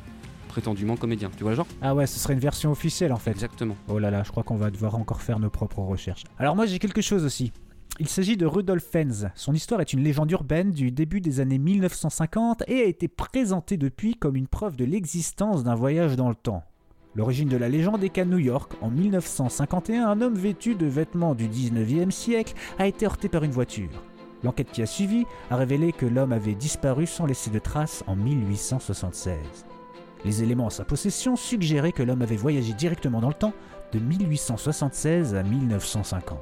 prétendument 0.49 0.95
comédien. 0.95 1.29
Tu 1.35 1.43
vois 1.43 1.51
le 1.51 1.57
genre? 1.57 1.67
Ah 1.81 1.93
ouais, 1.95 2.07
ce 2.07 2.19
serait 2.19 2.33
une 2.33 2.39
version 2.39 2.71
officielle 2.71 3.11
en 3.13 3.17
fait. 3.17 3.31
Exactement. 3.31 3.75
Oh 3.87 3.99
là 3.99 4.09
là, 4.11 4.23
je 4.23 4.31
crois 4.31 4.43
qu'on 4.43 4.55
va 4.55 4.71
devoir 4.71 4.95
encore 4.95 5.21
faire 5.21 5.39
nos 5.39 5.49
propres 5.49 5.79
recherches. 5.79 6.23
Alors 6.39 6.55
moi 6.55 6.65
j'ai 6.65 6.79
quelque 6.79 7.01
chose 7.01 7.25
aussi. 7.25 7.51
Il 7.99 8.09
s'agit 8.09 8.35
de 8.35 8.45
Rudolf 8.45 8.83
Fenz. 8.83 9.29
Son 9.35 9.53
histoire 9.53 9.79
est 9.79 9.93
une 9.93 10.03
légende 10.03 10.29
urbaine 10.31 10.71
du 10.71 10.91
début 10.91 11.21
des 11.21 11.39
années 11.39 11.57
1950 11.57 12.63
et 12.67 12.81
a 12.81 12.85
été 12.85 13.07
présentée 13.07 13.77
depuis 13.77 14.15
comme 14.15 14.35
une 14.35 14.47
preuve 14.47 14.75
de 14.75 14.83
l'existence 14.83 15.63
d'un 15.63 15.75
voyage 15.75 16.17
dans 16.17 16.27
le 16.27 16.35
temps. 16.35 16.63
L'origine 17.15 17.47
de 17.47 17.55
la 17.55 17.69
légende 17.69 18.03
est 18.03 18.09
qu'à 18.09 18.25
New 18.25 18.39
York, 18.39 18.73
en 18.81 18.89
1951, 18.89 20.05
un 20.05 20.21
homme 20.21 20.35
vêtu 20.35 20.75
de 20.75 20.85
vêtements 20.85 21.33
du 21.33 21.47
19e 21.47 22.11
siècle 22.11 22.53
a 22.77 22.87
été 22.87 23.05
heurté 23.05 23.29
par 23.29 23.43
une 23.45 23.51
voiture. 23.51 23.89
L'enquête 24.43 24.69
qui 24.69 24.81
a 24.81 24.85
suivi 24.85 25.25
a 25.49 25.55
révélé 25.55 25.93
que 25.93 26.05
l'homme 26.05 26.33
avait 26.33 26.55
disparu 26.55 27.05
sans 27.05 27.25
laisser 27.25 27.51
de 27.51 27.59
traces 27.59 28.03
en 28.07 28.17
1876. 28.17 29.37
Les 30.25 30.43
éléments 30.43 30.65
en 30.65 30.69
sa 30.69 30.83
possession 30.83 31.37
suggéraient 31.37 31.93
que 31.93 32.03
l'homme 32.03 32.21
avait 32.21 32.35
voyagé 32.35 32.73
directement 32.73 33.21
dans 33.21 33.29
le 33.29 33.33
temps 33.33 33.53
de 33.93 33.99
1876 33.99 35.35
à 35.35 35.43
1950. 35.43 36.37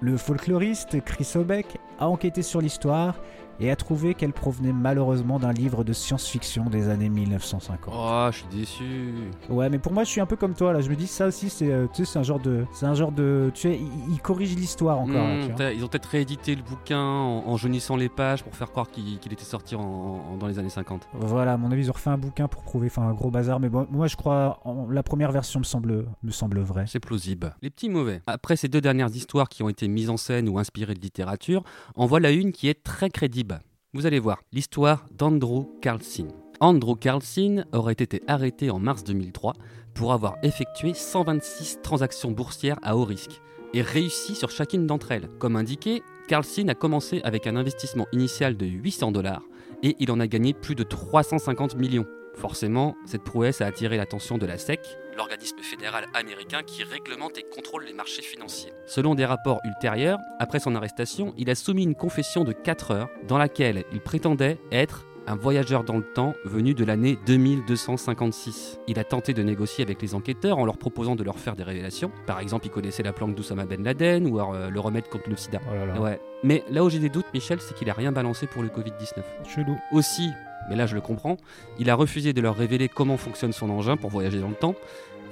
Le 0.00 0.16
folkloriste 0.16 1.04
Chris 1.04 1.30
Obeck 1.36 1.78
a 2.00 2.08
enquêté 2.08 2.42
sur 2.42 2.60
l'histoire 2.60 3.14
et 3.60 3.70
a 3.70 3.76
trouvé 3.76 4.14
qu'elle 4.14 4.32
provenait 4.32 4.72
malheureusement 4.72 5.38
d'un 5.38 5.52
livre 5.52 5.84
de 5.84 5.92
science-fiction 5.92 6.64
des 6.70 6.88
années 6.88 7.08
1950. 7.08 7.94
Oh, 7.96 8.28
je 8.32 8.36
suis 8.38 8.46
déçu. 8.48 9.12
Ouais, 9.48 9.68
mais 9.68 9.78
pour 9.78 9.92
moi, 9.92 10.04
je 10.04 10.10
suis 10.10 10.20
un 10.20 10.26
peu 10.26 10.36
comme 10.36 10.54
toi 10.54 10.72
là. 10.72 10.80
Je 10.80 10.88
me 10.90 10.96
dis 10.96 11.06
ça 11.06 11.26
aussi, 11.26 11.50
c'est, 11.50 11.70
euh, 11.70 11.86
tu 11.92 12.04
sais, 12.04 12.12
c'est 12.12 12.18
un 12.18 12.22
genre 12.22 12.40
de, 12.40 12.64
c'est 12.72 12.86
un 12.86 12.94
genre 12.94 13.12
de, 13.12 13.50
tu 13.54 13.62
sais, 13.62 13.76
il, 13.78 14.14
il 14.14 14.20
corrige 14.20 14.54
l'histoire 14.56 14.98
encore. 15.00 15.14
là, 15.28 15.40
tu 15.40 15.46
vois. 15.48 15.54
t'as- 15.56 15.72
ils 15.72 15.84
ont 15.84 15.88
peut-être 15.88 16.06
réédité 16.06 16.54
le 16.54 16.62
bouquin 16.62 17.00
en, 17.00 17.44
en 17.46 17.56
jaunissant 17.56 17.96
les 17.96 18.08
pages 18.08 18.42
pour 18.42 18.54
faire 18.54 18.70
croire 18.70 18.90
qu'il 18.90 19.14
était 19.32 19.44
sorti 19.44 19.74
en- 19.74 19.80
en- 19.80 20.36
dans 20.38 20.46
les 20.46 20.58
années 20.58 20.68
50. 20.70 21.08
Voilà, 21.14 21.54
à 21.54 21.56
mon 21.56 21.70
avis, 21.70 21.82
ils 21.84 21.90
ont 21.90 21.94
refait 21.94 22.10
un 22.10 22.18
bouquin 22.18 22.48
pour 22.48 22.62
prouver, 22.62 22.86
enfin, 22.86 23.02
un 23.02 23.12
gros 23.12 23.30
bazar. 23.30 23.60
Mais 23.60 23.68
bon, 23.68 23.86
moi, 23.90 24.06
je 24.06 24.16
crois, 24.16 24.60
la 24.90 25.02
première 25.02 25.32
version 25.32 25.60
me 25.60 25.64
semble, 25.64 26.06
me 26.22 26.30
semble 26.30 26.60
vraie. 26.60 26.84
C'est 26.86 27.00
plausible. 27.00 27.54
Les 27.62 27.70
petits 27.70 27.88
mauvais. 27.88 28.22
Après 28.26 28.56
ces 28.56 28.68
deux 28.68 28.80
dernières 28.80 29.14
histoires 29.14 29.48
qui 29.48 29.62
ont 29.62 29.68
été 29.68 29.86
mises 29.88 30.10
en 30.10 30.16
scène 30.16 30.48
ou 30.48 30.58
inspirées 30.58 30.94
de 30.94 31.00
littérature, 31.00 31.62
en 31.96 32.06
voilà 32.06 32.30
une 32.30 32.52
qui 32.52 32.68
est 32.68 32.82
très 32.82 33.10
crédible. 33.10 33.49
Vous 33.92 34.06
allez 34.06 34.20
voir, 34.20 34.44
l'histoire 34.52 35.04
d'Andrew 35.10 35.66
Carlson. 35.82 36.28
Andrew 36.60 36.94
Carlson 36.94 37.64
aurait 37.72 37.94
été 37.94 38.22
arrêté 38.28 38.70
en 38.70 38.78
mars 38.78 39.02
2003 39.02 39.54
pour 39.94 40.12
avoir 40.12 40.36
effectué 40.44 40.94
126 40.94 41.80
transactions 41.82 42.30
boursières 42.30 42.78
à 42.84 42.96
haut 42.96 43.04
risque 43.04 43.40
et 43.74 43.82
réussi 43.82 44.36
sur 44.36 44.48
chacune 44.48 44.86
d'entre 44.86 45.10
elles. 45.10 45.28
Comme 45.40 45.56
indiqué, 45.56 46.04
Carlson 46.28 46.68
a 46.68 46.76
commencé 46.76 47.20
avec 47.24 47.48
un 47.48 47.56
investissement 47.56 48.06
initial 48.12 48.56
de 48.56 48.64
800 48.64 49.10
dollars 49.10 49.42
et 49.82 49.96
il 49.98 50.12
en 50.12 50.20
a 50.20 50.28
gagné 50.28 50.54
plus 50.54 50.76
de 50.76 50.84
350 50.84 51.74
millions. 51.74 52.06
Forcément, 52.36 52.94
cette 53.06 53.24
prouesse 53.24 53.60
a 53.60 53.66
attiré 53.66 53.96
l'attention 53.96 54.38
de 54.38 54.46
la 54.46 54.56
SEC, 54.56 54.78
l'organisme 55.20 55.58
fédéral 55.58 56.06
américain 56.14 56.62
qui 56.62 56.82
réglemente 56.82 57.36
et 57.36 57.42
contrôle 57.42 57.84
les 57.84 57.92
marchés 57.92 58.22
financiers. 58.22 58.72
Selon 58.86 59.14
des 59.14 59.26
rapports 59.26 59.60
ultérieurs, 59.64 60.18
après 60.38 60.60
son 60.60 60.74
arrestation, 60.74 61.34
il 61.36 61.50
a 61.50 61.54
soumis 61.54 61.82
une 61.82 61.94
confession 61.94 62.42
de 62.42 62.52
4 62.52 62.90
heures 62.92 63.10
dans 63.28 63.36
laquelle 63.36 63.84
il 63.92 64.00
prétendait 64.00 64.58
être 64.72 65.04
un 65.26 65.36
voyageur 65.36 65.84
dans 65.84 65.98
le 65.98 66.04
temps 66.14 66.32
venu 66.46 66.72
de 66.72 66.86
l'année 66.86 67.18
2256. 67.26 68.80
Il 68.88 68.98
a 68.98 69.04
tenté 69.04 69.34
de 69.34 69.42
négocier 69.42 69.84
avec 69.84 70.00
les 70.00 70.14
enquêteurs 70.14 70.56
en 70.56 70.64
leur 70.64 70.78
proposant 70.78 71.16
de 71.16 71.22
leur 71.22 71.38
faire 71.38 71.54
des 71.54 71.64
révélations. 71.64 72.10
Par 72.26 72.40
exemple, 72.40 72.64
il 72.66 72.70
connaissait 72.70 73.02
la 73.02 73.12
planque 73.12 73.34
d'Oussama 73.34 73.66
Ben 73.66 73.84
Laden 73.84 74.26
ou 74.26 74.38
alors, 74.38 74.54
euh, 74.54 74.70
le 74.70 74.80
remède 74.80 75.06
contre 75.08 75.28
le 75.28 75.36
sida. 75.36 75.60
Oh 75.70 75.74
là 75.74 75.84
là. 75.84 76.00
Ouais. 76.00 76.18
Mais 76.44 76.64
là 76.70 76.82
où 76.82 76.88
j'ai 76.88 76.98
des 76.98 77.10
doutes, 77.10 77.26
Michel, 77.34 77.60
c'est 77.60 77.74
qu'il 77.74 77.90
a 77.90 77.92
rien 77.92 78.10
balancé 78.10 78.46
pour 78.46 78.62
le 78.62 78.70
Covid-19. 78.70 79.22
Chelou. 79.54 79.78
Aussi, 79.92 80.30
mais 80.68 80.76
là 80.76 80.86
je 80.86 80.94
le 80.94 81.00
comprends, 81.00 81.36
il 81.78 81.90
a 81.90 81.94
refusé 81.94 82.32
de 82.32 82.40
leur 82.40 82.56
révéler 82.56 82.88
comment 82.88 83.16
fonctionne 83.16 83.52
son 83.52 83.70
engin 83.70 83.96
pour 83.96 84.10
voyager 84.10 84.40
dans 84.40 84.48
le 84.48 84.54
temps, 84.54 84.74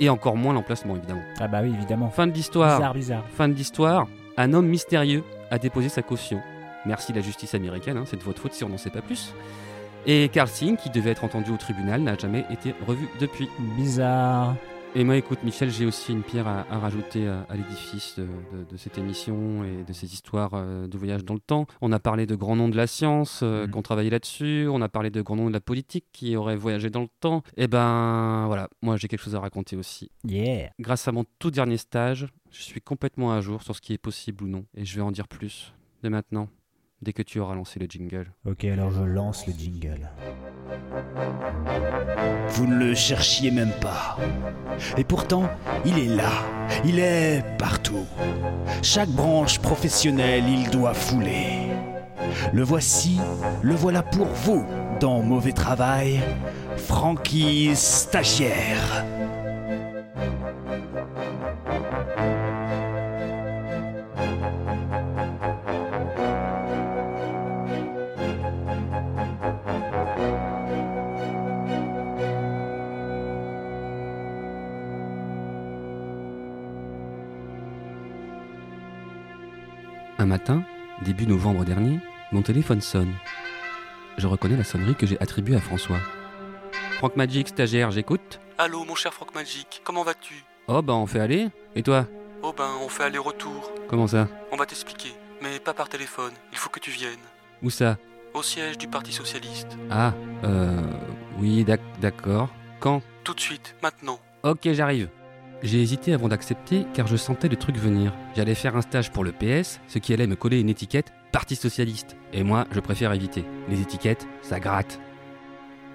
et 0.00 0.08
encore 0.08 0.36
moins 0.36 0.52
l'emplacement 0.52 0.96
évidemment. 0.96 1.22
Ah 1.40 1.48
bah 1.48 1.60
oui, 1.62 1.72
évidemment. 1.74 2.10
Fin 2.10 2.26
de 2.26 2.32
l'histoire. 2.32 2.78
Bizarre, 2.78 2.94
bizarre. 2.94 3.24
Fin 3.36 3.48
de 3.48 3.54
l'histoire. 3.54 4.06
Un 4.36 4.52
homme 4.52 4.66
mystérieux 4.66 5.24
a 5.50 5.58
déposé 5.58 5.88
sa 5.88 6.02
caution. 6.02 6.40
Merci 6.86 7.12
la 7.12 7.20
justice 7.20 7.54
américaine, 7.54 7.96
hein, 7.96 8.04
c'est 8.06 8.16
de 8.16 8.22
votre 8.22 8.40
faute 8.40 8.52
si 8.52 8.64
on 8.64 8.68
n'en 8.68 8.78
sait 8.78 8.90
pas 8.90 9.02
plus. 9.02 9.34
Et 10.06 10.28
Carl 10.28 10.48
Singh, 10.48 10.76
qui 10.76 10.90
devait 10.90 11.10
être 11.10 11.24
entendu 11.24 11.50
au 11.50 11.56
tribunal, 11.56 12.00
n'a 12.00 12.16
jamais 12.16 12.44
été 12.50 12.74
revu 12.86 13.08
depuis. 13.20 13.48
Bizarre. 13.76 14.54
Et 14.94 15.04
moi, 15.04 15.16
écoute, 15.16 15.42
Michel, 15.44 15.70
j'ai 15.70 15.86
aussi 15.86 16.12
une 16.12 16.22
pierre 16.24 16.48
à, 16.48 16.66
à 16.70 16.78
rajouter 16.78 17.28
à, 17.28 17.42
à 17.48 17.54
l'édifice 17.56 18.14
de, 18.18 18.22
de- 18.24 18.64
de 18.68 18.76
cette 18.76 18.98
émission 18.98 19.62
et 19.62 19.84
de 19.84 19.92
ces 19.92 20.12
histoires 20.12 20.52
euh, 20.54 20.88
de 20.88 20.98
voyage 20.98 21.24
dans 21.24 21.34
le 21.34 21.40
temps. 21.40 21.66
On 21.80 21.92
a 21.92 22.00
parlé 22.00 22.26
de 22.26 22.34
grands 22.34 22.56
noms 22.56 22.68
de 22.68 22.76
la 22.76 22.86
science 22.88 23.40
euh, 23.42 23.66
Mhm. 23.66 23.70
qui 23.72 23.78
ont 23.78 23.82
travaillé 23.82 24.10
là-dessus. 24.10 24.66
On 24.70 24.80
a 24.82 24.88
parlé 24.88 25.10
de 25.10 25.20
grands 25.22 25.36
noms 25.36 25.48
de 25.48 25.52
la 25.52 25.60
politique 25.60 26.06
qui 26.12 26.34
auraient 26.36 26.56
voyagé 26.56 26.90
dans 26.90 27.02
le 27.02 27.08
temps. 27.20 27.42
Et 27.56 27.68
ben 27.68 28.46
voilà, 28.46 28.68
moi 28.82 28.96
j'ai 28.96 29.06
quelque 29.08 29.22
chose 29.22 29.36
à 29.36 29.40
raconter 29.40 29.76
aussi. 29.76 30.10
Yeah. 30.26 30.70
Grâce 30.80 31.06
à 31.06 31.12
mon 31.12 31.24
tout 31.38 31.50
dernier 31.52 31.76
stage, 31.76 32.26
je 32.50 32.62
suis 32.62 32.80
complètement 32.80 33.32
à 33.32 33.40
jour 33.40 33.62
sur 33.62 33.76
ce 33.76 33.80
qui 33.80 33.92
est 33.92 33.98
possible 33.98 34.42
ou 34.44 34.48
non. 34.48 34.64
Et 34.74 34.84
je 34.84 34.96
vais 34.96 35.02
en 35.02 35.12
dire 35.12 35.28
plus 35.28 35.74
dès 36.02 36.10
maintenant, 36.10 36.48
dès 37.02 37.12
que 37.12 37.22
tu 37.22 37.40
auras 37.40 37.54
lancé 37.54 37.78
le 37.78 37.86
jingle. 37.86 38.32
Ok, 38.44 38.64
alors 38.64 38.90
je 38.90 39.02
lance 39.02 39.46
le 39.46 39.52
jingle. 39.52 40.10
Vous 42.50 42.66
ne 42.66 42.76
le 42.76 42.94
cherchiez 42.94 43.50
même 43.50 43.72
pas. 43.80 44.16
Et 44.96 45.04
pourtant, 45.04 45.48
il 45.84 45.98
est 45.98 46.14
là. 46.14 46.32
Il 46.84 46.98
est 46.98 47.44
partout. 47.58 48.06
Chaque 48.82 49.08
branche 49.08 49.58
professionnelle, 49.58 50.44
il 50.48 50.70
doit 50.70 50.94
fouler. 50.94 51.68
Le 52.52 52.62
voici, 52.62 53.18
le 53.62 53.74
voilà 53.74 54.02
pour 54.02 54.26
vous 54.26 54.64
dans 55.00 55.22
Mauvais 55.22 55.52
Travail, 55.52 56.20
Frankie 56.76 57.74
Stagiaire. 57.74 59.04
Matin, 80.28 80.62
début 81.02 81.26
novembre 81.26 81.64
dernier, 81.64 81.98
mon 82.30 82.42
téléphone 82.42 82.80
sonne. 82.80 83.12
Je 84.18 84.26
reconnais 84.26 84.56
la 84.56 84.64
sonnerie 84.64 84.94
que 84.94 85.06
j'ai 85.06 85.20
attribuée 85.20 85.56
à 85.56 85.60
François. 85.60 85.98
Franck 86.98 87.16
Magic, 87.16 87.48
stagiaire, 87.48 87.90
j'écoute. 87.90 88.40
Allô, 88.58 88.84
mon 88.84 88.94
cher 88.94 89.12
Franck 89.14 89.34
Magic, 89.34 89.80
comment 89.84 90.02
vas-tu? 90.02 90.44
Oh 90.68 90.82
bah 90.82 90.94
on 90.94 91.06
fait 91.06 91.20
aller. 91.20 91.48
Et 91.74 91.82
toi? 91.82 92.06
Oh 92.42 92.52
ben, 92.56 92.68
on 92.84 92.88
fait 92.88 93.04
aller-retour. 93.04 93.72
Comment 93.88 94.06
ça? 94.06 94.28
On 94.52 94.56
va 94.56 94.66
t'expliquer, 94.66 95.12
mais 95.42 95.58
pas 95.58 95.74
par 95.74 95.88
téléphone, 95.88 96.32
il 96.52 96.58
faut 96.58 96.68
que 96.68 96.80
tu 96.80 96.90
viennes. 96.90 97.18
Où 97.62 97.70
ça? 97.70 97.96
Au 98.34 98.42
siège 98.42 98.78
du 98.78 98.86
Parti 98.86 99.12
Socialiste. 99.12 99.76
Ah, 99.90 100.12
euh... 100.44 100.82
Oui, 101.38 101.64
d'ac- 101.64 101.80
d'accord. 102.00 102.48
Quand? 102.80 103.02
Tout 103.24 103.34
de 103.34 103.40
suite, 103.40 103.74
maintenant. 103.82 104.18
Ok, 104.42 104.68
j'arrive. 104.72 105.08
J'ai 105.62 105.82
hésité 105.82 106.12
avant 106.12 106.28
d'accepter 106.28 106.86
car 106.94 107.08
je 107.08 107.16
sentais 107.16 107.48
le 107.48 107.56
truc 107.56 107.76
venir. 107.76 108.12
J'allais 108.36 108.54
faire 108.54 108.76
un 108.76 108.80
stage 108.80 109.10
pour 109.10 109.24
le 109.24 109.32
PS, 109.32 109.80
ce 109.88 109.98
qui 109.98 110.12
allait 110.12 110.28
me 110.28 110.36
coller 110.36 110.60
une 110.60 110.68
étiquette 110.68 111.12
Parti 111.32 111.56
Socialiste. 111.56 112.16
Et 112.32 112.44
moi, 112.44 112.66
je 112.70 112.78
préfère 112.78 113.12
éviter. 113.12 113.44
Les 113.68 113.80
étiquettes, 113.80 114.28
ça 114.40 114.60
gratte. 114.60 115.00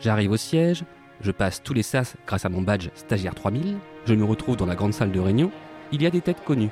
J'arrive 0.01 0.31
au 0.31 0.37
siège, 0.37 0.83
je 1.21 1.31
passe 1.31 1.63
tous 1.63 1.73
les 1.73 1.83
sas 1.83 2.15
grâce 2.27 2.43
à 2.43 2.49
mon 2.49 2.61
badge 2.61 2.89
stagiaire 2.93 3.35
3000, 3.35 3.77
je 4.05 4.13
me 4.13 4.25
retrouve 4.25 4.57
dans 4.57 4.65
la 4.65 4.75
grande 4.75 4.93
salle 4.93 5.13
de 5.13 5.19
réunion, 5.21 5.49
il 5.93 6.01
y 6.01 6.07
a 6.07 6.09
des 6.09 6.19
têtes 6.19 6.43
connues. 6.43 6.71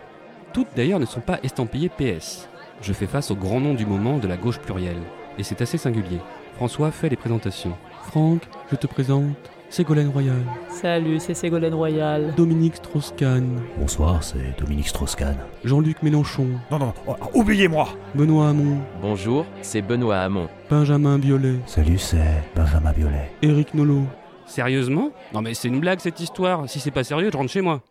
Toutes 0.51 0.75
d'ailleurs 0.75 0.99
ne 0.99 1.05
sont 1.05 1.21
pas 1.21 1.39
estampillées 1.43 1.89
PS. 1.89 2.49
Je 2.81 2.91
fais 2.91 3.07
face 3.07 3.31
au 3.31 3.35
grand 3.35 3.61
nom 3.61 3.73
du 3.73 3.85
moment 3.85 4.17
de 4.17 4.27
la 4.27 4.35
gauche 4.35 4.59
plurielle. 4.59 5.01
Et 5.37 5.43
c'est 5.43 5.61
assez 5.61 5.77
singulier. 5.77 6.19
François 6.55 6.91
fait 6.91 7.07
les 7.07 7.15
présentations. 7.15 7.77
Franck, 8.03 8.41
je 8.69 8.75
te 8.75 8.87
présente 8.87 9.37
Ségolène 9.71 10.09
Royal. 10.09 10.43
Salut, 10.67 11.21
c'est 11.21 11.33
Ségolène 11.33 11.73
Royal. 11.73 12.33
Dominique 12.35 12.75
Strauss-Kahn. 12.75 13.61
Bonsoir, 13.79 14.21
c'est 14.21 14.59
Dominique 14.59 14.89
Strauss-Kahn. 14.89 15.37
Jean-Luc 15.63 16.03
Mélenchon. 16.03 16.47
Non, 16.69 16.77
non, 16.77 16.93
oh, 17.07 17.15
oubliez-moi 17.33 17.87
Benoît 18.13 18.49
Hamon. 18.49 18.79
Bonjour, 19.01 19.45
c'est 19.61 19.81
Benoît 19.81 20.17
Hamon. 20.17 20.49
Benjamin 20.69 21.17
Biolay. 21.19 21.55
Salut, 21.67 21.97
c'est 21.97 22.43
Benjamin 22.53 22.91
Biolay. 22.91 23.31
Éric 23.41 23.73
Nolot. 23.73 24.03
Sérieusement? 24.45 25.11
Non 25.33 25.41
mais 25.41 25.53
c'est 25.53 25.69
une 25.69 25.79
blague 25.79 26.01
cette 26.01 26.19
histoire. 26.19 26.69
Si 26.69 26.81
c'est 26.81 26.91
pas 26.91 27.05
sérieux, 27.05 27.29
je 27.31 27.37
rentre 27.37 27.51
chez 27.51 27.61
moi. 27.61 27.81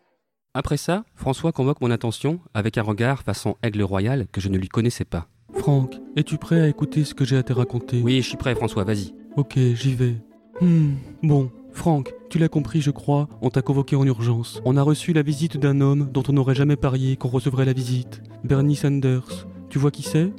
Après 0.52 0.76
ça, 0.76 1.04
François 1.14 1.52
convoque 1.52 1.80
mon 1.80 1.90
attention 1.90 2.40
avec 2.52 2.76
un 2.76 2.82
regard 2.82 3.22
façon 3.22 3.56
aigle 3.62 3.80
royal 3.82 4.26
que 4.30 4.42
je 4.42 4.50
ne 4.50 4.58
lui 4.58 4.68
connaissais 4.68 5.06
pas. 5.06 5.28
Franck, 5.54 5.94
es-tu 6.14 6.36
prêt 6.36 6.60
à 6.60 6.68
écouter 6.68 7.04
ce 7.04 7.14
que 7.14 7.24
j'ai 7.24 7.38
à 7.38 7.42
te 7.42 7.54
raconter? 7.54 8.02
Oui, 8.04 8.20
je 8.20 8.28
suis 8.28 8.36
prêt 8.36 8.54
François, 8.54 8.84
vas-y. 8.84 9.14
Ok, 9.38 9.54
j'y 9.56 9.94
vais. 9.94 10.16
Hmm, 10.60 10.96
bon, 11.22 11.50
Franck, 11.72 12.12
tu 12.28 12.38
l'as 12.38 12.48
compris, 12.48 12.80
je 12.80 12.90
crois, 12.90 13.28
on 13.42 13.50
t'a 13.50 13.62
convoqué 13.62 13.96
en 13.96 14.04
urgence. 14.04 14.60
On 14.64 14.76
a 14.76 14.82
reçu 14.82 15.12
la 15.12 15.22
visite 15.22 15.56
d'un 15.56 15.80
homme 15.80 16.08
dont 16.12 16.22
on 16.28 16.32
n'aurait 16.32 16.54
jamais 16.54 16.76
parié 16.76 17.16
qu'on 17.16 17.28
recevrait 17.28 17.64
la 17.64 17.72
visite. 17.72 18.22
Bernie 18.44 18.76
Sanders. 18.76 19.46
Tu 19.68 19.78
vois 19.78 19.90
qui 19.90 20.02
c'est? 20.02 20.32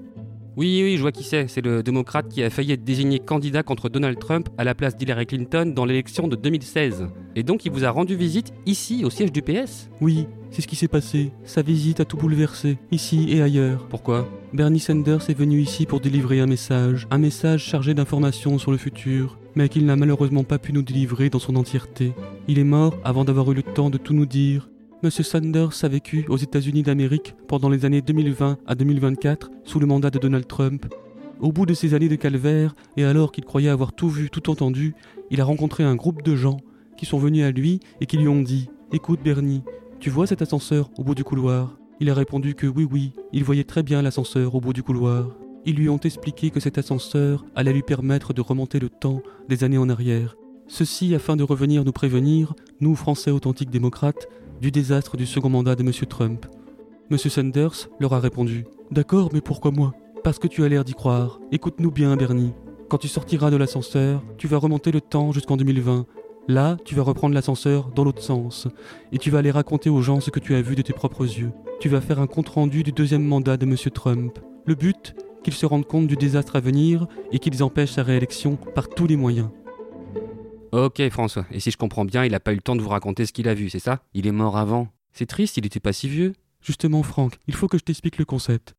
Oui, 0.57 0.82
oui, 0.84 0.97
je 0.97 1.01
vois 1.01 1.13
qui 1.13 1.23
c'est. 1.23 1.47
C'est 1.47 1.61
le 1.61 1.82
démocrate 1.82 2.27
qui 2.27 2.43
a 2.43 2.49
failli 2.49 2.73
être 2.73 2.84
désigné 2.84 3.19
candidat 3.19 3.63
contre 3.63 3.88
Donald 3.88 4.19
Trump 4.19 4.49
à 4.57 4.65
la 4.65 4.75
place 4.75 4.97
d'Hillary 4.97 5.25
Clinton 5.25 5.71
dans 5.73 5.86
l'élection 5.86 6.27
de 6.27 6.36
2016. 6.36 7.07
Et 7.38 7.43
donc 7.43 7.65
il 7.65 7.71
vous 7.71 7.86
a 7.86 7.89
rendu 7.89 8.15
visite 8.15 8.51
ici, 8.65 9.05
au 9.05 9.09
siège 9.09 9.32
du 9.32 9.41
PS 9.41 9.89
Oui, 10.01 10.27
c'est 10.49 10.61
ce 10.61 10.67
qui 10.67 10.75
s'est 10.75 10.89
passé. 10.89 11.32
Sa 11.45 11.61
visite 11.61 12.01
a 12.01 12.05
tout 12.05 12.17
bouleversé, 12.17 12.77
ici 12.91 13.27
et 13.29 13.41
ailleurs. 13.41 13.88
Pourquoi? 13.88 14.27
Bernie 14.51 14.82
Sanders 14.82 15.29
est 15.29 15.38
venu 15.38 15.61
ici 15.61 15.86
pour 15.86 16.01
délivrer 16.01 16.41
un 16.41 16.47
message. 16.47 17.07
Un 17.09 17.17
message 17.17 17.63
chargé 17.63 17.93
d'informations 17.93 18.57
sur 18.57 18.71
le 18.71 18.77
futur, 18.77 19.39
mais 19.56 19.70
qu'il 19.70 19.86
n'a 19.86 19.95
malheureusement 19.95 20.43
pas 20.43 20.60
pu 20.60 20.74
nous 20.74 20.82
délivrer 20.82 21.30
dans 21.30 21.39
son 21.39 21.56
entièreté. 21.56 22.14
Il 22.47 22.60
est 22.60 22.64
mort 22.64 22.95
avant 23.04 23.26
d'avoir 23.26 23.52
eu 23.52 23.56
le 23.56 23.64
temps 23.64 23.89
de 23.89 23.97
tout 23.97 24.14
nous 24.14 24.26
dire. 24.26 24.70
Monsieur 25.04 25.24
Sanders 25.24 25.84
a 25.84 25.88
vécu 25.88 26.26
aux 26.30 26.38
États-Unis 26.38 26.84
d'Amérique 26.84 27.36
pendant 27.47 27.70
les 27.70 27.86
années 27.86 28.02
2020 28.02 28.60
à 28.68 28.76
2024 28.76 29.49
sous 29.64 29.80
le 29.80 29.88
mandat 29.88 30.12
de 30.12 30.20
Donald 30.20 30.47
Trump. 30.47 30.86
Au 31.39 31.52
bout 31.52 31.66
de 31.66 31.74
ces 31.74 31.95
années 31.95 32.08
de 32.08 32.16
calvaire, 32.16 32.76
et 32.97 33.04
alors 33.04 33.32
qu'il 33.32 33.43
croyait 33.43 33.70
avoir 33.70 33.93
tout 33.93 34.10
vu, 34.10 34.30
tout 34.30 34.52
entendu, 34.52 34.93
il 35.32 35.41
a 35.41 35.45
rencontré 35.45 35.84
un 35.84 35.95
groupe 35.95 36.22
de 36.22 36.36
gens 36.36 36.58
qui 36.97 37.08
sont 37.08 37.18
venus 37.18 37.43
à 37.43 37.52
lui 37.52 37.80
et 37.99 38.06
qui 38.06 38.18
lui 38.18 38.28
ont 38.28 38.41
dit 38.41 38.70
Écoute 38.93 39.22
Bernie, 39.24 39.64
tu 39.99 40.12
vois 40.12 40.28
cet 40.28 40.43
ascenseur 40.43 40.91
au 40.99 41.04
bout 41.04 41.16
du 41.16 41.24
couloir? 41.24 41.78
Il 41.99 42.10
a 42.10 42.14
répondu 42.14 42.54
que 42.54 42.68
oui, 42.68 42.88
oui, 42.89 43.14
il 43.34 43.43
voyait 43.43 43.64
très 43.64 43.82
bien 43.82 44.04
l'ascenseur 44.04 44.54
au 44.54 44.62
bout 44.62 44.74
du 44.74 44.84
couloir. 44.84 45.36
Ils 45.66 45.76
lui 45.76 45.89
ont 45.89 45.99
expliqué 45.99 46.49
que 46.49 46.59
cet 46.59 46.78
ascenseur 46.78 47.45
allait 47.55 47.74
lui 47.74 47.84
permettre 47.84 48.34
de 48.34 48.41
remonter 48.41 48.80
le 48.80 48.89
temps 48.89 49.22
des 49.47 49.64
années 49.64 49.78
en 49.78 49.89
arrière. 49.89 50.36
Ceci 50.68 51.14
afin 51.14 51.36
de 51.36 51.43
revenir 51.43 51.84
nous 51.84 51.91
prévenir, 51.91 52.53
nous 52.80 52.95
Français 52.95 53.30
authentiques 53.30 53.70
démocrates, 53.70 54.28
du 54.59 54.72
désastre 54.72 55.18
du 55.18 55.26
second 55.26 55.49
mandat 55.49 55.76
de 55.76 55.84
M. 55.84 55.91
Trump. 56.07 56.45
M. 57.12 57.18
Sanders 57.18 57.89
leur 57.99 58.14
a 58.14 58.20
répondu 58.20 58.66
D'accord, 58.89 59.30
mais 59.34 59.41
pourquoi 59.41 59.72
moi? 59.72 59.93
Parce 60.24 60.39
que 60.39 60.47
tu 60.47 60.64
as 60.64 60.70
l'air 60.70 60.84
d'y 60.84 60.93
croire. 60.93 61.39
Écoute-nous 61.51 61.91
bien, 61.91 62.16
Bernie. 62.16 62.53
Quand 62.89 62.97
tu 62.97 63.07
sortiras 63.07 63.51
de 63.51 63.57
l'ascenseur, 63.57 64.24
tu 64.38 64.47
vas 64.47 64.57
remonter 64.57 64.91
le 64.91 65.01
temps 65.01 65.32
jusqu'en 65.32 65.57
2020. 65.57 66.05
Là, 66.47 66.78
tu 66.86 66.95
vas 66.95 67.03
reprendre 67.03 67.36
l'ascenseur 67.36 67.91
dans 67.95 68.03
l'autre 68.03 68.22
sens. 68.24 68.68
Et 69.12 69.18
tu 69.18 69.30
vas 69.30 69.39
aller 69.39 69.51
raconter 69.51 69.89
aux 69.89 70.01
gens 70.01 70.22
ce 70.22 70.32
que 70.32 70.39
tu 70.39 70.55
as 70.55 70.62
vu 70.62 70.76
de 70.76 70.82
tes 70.82 70.93
propres 70.93 71.26
yeux. 71.26 71.51
Tu 71.80 71.89
vas 71.89 72.01
faire 72.01 72.20
un 72.20 72.28
compte-rendu 72.28 72.84
du 72.84 72.91
deuxième 72.91 73.24
mandat 73.24 73.57
de 73.57 73.66
M. 73.66 73.76
Trump. 73.93 74.39
Le 74.66 74.76
but 74.76 75.16
Qu'ils 75.44 75.54
se 75.54 75.66
rendent 75.66 75.88
compte 75.88 76.08
du 76.08 76.16
désastre 76.16 76.56
à 76.56 76.60
venir 76.60 77.08
et 77.32 77.39
qu'ils 77.39 77.64
empêchent 77.64 77.94
sa 77.94 78.04
réélection 78.04 78.58
par 78.76 78.89
tous 78.89 79.08
les 79.08 79.16
moyens. 79.16 79.50
Ok 80.72 81.02
François, 81.10 81.46
et 81.52 81.60
si 81.60 81.72
je 81.72 81.78
comprends 81.78 82.06
bien, 82.06 82.24
il 82.24 82.32
n'a 82.32 82.39
pas 82.39 82.54
eu 82.54 82.56
le 82.56 82.62
temps 82.62 82.76
de 82.76 82.82
vous 82.82 82.89
raconter 82.89 83.26
ce 83.26 83.34
qu'il 83.34 83.50
a 83.50 83.54
vu, 83.54 83.70
c'est 83.70 83.80
ça? 83.80 84.04
Il 84.14 84.28
est 84.28 84.32
mort 84.32 84.58
avant. 84.58 84.88
C'est 85.12 85.26
triste, 85.26 85.58
il 85.58 85.64
n'était 85.64 85.82
pas 85.82 85.94
si 85.94 86.08
vieux. 86.08 86.34
Justement 86.62 87.04
Franck, 87.04 87.38
il 87.48 87.56
faut 87.56 87.68
que 87.68 87.78
je 87.78 87.84
t'explique 87.84 88.18
le 88.18 88.26
concept. 88.26 88.76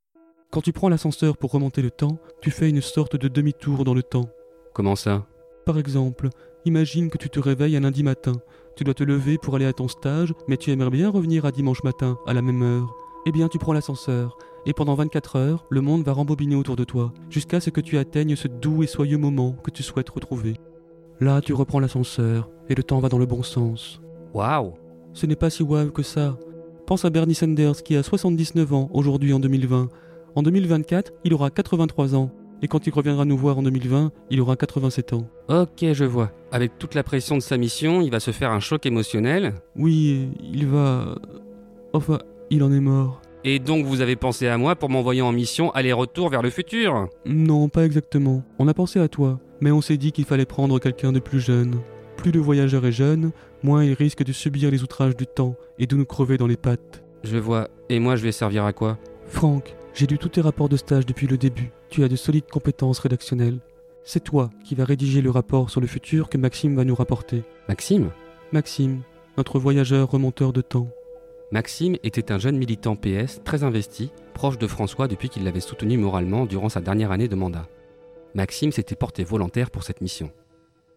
Quand 0.50 0.60
tu 0.60 0.72
prends 0.72 0.88
l'ascenseur 0.88 1.36
pour 1.36 1.50
remonter 1.50 1.82
le 1.82 1.90
temps, 1.90 2.18
tu 2.40 2.50
fais 2.50 2.70
une 2.70 2.80
sorte 2.80 3.16
de 3.16 3.28
demi-tour 3.28 3.84
dans 3.84 3.94
le 3.94 4.02
temps. 4.02 4.28
Comment 4.72 4.96
ça? 4.96 5.26
Par 5.66 5.78
exemple, 5.78 6.28
imagine 6.64 7.10
que 7.10 7.18
tu 7.18 7.28
te 7.28 7.40
réveilles 7.40 7.76
un 7.76 7.80
lundi 7.80 8.02
matin. 8.02 8.32
Tu 8.76 8.84
dois 8.84 8.94
te 8.94 9.04
lever 9.04 9.36
pour 9.36 9.56
aller 9.56 9.66
à 9.66 9.72
ton 9.72 9.88
stage, 9.88 10.32
mais 10.48 10.56
tu 10.56 10.70
aimerais 10.70 10.90
bien 10.90 11.10
revenir 11.10 11.44
à 11.44 11.50
dimanche 11.50 11.82
matin, 11.82 12.16
à 12.26 12.32
la 12.32 12.42
même 12.42 12.62
heure. 12.62 12.94
Eh 13.26 13.32
bien, 13.32 13.48
tu 13.48 13.58
prends 13.58 13.72
l'ascenseur, 13.72 14.38
et 14.66 14.72
pendant 14.72 14.94
24 14.94 15.36
heures, 15.36 15.66
le 15.70 15.80
monde 15.80 16.04
va 16.04 16.12
rembobiner 16.12 16.56
autour 16.56 16.76
de 16.76 16.84
toi, 16.84 17.12
jusqu'à 17.30 17.60
ce 17.60 17.70
que 17.70 17.80
tu 17.80 17.98
atteignes 17.98 18.36
ce 18.36 18.48
doux 18.48 18.82
et 18.82 18.86
soyeux 18.86 19.18
moment 19.18 19.52
que 19.62 19.70
tu 19.70 19.82
souhaites 19.82 20.10
retrouver. 20.10 20.54
Là, 21.20 21.40
tu 21.40 21.52
reprends 21.52 21.80
l'ascenseur, 21.80 22.50
et 22.68 22.74
le 22.74 22.82
temps 22.82 23.00
va 23.00 23.08
dans 23.08 23.18
le 23.18 23.26
bon 23.26 23.42
sens. 23.42 24.00
Waouh 24.34 24.74
Ce 25.12 25.26
n'est 25.26 25.36
pas 25.36 25.50
si 25.50 25.62
waouh 25.62 25.90
que 25.90 26.02
ça. 26.02 26.38
Pense 26.86 27.04
à 27.04 27.10
Bernie 27.10 27.34
Sanders 27.34 27.82
qui 27.82 27.96
a 27.96 28.02
79 28.02 28.72
ans 28.72 28.90
aujourd'hui 28.92 29.32
en 29.32 29.40
2020. 29.40 29.88
En 30.34 30.42
2024, 30.42 31.12
il 31.24 31.34
aura 31.34 31.50
83 31.50 32.14
ans. 32.14 32.30
Et 32.60 32.68
quand 32.68 32.86
il 32.86 32.92
reviendra 32.92 33.24
nous 33.24 33.36
voir 33.36 33.58
en 33.58 33.62
2020, 33.62 34.12
il 34.30 34.40
aura 34.40 34.56
87 34.56 35.12
ans. 35.14 35.28
Ok, 35.48 35.84
je 35.92 36.04
vois. 36.04 36.30
Avec 36.52 36.78
toute 36.78 36.94
la 36.94 37.02
pression 37.02 37.36
de 37.36 37.42
sa 37.42 37.56
mission, 37.56 38.00
il 38.00 38.10
va 38.10 38.20
se 38.20 38.30
faire 38.30 38.50
un 38.52 38.60
choc 38.60 38.84
émotionnel. 38.86 39.54
Oui, 39.76 40.28
il 40.40 40.66
va... 40.66 41.16
Enfin, 41.92 42.18
il 42.50 42.62
en 42.62 42.72
est 42.72 42.80
mort. 42.80 43.21
Et 43.44 43.58
donc 43.58 43.86
vous 43.86 44.00
avez 44.00 44.14
pensé 44.14 44.46
à 44.46 44.56
moi 44.56 44.76
pour 44.76 44.88
m'envoyer 44.88 45.22
en 45.22 45.32
mission 45.32 45.72
aller-retour 45.72 46.28
vers 46.28 46.42
le 46.42 46.50
futur 46.50 47.08
Non, 47.26 47.68
pas 47.68 47.84
exactement. 47.84 48.44
On 48.58 48.68
a 48.68 48.74
pensé 48.74 49.00
à 49.00 49.08
toi, 49.08 49.40
mais 49.60 49.72
on 49.72 49.80
s'est 49.80 49.96
dit 49.96 50.12
qu'il 50.12 50.24
fallait 50.24 50.44
prendre 50.46 50.78
quelqu'un 50.78 51.10
de 51.12 51.18
plus 51.18 51.40
jeune. 51.40 51.80
Plus 52.16 52.30
le 52.30 52.38
voyageur 52.38 52.86
est 52.86 52.92
jeune, 52.92 53.32
moins 53.64 53.84
il 53.84 53.94
risque 53.94 54.22
de 54.22 54.32
subir 54.32 54.70
les 54.70 54.84
outrages 54.84 55.16
du 55.16 55.26
temps 55.26 55.56
et 55.78 55.86
de 55.86 55.96
nous 55.96 56.04
crever 56.04 56.38
dans 56.38 56.46
les 56.46 56.56
pattes. 56.56 57.02
Je 57.24 57.36
vois. 57.36 57.68
Et 57.88 57.98
moi, 57.98 58.14
je 58.14 58.22
vais 58.22 58.32
servir 58.32 58.64
à 58.64 58.72
quoi? 58.72 58.98
Franck, 59.26 59.74
j'ai 59.94 60.06
lu 60.06 60.18
tous 60.18 60.28
tes 60.28 60.40
rapports 60.40 60.68
de 60.68 60.76
stage 60.76 61.06
depuis 61.06 61.26
le 61.26 61.36
début. 61.36 61.72
Tu 61.88 62.04
as 62.04 62.08
de 62.08 62.16
solides 62.16 62.48
compétences 62.50 63.00
rédactionnelles. 63.00 63.58
C'est 64.04 64.22
toi 64.22 64.50
qui 64.64 64.74
vas 64.76 64.84
rédiger 64.84 65.20
le 65.20 65.30
rapport 65.30 65.70
sur 65.70 65.80
le 65.80 65.86
futur 65.86 66.28
que 66.28 66.38
Maxime 66.38 66.76
va 66.76 66.84
nous 66.84 66.94
rapporter. 66.94 67.42
Maxime? 67.68 68.10
Maxime, 68.52 69.00
notre 69.36 69.58
voyageur 69.58 70.10
remonteur 70.10 70.52
de 70.52 70.60
temps. 70.60 70.88
Maxime 71.52 71.98
était 72.02 72.32
un 72.32 72.38
jeune 72.38 72.56
militant 72.56 72.96
PS 72.96 73.42
très 73.44 73.62
investi, 73.62 74.10
proche 74.32 74.56
de 74.56 74.66
François 74.66 75.06
depuis 75.06 75.28
qu'il 75.28 75.44
l'avait 75.44 75.60
soutenu 75.60 75.98
moralement 75.98 76.46
durant 76.46 76.70
sa 76.70 76.80
dernière 76.80 77.12
année 77.12 77.28
de 77.28 77.34
mandat. 77.34 77.68
Maxime 78.34 78.72
s'était 78.72 78.94
porté 78.94 79.22
volontaire 79.22 79.70
pour 79.70 79.82
cette 79.82 80.00
mission. 80.00 80.32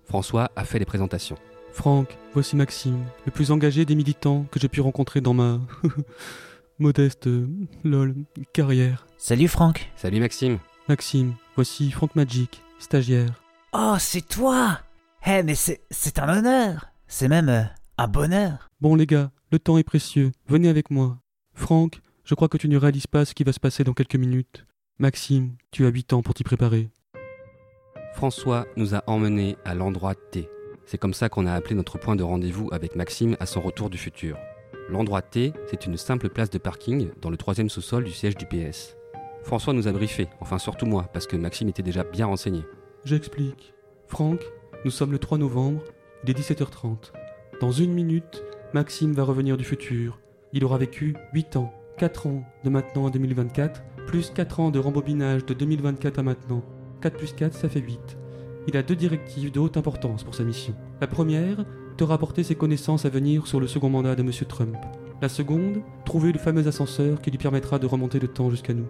François 0.05 0.51
a 0.55 0.63
fait 0.63 0.79
les 0.79 0.85
présentations. 0.85 1.35
Franck, 1.73 2.17
voici 2.31 2.55
Maxime, 2.55 3.03
le 3.25 3.33
plus 3.33 3.51
engagé 3.51 3.83
des 3.83 3.95
militants 3.95 4.45
que 4.49 4.61
j'ai 4.61 4.69
pu 4.69 4.79
rencontrer 4.79 5.19
dans 5.19 5.33
ma 5.33 5.59
modeste 6.79 7.27
euh, 7.27 7.49
lol 7.83 8.15
carrière. 8.53 9.07
Salut 9.17 9.49
Franck. 9.49 9.91
Salut 9.97 10.21
Maxime. 10.21 10.59
Maxime, 10.87 11.33
voici 11.55 11.91
Franck 11.91 12.15
Magic, 12.15 12.61
stagiaire. 12.79 13.43
Oh, 13.73 13.95
c'est 13.99 14.25
toi 14.25 14.79
Eh, 15.27 15.43
mais 15.43 15.55
c'est, 15.55 15.81
c'est 15.91 16.17
un 16.17 16.37
honneur. 16.37 16.85
C'est 17.09 17.27
même 17.27 17.49
euh, 17.49 17.63
un 17.97 18.07
bonheur. 18.07 18.69
Bon 18.79 18.95
les 18.95 19.05
gars, 19.05 19.31
le 19.55 19.59
temps 19.59 19.77
est 19.77 19.83
précieux, 19.83 20.33
venez 20.49 20.67
avec 20.67 20.91
moi. 20.91 21.17
Franck, 21.53 22.01
je 22.25 22.35
crois 22.35 22.49
que 22.49 22.57
tu 22.57 22.67
ne 22.67 22.75
réalises 22.75 23.07
pas 23.07 23.23
ce 23.23 23.33
qui 23.33 23.45
va 23.45 23.53
se 23.53 23.59
passer 23.61 23.85
dans 23.85 23.93
quelques 23.93 24.17
minutes. 24.17 24.65
Maxime, 24.99 25.55
tu 25.71 25.85
as 25.85 25.89
8 25.89 26.11
ans 26.11 26.21
pour 26.21 26.33
t'y 26.33 26.43
préparer. 26.43 26.89
François 28.15 28.65
nous 28.75 28.95
a 28.95 29.03
emmenés 29.07 29.55
à 29.63 29.73
l'endroit 29.73 30.13
T. 30.13 30.49
C'est 30.85 30.97
comme 30.97 31.13
ça 31.13 31.29
qu'on 31.29 31.47
a 31.47 31.53
appelé 31.53 31.73
notre 31.73 31.97
point 31.97 32.17
de 32.17 32.23
rendez-vous 32.23 32.67
avec 32.73 32.97
Maxime 32.97 33.37
à 33.39 33.45
son 33.45 33.61
retour 33.61 33.89
du 33.89 33.97
futur. 33.97 34.37
L'endroit 34.89 35.21
T, 35.21 35.53
c'est 35.71 35.85
une 35.85 35.95
simple 35.95 36.27
place 36.27 36.49
de 36.49 36.57
parking 36.57 37.07
dans 37.21 37.29
le 37.29 37.37
troisième 37.37 37.69
sous-sol 37.69 38.03
du 38.03 38.11
siège 38.11 38.35
du 38.35 38.45
PS. 38.47 38.97
François 39.41 39.71
nous 39.71 39.87
a 39.87 39.93
briefé, 39.93 40.27
enfin 40.41 40.57
surtout 40.57 40.85
moi, 40.85 41.09
parce 41.13 41.27
que 41.27 41.37
Maxime 41.37 41.69
était 41.69 41.81
déjà 41.81 42.03
bien 42.03 42.25
renseigné. 42.25 42.65
J'explique. 43.05 43.73
Franck, 44.07 44.41
nous 44.83 44.91
sommes 44.91 45.13
le 45.13 45.19
3 45.19 45.37
novembre, 45.37 45.81
il 46.25 46.29
est 46.29 46.37
17h30. 46.37 47.13
Dans 47.61 47.71
une 47.71 47.93
minute, 47.93 48.43
Maxime 48.73 49.13
va 49.13 49.23
revenir 49.23 49.57
du 49.57 49.63
futur. 49.63 50.19
Il 50.53 50.65
aura 50.65 50.77
vécu 50.77 51.15
8 51.33 51.57
ans, 51.57 51.73
4 51.97 52.27
ans 52.27 52.43
de 52.63 52.69
maintenant 52.69 53.07
à 53.07 53.09
2024, 53.09 53.83
plus 54.07 54.31
4 54.31 54.59
ans 54.59 54.71
de 54.71 54.79
rembobinage 54.79 55.45
de 55.45 55.53
2024 55.53 56.19
à 56.19 56.23
maintenant. 56.23 56.63
4 57.01 57.17
plus 57.17 57.33
4, 57.33 57.53
ça 57.53 57.69
fait 57.69 57.79
8. 57.79 58.17
Il 58.67 58.77
a 58.77 58.83
deux 58.83 58.95
directives 58.95 59.51
de 59.51 59.59
haute 59.59 59.77
importance 59.77 60.23
pour 60.23 60.35
sa 60.35 60.43
mission. 60.43 60.73
La 60.99 61.07
première, 61.07 61.65
te 61.97 62.03
rapporter 62.03 62.43
ses 62.43 62.55
connaissances 62.55 63.05
à 63.05 63.09
venir 63.09 63.47
sur 63.47 63.59
le 63.59 63.67
second 63.67 63.89
mandat 63.89 64.15
de 64.15 64.23
M. 64.23 64.31
Trump. 64.47 64.75
La 65.21 65.29
seconde, 65.29 65.81
trouver 66.03 66.31
le 66.31 66.39
fameux 66.39 66.67
ascenseur 66.67 67.21
qui 67.21 67.31
lui 67.31 67.37
permettra 67.37 67.79
de 67.79 67.85
remonter 67.85 68.19
le 68.19 68.27
temps 68.27 68.49
jusqu'à 68.49 68.73
nous. 68.73 68.87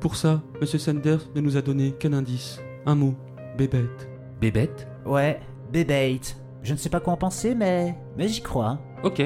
Pour 0.00 0.16
ça, 0.16 0.42
M. 0.60 0.66
Sanders 0.66 1.28
ne 1.34 1.40
nous 1.40 1.56
a 1.56 1.62
donné 1.62 1.92
qu'un 1.92 2.12
indice, 2.12 2.60
un 2.86 2.94
mot, 2.94 3.14
bébête. 3.56 4.08
Bébête? 4.40 4.88
Ouais, 5.04 5.40
bébête. 5.72 6.36
Je 6.62 6.72
ne 6.72 6.78
sais 6.78 6.88
pas 6.88 7.00
quoi 7.00 7.12
en 7.12 7.16
penser, 7.16 7.54
mais, 7.54 7.94
mais 8.18 8.28
j'y 8.28 8.42
crois. 8.42 8.78
Ok. 9.04 9.22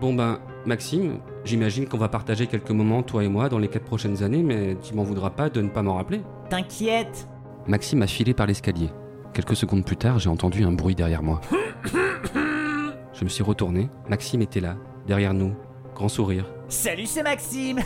Bon 0.00 0.14
ben, 0.14 0.38
Maxime, 0.64 1.18
j'imagine 1.44 1.86
qu'on 1.88 1.98
va 1.98 2.08
partager 2.08 2.46
quelques 2.46 2.70
moments, 2.70 3.02
toi 3.02 3.24
et 3.24 3.28
moi, 3.28 3.48
dans 3.48 3.58
les 3.58 3.68
quatre 3.68 3.84
prochaines 3.84 4.22
années, 4.22 4.42
mais 4.42 4.76
tu 4.82 4.94
m'en 4.94 5.02
voudras 5.02 5.30
pas 5.30 5.50
de 5.50 5.60
ne 5.60 5.68
pas 5.68 5.82
m'en 5.82 5.96
rappeler. 5.96 6.22
T'inquiète 6.48 7.28
Maxime 7.66 8.02
a 8.02 8.06
filé 8.06 8.32
par 8.32 8.46
l'escalier. 8.46 8.90
Quelques 9.34 9.56
secondes 9.56 9.84
plus 9.84 9.96
tard, 9.96 10.18
j'ai 10.18 10.30
entendu 10.30 10.64
un 10.64 10.72
bruit 10.72 10.94
derrière 10.94 11.22
moi. 11.22 11.40
Je 13.12 13.24
me 13.24 13.28
suis 13.28 13.42
retourné. 13.42 13.90
Maxime 14.08 14.42
était 14.42 14.60
là, 14.60 14.76
derrière 15.06 15.34
nous. 15.34 15.54
Grand 15.94 16.08
sourire. 16.08 16.46
Salut, 16.68 17.06
c'est 17.06 17.22
Maxime 17.22 17.80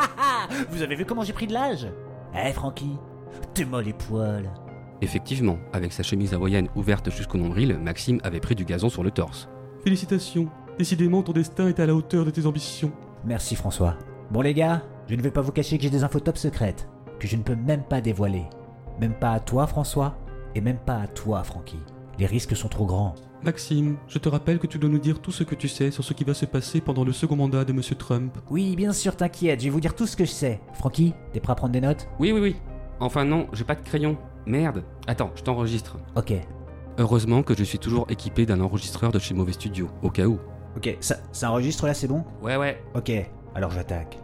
Vous 0.70 0.82
avez 0.82 0.96
vu 0.96 1.04
comment 1.06 1.22
j'ai 1.22 1.32
pris 1.32 1.46
de 1.46 1.52
l'âge? 1.52 1.86
Eh, 2.34 2.52
Francky 2.52 2.96
T'es 3.54 3.64
molle 3.64 3.84
les 3.84 3.92
poils. 3.92 4.50
Effectivement, 5.00 5.58
avec 5.72 5.92
sa 5.92 6.02
chemise 6.02 6.34
hawaïenne 6.34 6.68
ouverte 6.74 7.10
jusqu'au 7.10 7.38
nombril, 7.38 7.78
Maxime 7.78 8.20
avait 8.24 8.40
pris 8.40 8.56
du 8.56 8.64
gazon 8.64 8.88
sur 8.88 9.04
le 9.04 9.12
torse. 9.12 9.48
Félicitations. 9.88 10.50
Décidément, 10.76 11.22
ton 11.22 11.32
destin 11.32 11.66
est 11.68 11.80
à 11.80 11.86
la 11.86 11.94
hauteur 11.94 12.26
de 12.26 12.30
tes 12.30 12.44
ambitions. 12.44 12.92
Merci, 13.24 13.56
François. 13.56 13.96
Bon, 14.30 14.42
les 14.42 14.52
gars, 14.52 14.82
je 15.08 15.14
ne 15.14 15.22
vais 15.22 15.30
pas 15.30 15.40
vous 15.40 15.50
cacher 15.50 15.78
que 15.78 15.82
j'ai 15.82 15.88
des 15.88 16.04
infos 16.04 16.20
top 16.20 16.36
secrètes, 16.36 16.86
que 17.18 17.26
je 17.26 17.36
ne 17.36 17.42
peux 17.42 17.56
même 17.56 17.82
pas 17.84 18.02
dévoiler. 18.02 18.44
Même 19.00 19.14
pas 19.14 19.32
à 19.32 19.40
toi, 19.40 19.66
François, 19.66 20.18
et 20.54 20.60
même 20.60 20.76
pas 20.76 21.00
à 21.00 21.06
toi, 21.06 21.42
Francky. 21.42 21.78
Les 22.18 22.26
risques 22.26 22.54
sont 22.54 22.68
trop 22.68 22.84
grands. 22.84 23.14
Maxime, 23.42 23.96
je 24.08 24.18
te 24.18 24.28
rappelle 24.28 24.58
que 24.58 24.66
tu 24.66 24.78
dois 24.78 24.90
nous 24.90 24.98
dire 24.98 25.22
tout 25.22 25.32
ce 25.32 25.42
que 25.42 25.54
tu 25.54 25.68
sais 25.68 25.90
sur 25.90 26.04
ce 26.04 26.12
qui 26.12 26.24
va 26.24 26.34
se 26.34 26.44
passer 26.44 26.82
pendant 26.82 27.02
le 27.02 27.12
second 27.12 27.36
mandat 27.36 27.64
de 27.64 27.72
M. 27.72 27.80
Trump. 27.98 28.36
Oui, 28.50 28.76
bien 28.76 28.92
sûr, 28.92 29.16
t'inquiète, 29.16 29.60
je 29.60 29.64
vais 29.64 29.70
vous 29.70 29.80
dire 29.80 29.94
tout 29.94 30.06
ce 30.06 30.18
que 30.18 30.26
je 30.26 30.32
sais. 30.32 30.60
Francky, 30.74 31.14
t'es 31.32 31.40
prêt 31.40 31.52
à 31.52 31.56
prendre 31.56 31.72
des 31.72 31.80
notes? 31.80 32.08
Oui, 32.18 32.30
oui, 32.32 32.40
oui. 32.40 32.56
Enfin 33.00 33.24
non, 33.24 33.46
j'ai 33.54 33.64
pas 33.64 33.74
de 33.74 33.80
crayon. 33.80 34.18
Merde. 34.44 34.84
Attends, 35.06 35.30
je 35.34 35.42
t'enregistre. 35.42 35.96
Ok. 36.14 36.34
Heureusement 37.00 37.44
que 37.44 37.54
je 37.56 37.62
suis 37.62 37.78
toujours 37.78 38.06
équipé 38.10 38.44
d'un 38.44 38.60
enregistreur 38.60 39.12
de 39.12 39.20
chez 39.20 39.32
Mauvais 39.32 39.52
Studio, 39.52 39.88
au 40.02 40.10
cas 40.10 40.26
où. 40.26 40.40
Ok, 40.76 40.96
ça, 40.98 41.18
ça 41.30 41.48
enregistre 41.48 41.86
là, 41.86 41.94
c'est 41.94 42.08
bon? 42.08 42.24
Ouais, 42.42 42.56
ouais. 42.56 42.82
Ok, 42.96 43.12
alors 43.54 43.70
j'attaque. 43.70 44.18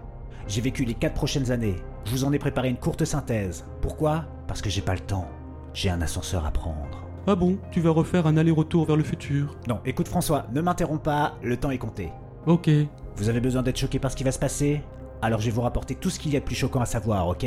J'ai 0.48 0.60
vécu 0.60 0.84
les 0.84 0.94
4 0.94 1.14
prochaines 1.14 1.52
années. 1.52 1.76
Je 2.04 2.10
vous 2.10 2.24
en 2.24 2.32
ai 2.32 2.38
préparé 2.40 2.68
une 2.68 2.76
courte 2.76 3.04
synthèse. 3.04 3.64
Pourquoi? 3.80 4.24
Parce 4.48 4.60
que 4.60 4.70
j'ai 4.70 4.82
pas 4.82 4.94
le 4.94 5.00
temps. 5.00 5.28
J'ai 5.72 5.88
un 5.88 6.02
ascenseur 6.02 6.44
à 6.44 6.50
prendre. 6.50 7.06
Ah 7.28 7.36
bon, 7.36 7.58
tu 7.70 7.80
vas 7.80 7.90
refaire 7.90 8.26
un 8.26 8.36
aller-retour 8.36 8.86
vers 8.86 8.96
le 8.96 9.04
futur? 9.04 9.56
Non, 9.68 9.78
écoute 9.86 10.08
François, 10.08 10.46
ne 10.52 10.60
m'interromps 10.60 11.02
pas, 11.02 11.36
le 11.44 11.56
temps 11.56 11.70
est 11.70 11.78
compté. 11.78 12.10
Ok. 12.46 12.68
Vous 13.16 13.28
avez 13.28 13.40
besoin 13.40 13.62
d'être 13.62 13.78
choqué 13.78 14.00
par 14.00 14.10
ce 14.10 14.16
qui 14.16 14.24
va 14.24 14.32
se 14.32 14.38
passer? 14.40 14.82
Alors 15.22 15.40
je 15.40 15.46
vais 15.46 15.52
vous 15.52 15.62
rapporter 15.62 15.94
tout 15.94 16.10
ce 16.10 16.18
qu'il 16.18 16.32
y 16.32 16.36
a 16.36 16.40
de 16.40 16.44
plus 16.44 16.56
choquant 16.56 16.80
à 16.80 16.86
savoir, 16.86 17.28
ok? 17.28 17.46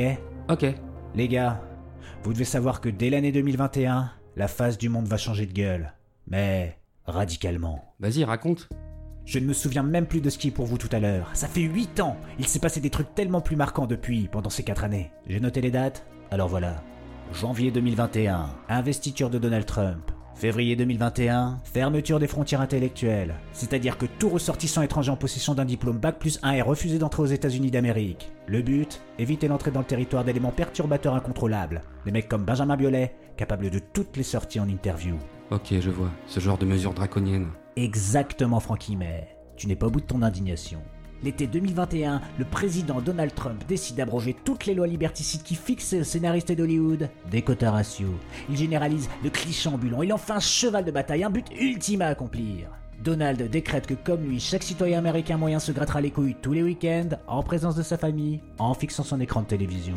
Ok. 0.50 0.74
Les 1.16 1.28
gars, 1.28 1.62
vous 2.24 2.32
devez 2.32 2.46
savoir 2.46 2.80
que 2.80 2.88
dès 2.88 3.10
l'année 3.10 3.34
2021, 3.34 4.10
la 4.38 4.48
face 4.48 4.78
du 4.78 4.88
monde 4.88 5.08
va 5.08 5.18
changer 5.18 5.48
de 5.48 5.52
gueule. 5.52 5.94
Mais 6.28 6.78
radicalement. 7.06 7.96
Vas-y, 8.00 8.24
raconte. 8.24 8.70
Je 9.26 9.40
ne 9.40 9.46
me 9.46 9.54
souviens 9.54 9.82
même 9.82 10.06
plus 10.06 10.22
de 10.22 10.30
ce 10.30 10.38
qui 10.38 10.50
est 10.50 10.52
pour 10.52 10.68
vous 10.68 10.78
tout 10.78 10.90
à 10.92 11.00
l'heure. 11.00 11.32
Ça 11.34 11.48
fait 11.48 11.62
8 11.62 12.00
ans 12.02 12.16
Il 12.38 12.48
s'est 12.48 12.60
passé 12.60 12.80
des 12.80 12.92
trucs 12.92 13.16
tellement 13.16 13.42
plus 13.42 13.56
marquants 13.56 13.88
depuis, 13.88 14.30
pendant 14.32 14.52
ces 14.52 14.64
4 14.64 14.84
années. 14.84 15.12
J'ai 15.26 15.40
noté 15.40 15.60
les 15.60 15.72
dates 15.72 16.06
Alors 16.30 16.48
voilà. 16.50 16.84
Janvier 17.34 17.72
2021, 17.72 18.48
investiture 18.70 19.32
de 19.32 19.40
Donald 19.40 19.66
Trump. 19.66 20.12
Février 20.36 20.76
2021, 20.76 21.62
fermeture 21.64 22.20
des 22.20 22.28
frontières 22.28 22.62
intellectuelles. 22.62 23.34
C'est-à-dire 23.54 23.98
que 23.98 24.06
tout 24.06 24.30
ressortissant 24.30 24.84
étranger 24.84 25.10
en 25.10 25.18
possession 25.18 25.56
d'un 25.56 25.66
diplôme 25.66 25.98
Bac 25.98 26.20
plus 26.20 26.40
1 26.44 26.52
est 26.52 26.62
refusé 26.62 27.00
d'entrer 27.00 27.24
aux 27.24 27.26
États-Unis 27.26 27.72
d'Amérique. 27.72 28.32
Le 28.46 28.62
but? 28.62 29.02
Éviter 29.18 29.48
l'entrée 29.48 29.72
dans 29.72 29.80
le 29.80 29.88
territoire 29.88 30.24
d'éléments 30.24 30.52
perturbateurs 30.52 31.16
incontrôlables. 31.16 31.82
Des 32.06 32.12
mecs 32.12 32.30
comme 32.30 32.46
Benjamin 32.46 32.78
Biolay, 32.78 33.16
capables 33.38 33.70
de 33.70 33.80
toutes 33.80 34.18
les 34.18 34.24
sorties 34.24 34.60
en 34.60 34.68
interview. 34.68 35.16
Ok, 35.52 35.74
je 35.80 35.90
vois. 35.90 36.12
Ce 36.28 36.42
genre 36.42 36.58
de 36.58 36.66
mesures 36.66 36.94
draconiennes. 36.94 37.48
Exactement, 37.78 38.60
Frankie, 38.60 38.98
mais 38.98 39.30
tu 39.56 39.68
n'es 39.68 39.76
pas 39.76 39.88
au 39.88 39.92
bout 39.92 40.02
de 40.02 40.06
ton 40.06 40.22
indignation. 40.22 40.82
L'été 41.24 41.48
2021, 41.48 42.22
le 42.38 42.46
président 42.46 43.02
Donald 43.02 43.34
Trump 43.34 43.64
décide 43.68 43.96
d'abroger 43.96 44.36
toutes 44.44 44.66
les 44.66 44.76
lois 44.76 44.86
liberticides 44.86 45.42
qui 45.42 45.56
fixent 45.56 45.94
les 45.94 46.04
scénaristes 46.04 46.52
d'Hollywood. 46.52 47.10
Des 47.32 47.42
quotas 47.42 47.72
ratio. 47.72 48.10
Il 48.50 48.58
généralise 48.58 49.10
le 49.24 49.30
cliché 49.30 49.70
ambulant. 49.70 50.04
Il 50.04 50.14
en 50.14 50.18
fait 50.18 50.34
un 50.34 50.40
cheval 50.40 50.86
de 50.86 50.92
bataille, 50.92 51.24
un 51.24 51.32
but 51.32 51.48
ultime 51.60 52.02
à 52.02 52.08
accomplir. 52.08 52.70
Donald 53.04 53.50
décrète 53.50 53.88
que 53.88 53.94
comme 53.94 54.24
lui, 54.24 54.40
chaque 54.40 54.64
citoyen 54.64 55.00
américain 55.00 55.38
moyen 55.38 55.60
se 55.60 55.72
grattera 55.72 56.02
les 56.02 56.12
couilles 56.12 56.36
tous 56.42 56.54
les 56.54 56.64
week-ends, 56.64 57.18
en 57.28 57.42
présence 57.42 57.76
de 57.76 57.84
sa 57.84 57.98
famille, 57.98 58.42
en 58.60 58.74
fixant 58.74 59.04
son 59.04 59.20
écran 59.20 59.42
de 59.42 59.48
télévision. 59.48 59.96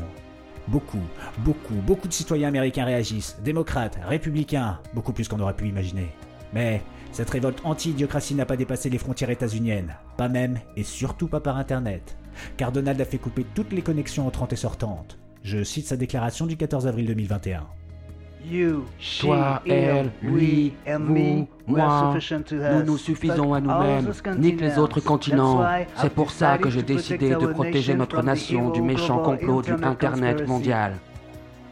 Beaucoup, 0.68 1.02
beaucoup, 1.38 1.74
beaucoup 1.86 2.08
de 2.08 2.12
citoyens 2.12 2.48
américains 2.48 2.84
réagissent, 2.84 3.38
démocrates, 3.42 3.98
républicains, 4.06 4.78
beaucoup 4.94 5.12
plus 5.12 5.28
qu'on 5.28 5.40
aurait 5.40 5.56
pu 5.56 5.68
imaginer. 5.68 6.08
Mais 6.52 6.82
cette 7.12 7.30
révolte 7.30 7.61
anti-idiocratie 7.64 8.34
n'a 8.34 8.46
pas 8.46 8.56
dépassé 8.56 8.88
les 8.90 8.98
frontières 8.98 9.30
états-uniennes, 9.30 9.94
pas 10.16 10.28
même 10.28 10.58
et 10.76 10.84
surtout 10.84 11.26
pas 11.26 11.40
par 11.40 11.56
Internet, 11.56 12.16
car 12.56 12.72
Donald 12.72 13.00
a 13.00 13.04
fait 13.04 13.18
couper 13.18 13.44
toutes 13.54 13.72
les 13.72 13.82
connexions 13.82 14.26
entrantes 14.26 14.52
et 14.52 14.56
sortantes. 14.56 15.18
Je 15.42 15.64
cite 15.64 15.86
sa 15.86 15.96
déclaration 15.96 16.46
du 16.46 16.56
14 16.56 16.86
avril 16.86 17.06
2021. 17.06 17.66
Toi, 19.20 19.62
elle, 19.66 20.11
lui, 20.22 20.72
vous, 20.86 21.49
moi, 21.66 22.14
nous 22.72 22.82
nous 22.84 22.99
suffisons 22.99 23.55
à 23.55 23.61
nous-mêmes, 23.61 24.12
ni 24.38 24.57
que 24.57 24.62
les 24.62 24.78
autres 24.78 25.01
continents. 25.01 25.64
C'est 25.97 26.12
pour 26.12 26.30
ça 26.30 26.59
que 26.59 26.70
j'ai 26.70 26.82
décidé 26.82 27.30
de 27.30 27.47
protéger 27.47 27.95
notre 27.95 28.22
nation 28.22 28.70
du 28.70 28.82
méchant 28.82 29.18
complot 29.18 29.62
du 29.62 29.72
Internet 29.72 30.47
mondial. 30.49 30.97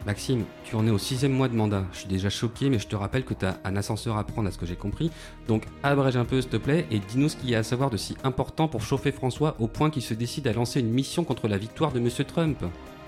Maxime, 0.06 0.44
tu 0.64 0.74
en 0.74 0.86
es 0.86 0.90
au 0.90 0.96
sixième 0.96 1.32
mois 1.32 1.48
de 1.48 1.54
mandat. 1.54 1.84
Je 1.92 1.98
suis 1.98 2.08
déjà 2.08 2.30
choqué, 2.30 2.70
mais 2.70 2.78
je 2.78 2.86
te 2.86 2.96
rappelle 2.96 3.24
que 3.24 3.34
tu 3.34 3.44
as 3.44 3.58
un 3.64 3.76
ascenseur 3.76 4.16
à 4.16 4.24
prendre 4.24 4.48
à 4.48 4.50
ce 4.50 4.56
que 4.56 4.64
j'ai 4.64 4.76
compris. 4.76 5.10
Donc 5.48 5.64
abrège 5.82 6.16
un 6.16 6.24
peu, 6.24 6.40
s'il 6.40 6.50
te 6.50 6.56
plaît, 6.56 6.86
et 6.90 6.98
dis-nous 6.98 7.28
ce 7.28 7.36
qu'il 7.36 7.50
y 7.50 7.54
a 7.54 7.58
à 7.58 7.62
savoir 7.62 7.90
de 7.90 7.96
si 7.98 8.16
important 8.24 8.68
pour 8.68 8.80
chauffer 8.80 9.12
François 9.12 9.56
au 9.58 9.66
point 9.66 9.90
qu'il 9.90 10.02
se 10.02 10.14
décide 10.14 10.46
à 10.46 10.52
lancer 10.52 10.80
une 10.80 10.88
mission 10.90 11.24
contre 11.24 11.46
la 11.46 11.58
victoire 11.58 11.92
de 11.92 12.00
Monsieur 12.00 12.24
Trump. 12.24 12.64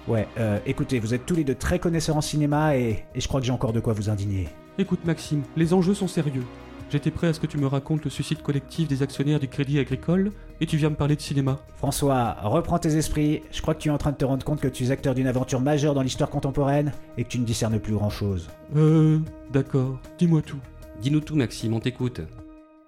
Ouais, 0.09 0.27
euh, 0.39 0.59
écoutez, 0.67 0.99
vous 0.99 1.15
êtes 1.15 1.27
tous 1.27 1.37
les 1.37 1.45
deux 1.45 1.55
très 1.55 1.79
connaisseurs 1.79 2.17
en 2.17 2.21
cinéma 2.21 2.77
et, 2.77 3.05
et 3.15 3.21
je 3.21 3.29
crois 3.29 3.41
que 3.41 3.47
j'ai 3.47 3.53
encore 3.53 3.73
de 3.73 3.81
quoi 3.81 3.93
vous 3.93 4.11
indigner. 4.11 4.49
Écoute 4.79 5.05
Maxime, 5.05 5.43
les 5.57 5.75
enjeux 5.75 5.95
sont 5.95 6.09
sérieux. 6.09 6.45
J'étais 6.91 7.13
prêt 7.13 7.29
à 7.29 7.33
ce 7.33 7.39
que 7.39 7.47
tu 7.47 7.57
me 7.57 7.69
racontes 7.69 8.03
le 8.03 8.11
suicide 8.11 8.43
collectif 8.43 8.89
des 8.89 9.05
actionnaires 9.05 9.39
du 9.39 9.47
Crédit 9.47 9.79
Agricole 9.79 10.33
et 10.61 10.67
tu 10.67 10.77
viens 10.77 10.91
me 10.91 10.97
parler 10.97 11.15
de 11.15 11.21
cinéma. 11.21 11.59
François, 11.77 12.37
reprends 12.43 12.81
tes 12.81 12.97
esprits. 12.97 13.43
Je 13.53 13.63
crois 13.63 13.75
que 13.75 13.81
tu 13.81 13.89
es 13.91 13.93
en 13.93 13.99
train 13.99 14.11
de 14.11 14.17
te 14.17 14.25
rendre 14.25 14.45
compte 14.45 14.61
que 14.61 14.67
tu 14.67 14.85
es 14.85 14.91
acteur 14.91 15.15
d'une 15.15 15.29
aventure 15.29 15.61
majeure 15.61 15.95
dans 15.95 16.03
l'histoire 16.03 16.31
contemporaine 16.31 16.91
et 17.17 17.23
que 17.23 17.29
tu 17.29 17.39
ne 17.39 17.45
discernes 17.45 17.79
plus 17.79 17.93
grand-chose. 17.93 18.49
Euh, 18.75 19.21
d'accord. 19.53 20.01
Dis-moi 20.19 20.43
tout. 20.43 20.59
Dis-nous 21.01 21.21
tout, 21.21 21.37
Maxime, 21.37 21.75
on 21.75 21.81
t'écoute. 21.81 22.23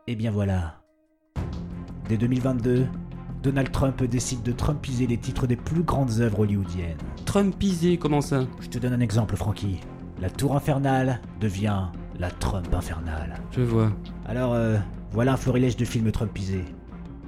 Eh 0.09 0.17
bien 0.17 0.33
voilà. 0.33 0.81
Dès 2.09 2.17
2022, 2.17 2.87
Donald 3.43 3.73
Trump 3.73 4.03
décide 4.05 4.43
de 4.45 4.53
trumpiser 4.53 5.07
les 5.07 5.19
titres 5.19 5.49
des 5.49 5.57
plus 5.57 5.83
grandes 5.83 6.21
œuvres 6.21 6.41
hollywoodiennes. 6.41 6.97
Trumpisé, 7.25 7.97
comment 7.97 8.21
ça? 8.21 8.45
Je 8.61 8.69
te 8.69 8.79
donne 8.79 8.93
un 8.93 9.01
exemple, 9.01 9.37
Frankie. 9.37 9.81
La 10.21 10.31
Tour 10.31 10.55
Infernale 10.55 11.21
devient 11.41 11.87
la 12.21 12.31
Trump 12.31 12.73
Infernale. 12.73 13.35
Je 13.51 13.63
vois. 13.63 13.91
Alors, 14.27 14.53
euh, 14.53 14.79
voilà 15.11 15.33
un 15.33 15.37
florilège 15.37 15.77
de 15.77 15.85
films 15.85 16.13
trumpisés. 16.13 16.65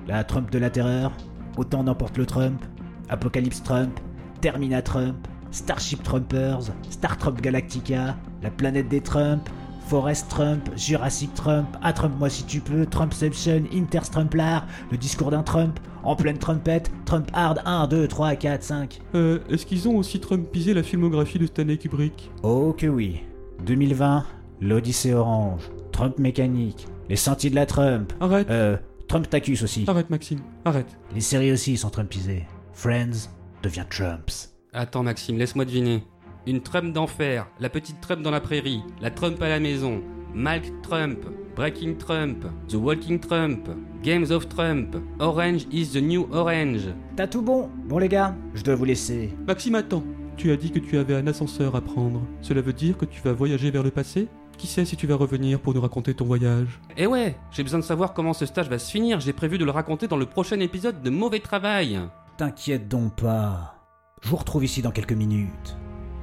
La 0.07 0.23
Trump 0.23 0.51
de 0.51 0.59
la 0.59 0.71
Terreur, 0.71 1.13
Autant 1.57 1.85
n'emporte 1.85 2.19
le 2.19 2.27
Trump, 2.27 2.65
Apocalypse 3.09 3.63
Trump, 3.63 4.01
Termina 4.41 4.83
Trump, 4.83 5.17
Starship 5.51 6.03
Trumpers, 6.03 6.73
Star 6.91 7.17
Trump 7.17 7.41
Galactica, 7.41 8.17
La 8.43 8.51
planète 8.51 8.89
des 8.89 9.01
Trump, 9.01 9.49
Forest 9.87 10.29
Trump, 10.29 10.69
Jurassic 10.77 11.33
Trump, 11.35 11.69
À 11.83 11.93
Trump-moi 11.93 12.29
si 12.29 12.45
tu 12.45 12.61
peux, 12.61 12.87
Trumpception, 12.87 13.65
Interstrumplar, 13.73 14.67
Le 14.91 14.97
discours 14.97 15.31
d'un 15.31 15.43
Trump, 15.43 15.79
En 16.05 16.17
pleine 16.17 16.37
trompette, 16.37 16.91
Trump 17.07 17.31
Hard 17.33 17.63
1, 17.65 17.87
2, 17.89 18.07
3, 18.09 18.37
4, 18.37 18.63
5. 18.63 19.01
Euh, 19.15 19.39
est-ce 19.49 19.65
qu'ils 19.65 19.89
ont 19.89 19.97
aussi 19.97 20.21
Trumpisé 20.21 20.75
la 20.75 20.83
filmographie 20.83 21.39
de 21.39 21.47
Stanley 21.47 21.79
Kubrick? 21.79 22.31
Oh 22.43 22.75
que 22.77 22.87
oui. 22.87 23.23
2020, 23.65 24.25
l'Odyssée 24.61 25.15
Orange, 25.15 25.63
Trump 25.93 26.19
Mécanique, 26.19 26.87
Les 27.09 27.17
Sentiers 27.17 27.49
de 27.49 27.55
la 27.55 27.65
Trump. 27.65 28.13
Arrête. 28.21 28.51
Euh, 28.51 28.77
Trump 29.09 29.29
Tacus 29.31 29.63
aussi. 29.63 29.85
Arrête, 29.87 30.11
Maxime, 30.11 30.41
arrête. 30.65 30.99
Les 31.15 31.21
séries 31.21 31.53
aussi 31.53 31.77
sont 31.77 31.91
Trumpisées. 31.91 32.45
Friends 32.75 33.31
devient 33.63 33.87
Trumps. 33.89 34.51
Attends, 34.75 35.03
Maxime, 35.05 35.39
laisse-moi 35.39 35.65
deviner. 35.65 36.03
Une 36.47 36.61
Trump 36.61 36.93
d'enfer, 36.93 37.47
la 37.61 37.71
petite 37.71 38.03
Trump 38.03 38.21
dans 38.21 38.31
la 38.31 38.41
prairie, 38.41 38.83
la 39.01 39.11
Trump 39.11 39.41
à 39.41 39.49
la 39.49 39.61
maison, 39.61 40.03
Malk 40.35 40.65
Trump, 40.83 41.19
Breaking 41.55 41.97
Trump, 41.97 42.45
The 42.69 42.75
Walking 42.75 43.21
Trump, 43.21 43.69
Games 44.03 44.33
of 44.33 44.49
Trump, 44.49 44.97
Orange 45.21 45.69
is 45.71 45.93
the 45.93 46.03
New 46.03 46.27
Orange. 46.33 46.89
T'as 47.15 47.29
tout 47.29 47.41
bon 47.41 47.71
Bon 47.87 47.99
les 47.99 48.09
gars, 48.09 48.35
je 48.53 48.65
dois 48.65 48.75
vous 48.75 48.85
laisser. 48.85 49.33
Maxime, 49.47 49.77
attends. 49.77 50.03
Tu 50.37 50.51
as 50.51 50.57
dit 50.57 50.73
que 50.73 50.81
tu 50.81 50.99
avais 50.99 51.15
un 51.15 51.29
ascenseur 51.29 51.77
à 51.77 51.81
prendre. 51.81 52.21
Cela 52.41 52.63
veut 52.63 52.73
dire 52.73 52.99
que 52.99 53.05
tu 53.05 53.23
vas 53.23 53.33
voyager 53.33 53.71
vers 53.71 53.85
le 53.85 53.93
passé? 53.93 54.27
Qui 54.59 54.67
sait 54.67 54.85
si 54.85 54.97
tu 54.97 55.07
vas 55.07 55.15
revenir 55.15 55.61
pour 55.61 55.73
nous 55.73 55.81
raconter 55.81 56.15
ton 56.15 56.25
voyage? 56.25 56.81
Eh 56.97 57.07
ouais, 57.07 57.37
j'ai 57.53 57.63
besoin 57.63 57.79
de 57.79 57.85
savoir 57.85 58.13
comment 58.13 58.33
ce 58.33 58.45
stage 58.45 58.69
va 58.69 58.81
se 58.81 58.91
finir, 58.91 59.21
j'ai 59.21 59.33
prévu 59.33 59.57
de 59.57 59.65
le 59.65 59.71
raconter 59.71 60.09
dans 60.09 60.17
le 60.17 60.27
prochain 60.27 60.59
épisode 60.59 61.01
de 61.01 61.11
Mauvais 61.11 61.39
Travail. 61.39 62.01
T'inquiète 62.37 62.89
donc 62.89 63.15
pas. 63.15 63.77
Je 64.23 64.29
vous 64.29 64.37
retrouve 64.37 64.65
ici 64.65 64.83
dans 64.83 64.91
quelques 64.91 65.13
minutes. 65.13 65.77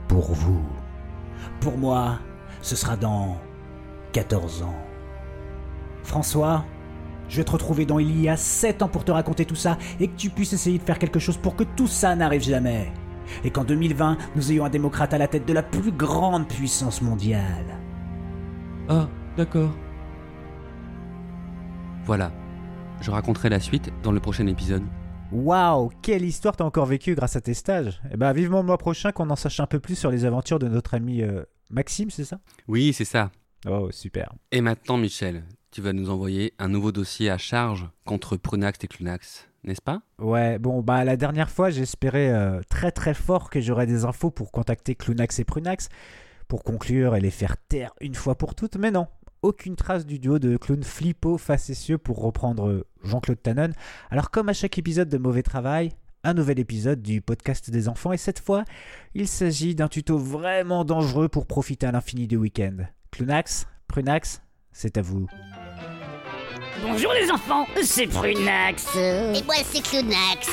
Pour 0.09 0.33
vous. 0.33 0.61
Pour 1.61 1.77
moi, 1.77 2.19
ce 2.61 2.75
sera 2.75 2.97
dans 2.97 3.37
14 4.11 4.63
ans. 4.63 4.75
François, 6.03 6.65
je 7.29 7.37
vais 7.37 7.43
te 7.43 7.51
retrouver 7.51 7.85
dans 7.85 7.99
il 7.99 8.21
y 8.21 8.27
a 8.27 8.35
7 8.35 8.81
ans 8.81 8.87
pour 8.89 9.05
te 9.05 9.11
raconter 9.11 9.45
tout 9.45 9.55
ça 9.55 9.77
et 9.99 10.07
que 10.07 10.15
tu 10.15 10.29
puisses 10.29 10.53
essayer 10.53 10.77
de 10.77 10.83
faire 10.83 10.99
quelque 10.99 11.19
chose 11.19 11.37
pour 11.37 11.55
que 11.55 11.63
tout 11.63 11.87
ça 11.87 12.15
n'arrive 12.15 12.41
jamais. 12.41 12.91
Et 13.43 13.51
qu'en 13.51 13.63
2020, 13.63 14.17
nous 14.35 14.51
ayons 14.51 14.65
un 14.65 14.69
démocrate 14.69 15.13
à 15.13 15.17
la 15.17 15.27
tête 15.27 15.47
de 15.47 15.53
la 15.53 15.63
plus 15.63 15.91
grande 15.91 16.47
puissance 16.47 17.01
mondiale. 17.01 17.77
Ah, 18.89 19.07
d'accord. 19.37 19.71
Voilà, 22.03 22.31
je 22.99 23.11
raconterai 23.11 23.47
la 23.49 23.59
suite 23.59 23.91
dans 24.03 24.11
le 24.11 24.19
prochain 24.19 24.47
épisode. 24.47 24.83
Waouh, 25.31 25.91
quelle 26.01 26.25
histoire 26.25 26.57
t'as 26.57 26.65
encore 26.65 26.87
vécue 26.87 27.15
grâce 27.15 27.37
à 27.37 27.41
tes 27.41 27.53
stages. 27.53 28.01
Eh 28.11 28.17
ben, 28.17 28.33
vivement 28.33 28.59
le 28.59 28.65
mois 28.65 28.77
prochain 28.77 29.13
qu'on 29.13 29.29
en 29.29 29.37
sache 29.37 29.61
un 29.61 29.67
peu 29.67 29.79
plus 29.79 29.95
sur 29.95 30.11
les 30.11 30.25
aventures 30.25 30.59
de 30.59 30.67
notre 30.67 30.95
ami 30.95 31.21
euh, 31.21 31.43
Maxime, 31.69 32.09
c'est 32.09 32.25
ça? 32.25 32.39
Oui, 32.67 32.91
c'est 32.91 33.05
ça. 33.05 33.31
Oh, 33.67 33.91
super. 33.91 34.33
Et 34.51 34.61
maintenant, 34.61 34.97
Michel, 34.97 35.43
tu 35.71 35.81
vas 35.81 35.93
nous 35.93 36.09
envoyer 36.09 36.53
un 36.59 36.67
nouveau 36.67 36.91
dossier 36.91 37.29
à 37.29 37.37
charge 37.37 37.87
contre 38.05 38.35
Prunax 38.35 38.79
et 38.83 38.87
Clunax, 38.87 39.47
n'est-ce 39.63 39.81
pas? 39.81 40.01
Ouais, 40.19 40.59
bon, 40.59 40.81
bah 40.81 41.05
la 41.05 41.15
dernière 41.15 41.49
fois, 41.49 41.69
j'espérais 41.69 42.29
euh, 42.29 42.61
très 42.69 42.91
très 42.91 43.13
fort 43.13 43.49
que 43.49 43.61
j'aurais 43.61 43.85
des 43.85 44.03
infos 44.03 44.31
pour 44.31 44.51
contacter 44.51 44.95
Clunax 44.95 45.39
et 45.39 45.45
Prunax 45.45 45.89
pour 46.47 46.63
conclure 46.63 47.15
et 47.15 47.21
les 47.21 47.31
faire 47.31 47.55
taire 47.57 47.93
une 48.01 48.15
fois 48.15 48.35
pour 48.35 48.55
toutes, 48.55 48.75
mais 48.75 48.91
non. 48.91 49.07
Aucune 49.43 49.75
trace 49.75 50.05
du 50.05 50.19
duo 50.19 50.37
de 50.37 50.57
clowns 50.57 50.83
flippo 50.83 51.37
facétieux 51.37 51.97
pour 51.97 52.21
reprendre 52.21 52.67
euh, 52.67 52.85
Jean-Claude 53.03 53.41
Tannen. 53.41 53.73
Alors 54.09 54.29
comme 54.31 54.49
à 54.49 54.53
chaque 54.53 54.77
épisode 54.77 55.09
de 55.09 55.17
Mauvais 55.17 55.43
Travail, 55.43 55.91
un 56.23 56.33
nouvel 56.33 56.59
épisode 56.59 57.01
du 57.01 57.21
podcast 57.21 57.71
des 57.71 57.87
enfants 57.87 58.11
et 58.11 58.17
cette 58.17 58.39
fois, 58.39 58.65
il 59.13 59.27
s'agit 59.27 59.73
d'un 59.73 59.87
tuto 59.87 60.17
vraiment 60.17 60.83
dangereux 60.83 61.29
pour 61.29 61.47
profiter 61.47 61.87
à 61.87 61.91
l'infini 61.91 62.27
du 62.27 62.35
week-end. 62.35 62.85
Clunax, 63.11 63.67
Prunax, 63.87 64.41
c'est 64.71 64.97
à 64.97 65.01
vous. 65.01 65.27
Bonjour 66.83 67.13
les 67.13 67.29
enfants, 67.31 67.67
c'est 67.83 68.07
Prunax. 68.07 68.95
Et 68.95 69.43
moi 69.43 69.55
c'est 69.71 69.81
Clunax. 69.81 70.49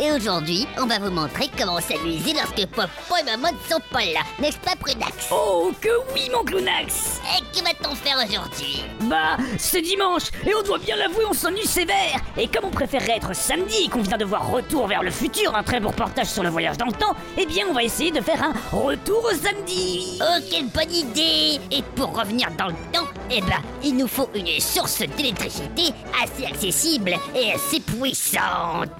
Et 0.00 0.12
aujourd'hui, 0.12 0.66
on 0.80 0.86
va 0.86 0.98
vous 0.98 1.10
montrer 1.10 1.50
comment 1.58 1.80
s'amuser 1.80 2.32
lorsque 2.32 2.66
Popo 2.66 3.16
et 3.20 3.24
Maman 3.24 3.48
ne 3.52 3.70
sont 3.72 3.80
pas 3.90 4.04
là. 4.04 4.20
N'est-ce 4.40 4.58
pas 4.58 4.76
Prunax? 4.76 5.28
Oh 5.30 5.72
que 5.80 5.88
oui 6.14 6.30
mon 6.32 6.44
Clunax 6.44 7.20
Et 7.36 7.40
que 7.56 7.64
va-t-on 7.64 7.94
faire 7.94 8.16
aujourd'hui? 8.26 8.84
Bah, 9.02 9.36
c'est 9.58 9.82
dimanche 9.82 10.30
et 10.46 10.54
on 10.54 10.62
doit 10.62 10.78
bien 10.78 10.96
l'avouer, 10.96 11.24
on 11.28 11.34
s'ennuie 11.34 11.66
sévère. 11.66 12.20
Et 12.36 12.46
comme 12.46 12.66
on 12.66 12.70
préférerait 12.70 13.16
être 13.16 13.34
samedi 13.34 13.84
et 13.86 13.88
qu'on 13.88 14.02
vient 14.02 14.18
de 14.18 14.24
voir 14.24 14.50
Retour 14.50 14.86
vers 14.86 15.02
le 15.02 15.10
futur, 15.10 15.54
un 15.56 15.62
très 15.62 15.80
beau 15.80 15.88
reportage 15.88 16.26
sur 16.26 16.42
le 16.42 16.50
voyage 16.50 16.76
dans 16.76 16.86
le 16.86 16.92
temps, 16.92 17.14
eh 17.36 17.46
bien 17.46 17.66
on 17.68 17.72
va 17.72 17.82
essayer 17.82 18.10
de 18.10 18.20
faire 18.20 18.42
un 18.42 18.52
retour 18.76 19.24
au 19.24 19.34
samedi. 19.34 20.18
Oh 20.20 20.40
quelle 20.50 20.66
bonne 20.68 20.92
idée 20.94 21.60
Et 21.70 21.82
pour 21.96 22.16
revenir 22.16 22.48
dans 22.58 22.66
le 22.68 22.74
temps, 22.92 23.06
eh 23.34 23.40
ben, 23.40 23.62
il 23.82 23.96
nous 23.96 24.08
faut 24.08 24.28
une 24.34 24.60
source 24.60 24.98
d'électricité 25.16 25.94
assez 26.22 26.44
accessible 26.44 27.14
et 27.34 27.52
assez 27.52 27.80
puissante. 27.80 28.90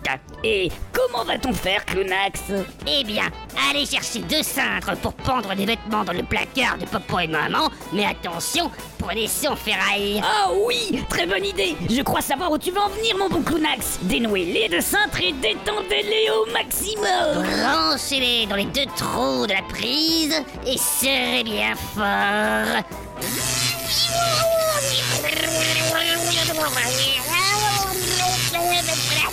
Et 0.42 0.70
comment 0.92 1.24
va-t-on 1.24 1.52
faire, 1.52 1.84
Clunax 1.84 2.40
Eh 2.86 3.04
bien, 3.04 3.24
allez 3.68 3.84
chercher 3.84 4.20
deux 4.20 4.42
cintres 4.42 4.96
pour 4.96 5.12
pendre 5.12 5.54
des 5.54 5.66
vêtements 5.66 6.04
dans 6.04 6.14
le 6.14 6.22
placard 6.22 6.78
de 6.78 6.86
papa 6.86 7.24
et 7.24 7.26
maman, 7.26 7.68
mais 7.92 8.06
attention, 8.06 8.70
prenez 8.98 9.28
son 9.28 9.54
ferraille. 9.54 10.22
Ah 10.24 10.50
oui, 10.66 11.04
très 11.10 11.26
bonne 11.26 11.44
idée. 11.44 11.76
Je 11.90 12.00
crois 12.02 12.22
savoir 12.22 12.50
où 12.50 12.58
tu 12.58 12.70
vas 12.70 12.82
en 12.82 12.88
venir, 12.88 13.16
mon 13.18 13.28
bon 13.28 13.42
Clunax. 13.42 13.98
Dénouez 14.02 14.46
les 14.46 14.68
deux 14.68 14.80
cintres 14.80 15.20
et 15.20 15.32
détendez-les 15.32 16.30
au 16.30 16.50
maximum. 16.52 17.44
Branchez-les 17.44 18.46
dans 18.46 18.56
les 18.56 18.64
deux 18.64 18.86
trous 18.96 19.46
de 19.46 19.52
la 19.52 19.62
prise 19.62 20.42
et 20.66 20.78
serrez 20.78 21.44
bien 21.44 21.74
fort. 21.94 22.82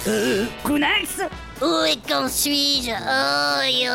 Euh, 0.07 0.45
Où 1.61 1.85
et 1.85 1.97
quand 2.07 2.29
suis-je? 2.29 2.91
Oh, 2.91 3.61
yo, 3.67 3.91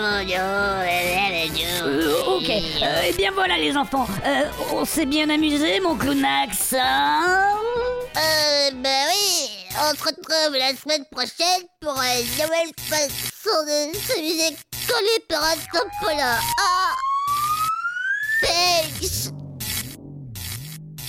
mon 0.00 0.24
Dieu, 0.24 0.38
euh, 1.82 2.22
Ok, 2.26 2.48
euh, 2.50 3.02
eh 3.06 3.12
bien 3.12 3.30
voilà 3.32 3.58
les 3.58 3.76
enfants, 3.76 4.06
euh, 4.24 4.44
on 4.72 4.84
s'est 4.84 5.06
bien 5.06 5.28
amusé 5.28 5.80
mon 5.80 5.96
Clunax, 5.96 6.74
hein? 6.78 7.56
Euh, 8.16 8.70
bah 8.82 8.88
oui, 9.10 9.48
on 9.76 9.94
se 9.94 10.02
retrouve 10.02 10.56
la 10.56 10.74
semaine 10.74 11.04
prochaine 11.10 11.66
pour 11.80 11.94
une 12.02 12.30
nouvelle 12.32 12.72
façon 12.88 13.64
de 13.66 13.96
s'amuser 13.98 14.56
collé 14.88 15.24
par 15.28 15.44
un 15.44 15.56
topola. 15.72 16.38
Ah 16.58 16.94
Thanks 18.40 19.30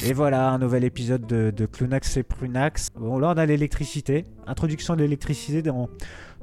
Et 0.06 0.14
voilà, 0.14 0.50
un 0.52 0.58
nouvel 0.60 0.84
épisode 0.84 1.26
de, 1.28 1.52
de 1.52 1.66
Clunax 1.66 2.18
et 2.18 2.24
Prunax. 2.24 2.90
Bon, 2.98 3.18
là, 3.20 3.34
on 3.36 3.38
a 3.38 3.46
l'électricité. 3.46 4.24
Introduction 4.48 4.96
de 4.96 5.02
l'électricité 5.02 5.62
dans, 5.62 5.90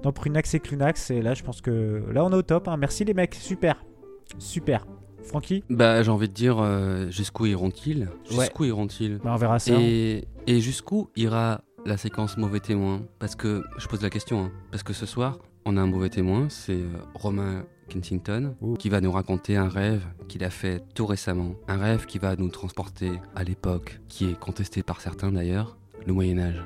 dans 0.02 0.12
Prunax 0.12 0.54
et 0.54 0.60
Clunax. 0.60 1.10
Et 1.10 1.22
là, 1.22 1.34
je 1.34 1.42
pense 1.42 1.60
que 1.60 2.02
là, 2.12 2.24
on 2.24 2.30
est 2.30 2.34
au 2.36 2.42
top. 2.42 2.68
hein. 2.68 2.76
Merci 2.76 3.04
les 3.04 3.14
mecs, 3.14 3.34
super. 3.34 3.82
Super. 4.38 4.86
Francky 5.22 5.64
Bah, 5.70 6.02
j'ai 6.02 6.10
envie 6.10 6.28
de 6.28 6.34
dire, 6.34 6.58
euh, 6.60 7.10
jusqu'où 7.10 7.46
iront-ils? 7.46 8.08
Ouais. 8.30 8.40
Jusqu'où 8.44 8.64
iront-ils? 8.64 9.18
Bah, 9.18 9.32
on 9.34 9.36
verra 9.36 9.58
ça. 9.58 9.72
Et, 9.76 10.28
et 10.46 10.60
jusqu'où 10.60 11.08
ira 11.16 11.62
la 11.84 11.96
séquence 11.96 12.36
mauvais 12.36 12.60
témoin 12.60 13.02
Parce 13.18 13.34
que, 13.34 13.64
je 13.78 13.86
pose 13.88 14.02
la 14.02 14.10
question, 14.10 14.44
hein, 14.44 14.52
parce 14.70 14.82
que 14.82 14.92
ce 14.92 15.06
soir, 15.06 15.38
on 15.64 15.76
a 15.76 15.80
un 15.80 15.86
mauvais 15.86 16.10
témoin, 16.10 16.46
c'est 16.48 16.74
euh, 16.74 16.86
Romain 17.14 17.64
Kensington, 17.88 18.54
qui 18.78 18.88
va 18.88 19.00
nous 19.00 19.12
raconter 19.12 19.56
un 19.56 19.68
rêve 19.68 20.02
qu'il 20.28 20.42
a 20.44 20.50
fait 20.50 20.82
tout 20.94 21.06
récemment. 21.06 21.54
Un 21.68 21.78
rêve 21.78 22.06
qui 22.06 22.18
va 22.18 22.36
nous 22.36 22.48
transporter 22.48 23.12
à 23.34 23.44
l'époque, 23.44 24.00
qui 24.08 24.28
est 24.30 24.38
contestée 24.38 24.82
par 24.82 25.00
certains 25.00 25.30
d'ailleurs, 25.32 25.76
le 26.06 26.12
Moyen-Âge. 26.12 26.64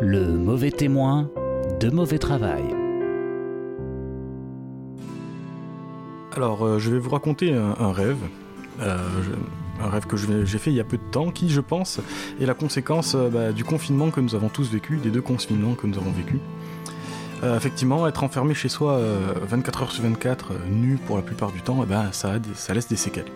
Le 0.00 0.36
mauvais 0.36 0.70
témoin 0.70 1.30
de 1.80 1.90
mauvais 1.90 2.18
travail. 2.18 2.62
Alors, 6.36 6.64
euh, 6.66 6.78
je 6.78 6.90
vais 6.90 6.98
vous 6.98 7.10
raconter 7.10 7.52
un, 7.54 7.74
un 7.78 7.92
rêve. 7.92 8.16
Euh, 8.80 8.98
je- 9.22 9.82
un 9.84 9.88
rêve 9.88 10.06
que 10.06 10.16
j'ai 10.16 10.58
fait 10.58 10.70
il 10.70 10.76
y 10.76 10.80
a 10.80 10.84
peu 10.84 10.96
de 10.96 11.10
temps, 11.10 11.30
qui, 11.30 11.48
je 11.50 11.60
pense, 11.60 12.00
est 12.40 12.46
la 12.46 12.54
conséquence 12.54 13.14
euh, 13.16 13.28
bah, 13.28 13.52
du 13.52 13.64
confinement 13.64 14.10
que 14.10 14.20
nous 14.20 14.34
avons 14.36 14.48
tous 14.48 14.70
vécu, 14.70 14.98
des 14.98 15.10
deux 15.10 15.20
confinements 15.22 15.74
que 15.74 15.86
nous 15.86 15.96
avons 15.98 16.12
vécu. 16.12 16.38
Euh, 17.44 17.56
effectivement, 17.56 18.06
être 18.08 18.24
enfermé 18.24 18.54
chez 18.54 18.70
soi 18.70 18.92
euh, 18.92 19.34
24 19.46 19.82
heures 19.82 19.92
sur 19.92 20.02
24, 20.02 20.52
euh, 20.52 20.54
nu 20.70 20.96
pour 20.96 21.16
la 21.16 21.22
plupart 21.22 21.52
du 21.52 21.60
temps, 21.60 21.80
eh 21.82 21.86
ben, 21.86 22.10
ça, 22.12 22.38
laisse 22.72 22.88
des 22.88 22.96
séquelles. 22.96 23.30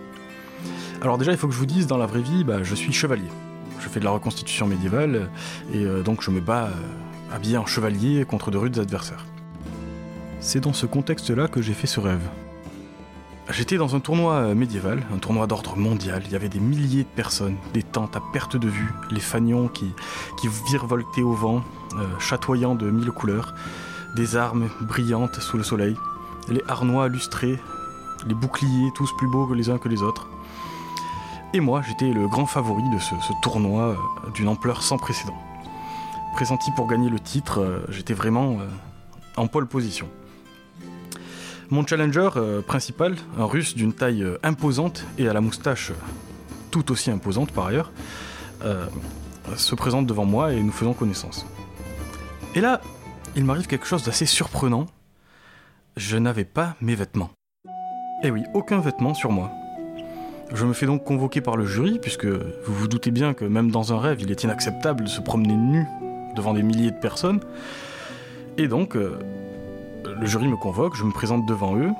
Alors 1.01 1.17
déjà, 1.17 1.31
il 1.31 1.37
faut 1.37 1.47
que 1.47 1.53
je 1.53 1.59
vous 1.59 1.67
dise, 1.67 1.85
dans 1.85 1.97
la 1.97 2.07
vraie 2.07 2.21
vie, 2.21 2.43
bah, 2.43 2.63
je 2.63 2.73
suis 2.73 2.91
chevalier. 2.91 3.29
Je 3.79 3.87
fais 3.87 3.99
de 3.99 4.05
la 4.05 4.11
reconstitution 4.11 4.65
médiévale, 4.65 5.15
euh, 5.15 5.73
et 5.73 5.85
euh, 5.85 6.01
donc 6.01 6.23
je 6.23 6.31
me 6.31 6.41
bats 6.41 6.65
euh, 6.65 7.35
habillé 7.35 7.57
en 7.57 7.67
chevalier 7.67 8.25
contre 8.25 8.49
de 8.49 8.57
rudes 8.57 8.79
adversaires. 8.79 9.25
C'est 10.39 10.61
dans 10.61 10.73
ce 10.73 10.87
contexte-là 10.87 11.47
que 11.47 11.61
j'ai 11.61 11.73
fait 11.73 11.87
ce 11.87 11.99
rêve. 11.99 12.27
J'étais 13.51 13.77
dans 13.77 13.95
un 13.95 13.99
tournoi 13.99 14.33
euh, 14.35 14.55
médiéval, 14.55 15.01
un 15.11 15.17
tournoi 15.17 15.47
d'ordre 15.47 15.75
mondial. 15.75 16.21
Il 16.25 16.31
y 16.31 16.35
avait 16.35 16.49
des 16.49 16.59
milliers 16.59 17.03
de 17.03 17.09
personnes, 17.09 17.55
des 17.73 17.81
tentes 17.81 18.15
à 18.15 18.21
perte 18.31 18.55
de 18.57 18.67
vue, 18.67 18.93
les 19.09 19.19
fanions 19.19 19.67
qui, 19.67 19.91
virevoltaient 20.69 21.23
au 21.23 21.33
vent, 21.33 21.63
euh, 21.95 22.05
chatoyant 22.19 22.75
de 22.75 22.91
mille 22.91 23.11
couleurs, 23.11 23.55
des 24.15 24.35
armes 24.35 24.69
brillantes 24.81 25.39
sous 25.39 25.57
le 25.57 25.63
soleil, 25.63 25.95
les 26.49 26.63
harnois 26.67 27.07
lustrés, 27.07 27.59
les 28.27 28.33
boucliers 28.33 28.91
tous 28.95 29.11
plus 29.17 29.27
beaux 29.27 29.47
que 29.47 29.53
les 29.53 29.69
uns 29.69 29.77
que 29.77 29.89
les 29.89 30.01
autres. 30.01 30.27
Et 31.53 31.59
moi, 31.59 31.81
j'étais 31.87 32.11
le 32.11 32.27
grand 32.27 32.45
favori 32.45 32.83
de 32.93 32.99
ce, 32.99 33.15
tournoi 33.41 33.81
euh, 33.81 33.95
d'une 34.35 34.47
ampleur 34.47 34.83
sans 34.83 34.97
précédent. 34.97 35.37
Pressenti 36.35 36.69
pour 36.75 36.87
gagner 36.87 37.09
le 37.09 37.19
titre, 37.19 37.61
euh, 37.61 37.79
j'étais 37.89 38.13
vraiment 38.13 38.59
euh, 38.59 38.67
en 39.35 39.47
pole 39.47 39.65
position. 39.65 40.07
Mon 41.71 41.85
challenger 41.85 42.29
principal, 42.65 43.15
un 43.37 43.45
russe 43.45 43.75
d'une 43.75 43.93
taille 43.93 44.25
imposante 44.41 45.05
et 45.19 45.29
à 45.29 45.33
la 45.33 45.41
moustache 45.41 45.91
tout 46.71 46.91
aussi 46.91 47.11
imposante 47.11 47.51
par 47.51 47.67
ailleurs, 47.67 47.91
se 49.55 49.75
présente 49.75 50.07
devant 50.07 50.25
moi 50.25 50.51
et 50.51 50.63
nous 50.63 50.71
faisons 50.71 50.93
connaissance. 50.93 51.45
Et 52.55 52.61
là, 52.61 52.81
il 53.39 53.45
m'arrive 53.45 53.67
quelque 53.67 53.85
chose 53.85 54.03
d'assez 54.03 54.25
surprenant. 54.25 54.85
Je 55.95 56.17
n'avais 56.17 56.43
pas 56.43 56.75
mes 56.81 56.93
vêtements. 56.93 57.29
Eh 58.21 58.31
oui, 58.31 58.43
aucun 58.53 58.81
vêtement 58.81 59.13
sur 59.13 59.31
moi. 59.31 59.49
Je 60.53 60.65
me 60.65 60.73
fais 60.73 60.85
donc 60.85 61.05
convoquer 61.05 61.39
par 61.39 61.55
le 61.55 61.65
jury, 61.65 61.99
puisque 61.99 62.25
vous 62.25 62.73
vous 62.73 62.89
doutez 62.89 63.11
bien 63.11 63.33
que 63.33 63.45
même 63.45 63.71
dans 63.71 63.93
un 63.93 63.97
rêve, 63.97 64.21
il 64.21 64.29
est 64.29 64.43
inacceptable 64.43 65.05
de 65.05 65.09
se 65.09 65.21
promener 65.21 65.55
nu 65.55 65.87
devant 66.35 66.53
des 66.53 66.63
milliers 66.63 66.91
de 66.91 66.99
personnes. 66.99 67.39
Et 68.57 68.67
donc, 68.67 68.97
euh, 68.97 69.17
le 70.19 70.25
jury 70.25 70.49
me 70.49 70.57
convoque, 70.57 70.97
je 70.97 71.05
me 71.05 71.13
présente 71.13 71.45
devant 71.45 71.77
eux, 71.77 71.91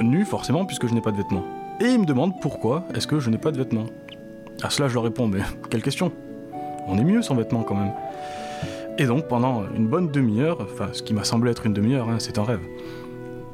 nu 0.00 0.24
forcément, 0.24 0.64
puisque 0.64 0.86
je 0.86 0.94
n'ai 0.94 1.02
pas 1.02 1.12
de 1.12 1.18
vêtements. 1.18 1.44
Et 1.82 1.84
ils 1.84 2.00
me 2.00 2.06
demandent 2.06 2.40
pourquoi 2.40 2.84
est-ce 2.94 3.06
que 3.06 3.20
je 3.20 3.28
n'ai 3.28 3.36
pas 3.36 3.52
de 3.52 3.58
vêtements. 3.58 3.86
À 4.62 4.70
cela, 4.70 4.88
je 4.88 4.94
leur 4.94 5.02
réponds, 5.02 5.28
mais 5.28 5.40
quelle 5.68 5.82
question 5.82 6.12
On 6.86 6.96
est 6.96 7.04
mieux 7.04 7.20
sans 7.20 7.34
vêtements 7.34 7.62
quand 7.62 7.76
même. 7.76 7.92
Et 9.00 9.06
donc, 9.06 9.28
pendant 9.28 9.62
une 9.76 9.86
bonne 9.86 10.10
demi-heure, 10.10 10.58
enfin, 10.60 10.88
ce 10.92 11.04
qui 11.04 11.14
m'a 11.14 11.22
semblé 11.22 11.52
être 11.52 11.66
une 11.66 11.72
demi-heure, 11.72 12.08
hein, 12.08 12.16
c'est 12.18 12.36
un 12.36 12.42
rêve. 12.42 12.60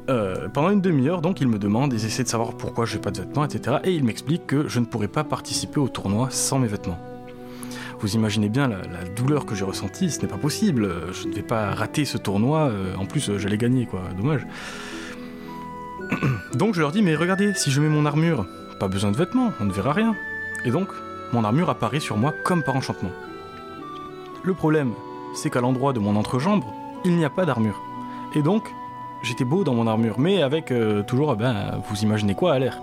Euh, 0.09 0.49
pendant 0.49 0.71
une 0.71 0.81
demi-heure, 0.81 1.21
donc, 1.21 1.39
ils 1.39 1.47
me 1.47 1.59
demandent, 1.59 1.93
ils 1.93 2.03
essaient 2.03 2.23
de 2.23 2.27
savoir 2.27 2.55
pourquoi 2.57 2.85
j'ai 2.85 2.97
pas 2.97 3.11
de 3.11 3.21
vêtements, 3.21 3.45
etc. 3.45 3.77
Et 3.83 3.91
ils 3.93 4.03
m'expliquent 4.03 4.47
que 4.47 4.67
je 4.67 4.79
ne 4.79 4.85
pourrais 4.85 5.07
pas 5.07 5.23
participer 5.23 5.79
au 5.79 5.87
tournoi 5.87 6.29
sans 6.31 6.57
mes 6.57 6.67
vêtements. 6.67 6.97
Vous 7.99 8.15
imaginez 8.15 8.49
bien 8.49 8.67
la, 8.67 8.79
douleur 9.15 9.45
que 9.45 9.53
j'ai 9.53 9.65
ressentie, 9.65 10.09
ce 10.09 10.19
n'est 10.21 10.27
pas 10.27 10.37
possible, 10.37 10.89
je 11.11 11.27
ne 11.27 11.33
vais 11.33 11.43
pas 11.43 11.71
rater 11.71 12.05
ce 12.05 12.17
tournoi, 12.17 12.69
euh, 12.69 12.95
en 12.97 13.05
plus 13.05 13.31
j'allais 13.37 13.57
gagner 13.57 13.85
quoi, 13.85 14.01
dommage. 14.17 14.45
Donc 16.53 16.75
je 16.75 16.81
leur 16.81 16.91
dis, 16.91 17.01
mais 17.01 17.15
regardez, 17.15 17.53
si 17.53 17.71
je 17.71 17.81
mets 17.81 17.87
mon 17.87 18.05
armure, 18.05 18.45
pas 18.79 18.87
besoin 18.87 19.11
de 19.11 19.17
vêtements, 19.17 19.51
on 19.61 19.65
ne 19.65 19.71
verra 19.71 19.93
rien. 19.93 20.15
Et 20.65 20.71
donc, 20.71 20.89
mon 21.31 21.43
armure 21.43 21.69
apparaît 21.69 21.99
sur 21.99 22.17
moi 22.17 22.33
comme 22.43 22.63
par 22.63 22.75
enchantement. 22.75 23.11
Le 24.43 24.53
problème, 24.53 24.91
c'est 25.35 25.49
qu'à 25.49 25.61
l'endroit 25.61 25.93
de 25.93 25.99
mon 25.99 26.15
entrejambe, 26.15 26.63
il 27.03 27.15
n'y 27.15 27.25
a 27.25 27.29
pas 27.29 27.45
d'armure. 27.45 27.81
Et 28.33 28.41
donc, 28.41 28.73
j'étais 29.21 29.45
beau 29.45 29.63
dans 29.63 29.73
mon 29.73 29.87
armure, 29.87 30.19
mais 30.19 30.41
avec 30.41 30.71
euh, 30.71 31.03
toujours, 31.03 31.33
eh 31.33 31.35
ben, 31.37 31.81
vous 31.87 32.01
imaginez 32.01 32.33
quoi 32.33 32.53
à 32.53 32.59
l'air. 32.59 32.81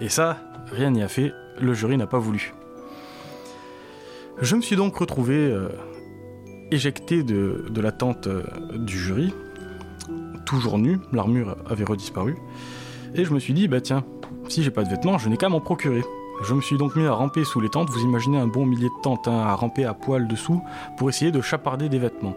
Et 0.00 0.08
ça, 0.08 0.38
rien 0.72 0.90
n'y 0.90 1.02
a 1.02 1.08
fait, 1.08 1.32
le 1.60 1.72
jury 1.74 1.96
n'a 1.96 2.06
pas 2.06 2.18
voulu. 2.18 2.52
Je 4.40 4.56
me 4.56 4.60
suis 4.60 4.76
donc 4.76 4.96
retrouvé 4.96 5.36
euh, 5.36 5.68
éjecté 6.70 7.22
de, 7.22 7.66
de 7.70 7.80
la 7.80 7.92
tente 7.92 8.26
euh, 8.26 8.42
du 8.74 8.98
jury, 8.98 9.32
toujours 10.44 10.78
nu, 10.78 10.98
l'armure 11.12 11.56
avait 11.70 11.84
redisparu, 11.84 12.36
et 13.14 13.24
je 13.24 13.32
me 13.32 13.38
suis 13.38 13.54
dit, 13.54 13.68
bah 13.68 13.80
tiens, 13.80 14.04
si 14.48 14.62
j'ai 14.62 14.70
pas 14.70 14.82
de 14.82 14.88
vêtements, 14.88 15.18
je 15.18 15.28
n'ai 15.28 15.36
qu'à 15.36 15.48
m'en 15.48 15.60
procurer. 15.60 16.02
Je 16.42 16.52
me 16.54 16.60
suis 16.60 16.76
donc 16.76 16.96
mis 16.96 17.06
à 17.06 17.12
ramper 17.12 17.44
sous 17.44 17.60
les 17.60 17.68
tentes, 17.68 17.90
vous 17.90 18.00
imaginez 18.00 18.38
un 18.38 18.46
bon 18.46 18.66
millier 18.66 18.88
de 18.88 19.02
tentes, 19.02 19.28
hein, 19.28 19.38
à 19.38 19.54
ramper 19.54 19.84
à 19.84 19.94
poil 19.94 20.26
dessous, 20.26 20.62
pour 20.96 21.08
essayer 21.08 21.30
de 21.30 21.40
chaparder 21.40 21.88
des 21.88 21.98
vêtements. 21.98 22.34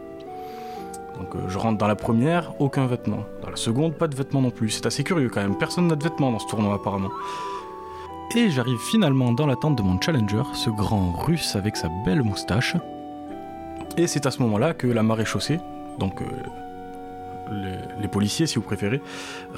Donc 1.17 1.35
euh, 1.35 1.39
je 1.49 1.57
rentre 1.57 1.77
dans 1.77 1.87
la 1.87 1.95
première, 1.95 2.59
aucun 2.61 2.85
vêtement. 2.85 3.25
Dans 3.41 3.49
la 3.49 3.55
seconde, 3.55 3.95
pas 3.95 4.07
de 4.07 4.15
vêtements 4.15 4.41
non 4.41 4.51
plus. 4.51 4.69
C'est 4.69 4.85
assez 4.85 5.03
curieux 5.03 5.29
quand 5.29 5.41
même, 5.41 5.57
personne 5.57 5.87
n'a 5.87 5.95
de 5.95 6.03
vêtements 6.03 6.31
dans 6.31 6.39
ce 6.39 6.47
tournoi 6.47 6.75
apparemment. 6.75 7.09
Et 8.35 8.51
j'arrive 8.51 8.79
finalement 8.79 9.31
dans 9.31 9.47
la 9.47 9.55
tente 9.55 9.77
de 9.77 9.81
mon 9.81 9.99
challenger, 9.99 10.43
ce 10.53 10.69
grand 10.69 11.11
russe 11.13 11.55
avec 11.55 11.75
sa 11.75 11.89
belle 12.05 12.21
moustache. 12.21 12.75
Et 13.97 14.05
c'est 14.05 14.25
à 14.25 14.31
ce 14.31 14.41
moment-là 14.43 14.73
que 14.73 14.85
la 14.85 15.01
marée 15.01 15.25
chaussée, 15.25 15.59
donc 15.97 16.21
euh, 16.21 16.25
les, 18.01 18.07
policiers 18.07 18.47
si 18.47 18.55
vous 18.55 18.61
préférez, 18.61 19.01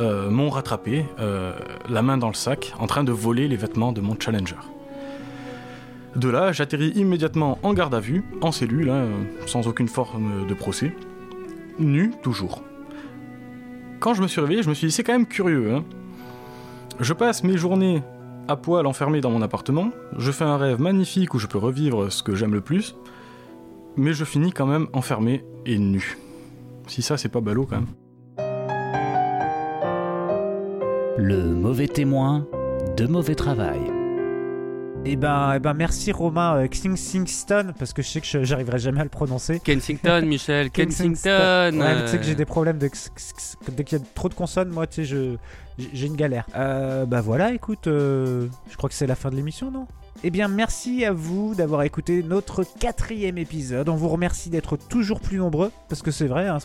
euh, 0.02 0.30
m'ont 0.30 0.50
rattrapé, 0.50 1.06
euh, 1.20 1.54
la 1.88 2.02
main 2.02 2.18
dans 2.18 2.28
le 2.28 2.34
sac, 2.34 2.74
en 2.80 2.88
train 2.88 3.04
de 3.04 3.12
voler 3.12 3.48
les 3.48 3.56
vêtements 3.56 3.92
de 3.92 4.02
mon 4.02 4.16
challenger. 4.20 4.56
De 6.16 6.30
là, 6.30 6.52
j'atterris 6.52 6.92
immédiatement 6.96 7.60
en 7.62 7.74
garde 7.74 7.94
à 7.94 8.00
vue, 8.00 8.24
en 8.42 8.52
cellule, 8.52 8.90
hein, 8.90 9.06
sans 9.46 9.68
aucune 9.68 9.88
forme 9.88 10.48
de 10.48 10.54
procès, 10.54 10.96
nu 11.78 12.12
toujours. 12.24 12.64
Quand 14.00 14.14
je 14.14 14.22
me 14.22 14.28
suis 14.28 14.42
réveillé, 14.42 14.64
je 14.64 14.70
me 14.70 14.74
suis 14.74 14.88
dit 14.88 14.94
c'est 14.94 15.04
quand 15.04 15.14
même 15.14 15.28
curieux. 15.28 15.74
Hein. 15.74 15.84
Je 17.00 17.14
passe 17.14 17.44
mes 17.44 17.58
journées 17.58 18.02
à 18.48 18.56
poil 18.56 18.88
enfermé 18.88 19.22
dans 19.22 19.30
mon 19.30 19.44
appartement, 19.44 19.92
je 20.18 20.32
fais 20.32 20.44
un 20.44 20.58
rêve 20.58 20.82
magnifique 20.82 21.36
où 21.36 21.40
je 21.40 21.46
peux 21.46 21.60
revivre 21.60 22.12
ce 22.12 22.24
que 22.24 22.34
j'aime 22.34 22.54
le 22.54 22.62
plus, 22.62 22.96
mais 23.96 24.14
je 24.14 24.26
finis 24.26 24.52
quand 24.52 24.66
même 24.66 24.88
enfermé 24.94 25.46
et 25.68 25.78
nu. 25.78 26.18
Si 26.90 27.02
ça 27.02 27.18
c'est 27.18 27.30
pas 27.30 27.42
ballot 27.42 27.66
quand 27.66 27.78
même. 27.78 27.88
Le 31.18 31.44
mauvais 31.54 31.88
témoin 31.88 32.48
de 32.98 33.06
mauvais 33.06 33.36
travail. 33.36 33.80
Eh 35.06 35.16
ben, 35.16 35.54
eh 35.56 35.60
ben 35.60 35.74
merci 35.74 36.12
Romain 36.12 36.58
euh, 36.58 36.68
Kensington, 36.68 37.74
parce 37.78 37.94
que 37.94 38.02
je 38.02 38.08
sais 38.10 38.20
que 38.22 38.28
je- 38.28 38.44
j'arriverai 38.44 38.80
jamais 38.80 39.00
à 39.00 39.04
le 39.04 39.10
prononcer. 39.10 39.60
Kensington, 39.60 40.26
Michel, 40.26 40.70
Kensington. 40.72 41.30
Ouais, 41.30 41.72
mais 41.72 42.02
tu 42.04 42.08
sais 42.10 42.18
que 42.18 42.24
j'ai 42.24 42.36
des 42.36 42.46
problèmes 42.46 42.78
de. 42.78 42.88
x- 42.88 43.10
x- 43.16 43.32
x- 43.32 43.58
Dès 43.72 43.84
qu'il 43.86 43.98
y 43.98 44.02
a 44.02 44.06
trop 44.14 44.28
de 44.28 44.34
consonnes, 44.34 44.70
moi, 44.70 44.88
tu 44.88 44.96
sais, 44.96 45.06
je- 45.06 45.38
j'ai 45.78 45.90
j'ai 45.94 46.08
une 46.08 46.18
galère. 46.18 46.46
Euh, 46.58 47.06
bah 47.06 47.22
voilà, 47.22 47.54
écoute, 47.54 47.88
euh, 47.88 48.48
je 48.70 48.76
crois 48.76 48.90
que 48.90 48.96
c'est 48.96 49.08
la 49.08 49.16
fin 49.16 49.30
de 49.30 49.36
l'émission, 49.38 49.72
non? 49.72 49.88
Eh 50.24 50.32
bien, 50.32 50.50
merci 50.50 51.06
à 51.06 51.14
vous 51.14 51.56
d'avoir 51.56 51.84
écouté 51.84 52.24
notre 52.24 52.64
quatrième 52.64 53.38
épisode. 53.38 53.88
On 53.88 53.96
vous 53.96 54.10
remercie 54.10 54.50
d'être 54.50 54.76
toujours 54.76 55.22
plus 55.22 55.38
nombreux, 55.38 55.72
parce 55.88 56.02
que 56.02 56.12
c'est 56.12 56.28
vrai, 56.28 56.48
hein, 56.48 56.58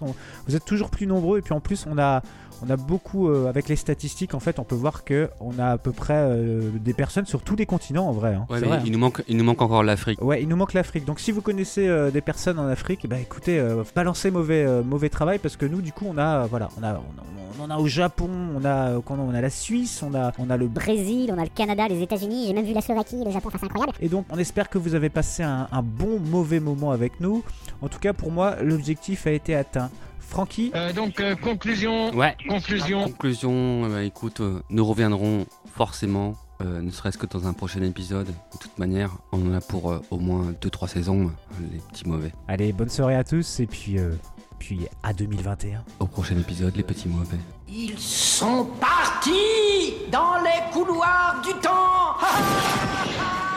vous 0.48 0.56
êtes 0.56 0.64
toujours 0.64 0.90
plus 0.90 1.06
nombreux, 1.06 1.38
et 1.38 1.42
puis 1.42 1.54
en 1.54 1.60
plus, 1.60 1.86
on 1.88 1.96
a, 1.96 2.22
on 2.62 2.70
a 2.70 2.76
beaucoup, 2.76 3.28
euh, 3.28 3.48
avec 3.48 3.68
les 3.68 3.76
statistiques, 3.76 4.34
en 4.34 4.40
fait, 4.40 4.58
on 4.58 4.64
peut 4.64 4.74
voir 4.74 5.04
que 5.04 5.28
on 5.40 5.58
a 5.58 5.66
à 5.72 5.78
peu 5.78 5.92
près 5.92 6.14
euh, 6.16 6.70
des 6.80 6.92
personnes 6.94 7.26
sur 7.26 7.42
tous 7.42 7.56
les 7.56 7.66
continents, 7.66 8.08
en 8.08 8.12
vrai. 8.12 8.34
hein. 8.34 8.46
Ouais, 8.50 8.58
C'est 8.58 8.62
mais 8.66 8.68
vrai, 8.68 8.80
il, 8.84 8.88
hein. 8.88 8.92
nous 8.92 8.98
manque, 8.98 9.22
il 9.28 9.36
nous 9.36 9.44
manque 9.44 9.62
encore 9.62 9.82
l'Afrique. 9.82 10.22
Ouais, 10.22 10.42
il 10.42 10.48
nous 10.48 10.56
manque 10.56 10.72
l'Afrique. 10.74 11.04
Donc 11.04 11.20
si 11.20 11.32
vous 11.32 11.40
connaissez 11.42 11.88
euh, 11.88 12.10
des 12.10 12.20
personnes 12.20 12.58
en 12.58 12.66
Afrique, 12.68 13.08
bah 13.08 13.18
écoutez, 13.18 13.58
euh, 13.58 13.82
balancez 13.94 14.30
mauvais, 14.30 14.64
euh, 14.64 14.82
mauvais 14.82 15.08
travail 15.08 15.38
parce 15.38 15.56
que 15.56 15.66
nous, 15.66 15.80
du 15.82 15.92
coup, 15.92 16.04
on 16.08 16.18
a, 16.18 16.42
euh, 16.42 16.46
voilà, 16.48 16.68
on 16.78 16.82
a, 16.82 16.92
on, 16.94 16.96
a- 16.96 17.24
on 17.60 17.64
en 17.64 17.70
a 17.70 17.78
au 17.78 17.86
Japon, 17.86 18.28
on 18.56 18.64
a, 18.64 18.90
euh, 18.90 19.00
on 19.08 19.32
a 19.34 19.40
la 19.40 19.50
Suisse, 19.50 20.02
on 20.02 20.12
a, 20.14 20.32
on 20.38 20.50
a 20.50 20.56
le 20.56 20.66
Brésil, 20.66 21.32
on 21.32 21.38
a 21.38 21.44
le 21.44 21.50
Canada, 21.54 21.86
les 21.88 22.02
États-Unis, 22.02 22.46
j'ai 22.48 22.52
même 22.52 22.64
vu 22.64 22.72
la 22.72 22.80
Slovaquie 22.80 23.20
et 23.20 23.24
le 23.24 23.30
Japon, 23.30 23.46
enfin 23.48 23.58
c'est 23.60 23.66
incroyable. 23.66 23.92
Et 24.00 24.08
donc, 24.08 24.26
on 24.30 24.38
espère 24.38 24.68
que 24.68 24.76
vous 24.78 24.94
avez 24.96 25.08
passé 25.08 25.42
un, 25.44 25.68
un 25.70 25.82
bon, 25.82 26.18
mauvais 26.18 26.58
moment 26.58 26.90
avec 26.90 27.20
nous. 27.20 27.44
En 27.80 27.88
tout 27.88 28.00
cas, 28.00 28.12
pour 28.12 28.32
moi, 28.32 28.56
l'objectif 28.62 29.26
a 29.28 29.30
été 29.30 29.54
atteint. 29.54 29.90
Francky 30.34 30.72
donc, 30.96 31.20
euh, 31.20 31.36
conclusion. 31.36 32.12
Ouais. 32.12 32.36
Conclusion. 32.48 33.04
Conclusion, 33.04 33.84
euh, 33.84 33.88
bah, 33.88 34.02
écoute, 34.02 34.40
euh, 34.40 34.60
nous 34.68 34.84
reviendrons 34.84 35.46
forcément, 35.76 36.34
euh, 36.60 36.82
ne 36.82 36.90
serait-ce 36.90 37.18
que 37.18 37.26
dans 37.26 37.46
un 37.46 37.52
prochain 37.52 37.82
épisode. 37.82 38.26
De 38.26 38.58
toute 38.60 38.76
manière, 38.76 39.12
on 39.30 39.48
en 39.48 39.54
a 39.54 39.60
pour 39.60 39.92
euh, 39.92 40.00
au 40.10 40.18
moins 40.18 40.52
2-3 40.60 40.88
saisons, 40.88 41.26
euh, 41.26 41.66
les 41.72 41.78
petits 41.78 42.08
mauvais. 42.08 42.32
Allez, 42.48 42.72
bonne 42.72 42.88
soirée 42.88 43.14
à 43.14 43.22
tous 43.22 43.60
et 43.60 43.66
puis, 43.66 43.96
euh, 43.98 44.10
puis 44.58 44.86
à 45.04 45.12
2021. 45.12 45.84
Au 46.00 46.06
prochain 46.06 46.36
épisode, 46.36 46.74
les 46.74 46.82
petits 46.82 47.08
mauvais. 47.08 47.38
Ils 47.68 47.96
sont 47.96 48.66
partis 48.80 49.94
dans 50.10 50.34
les 50.42 50.72
couloirs 50.72 51.40
du 51.44 51.52
temps. 51.60 52.18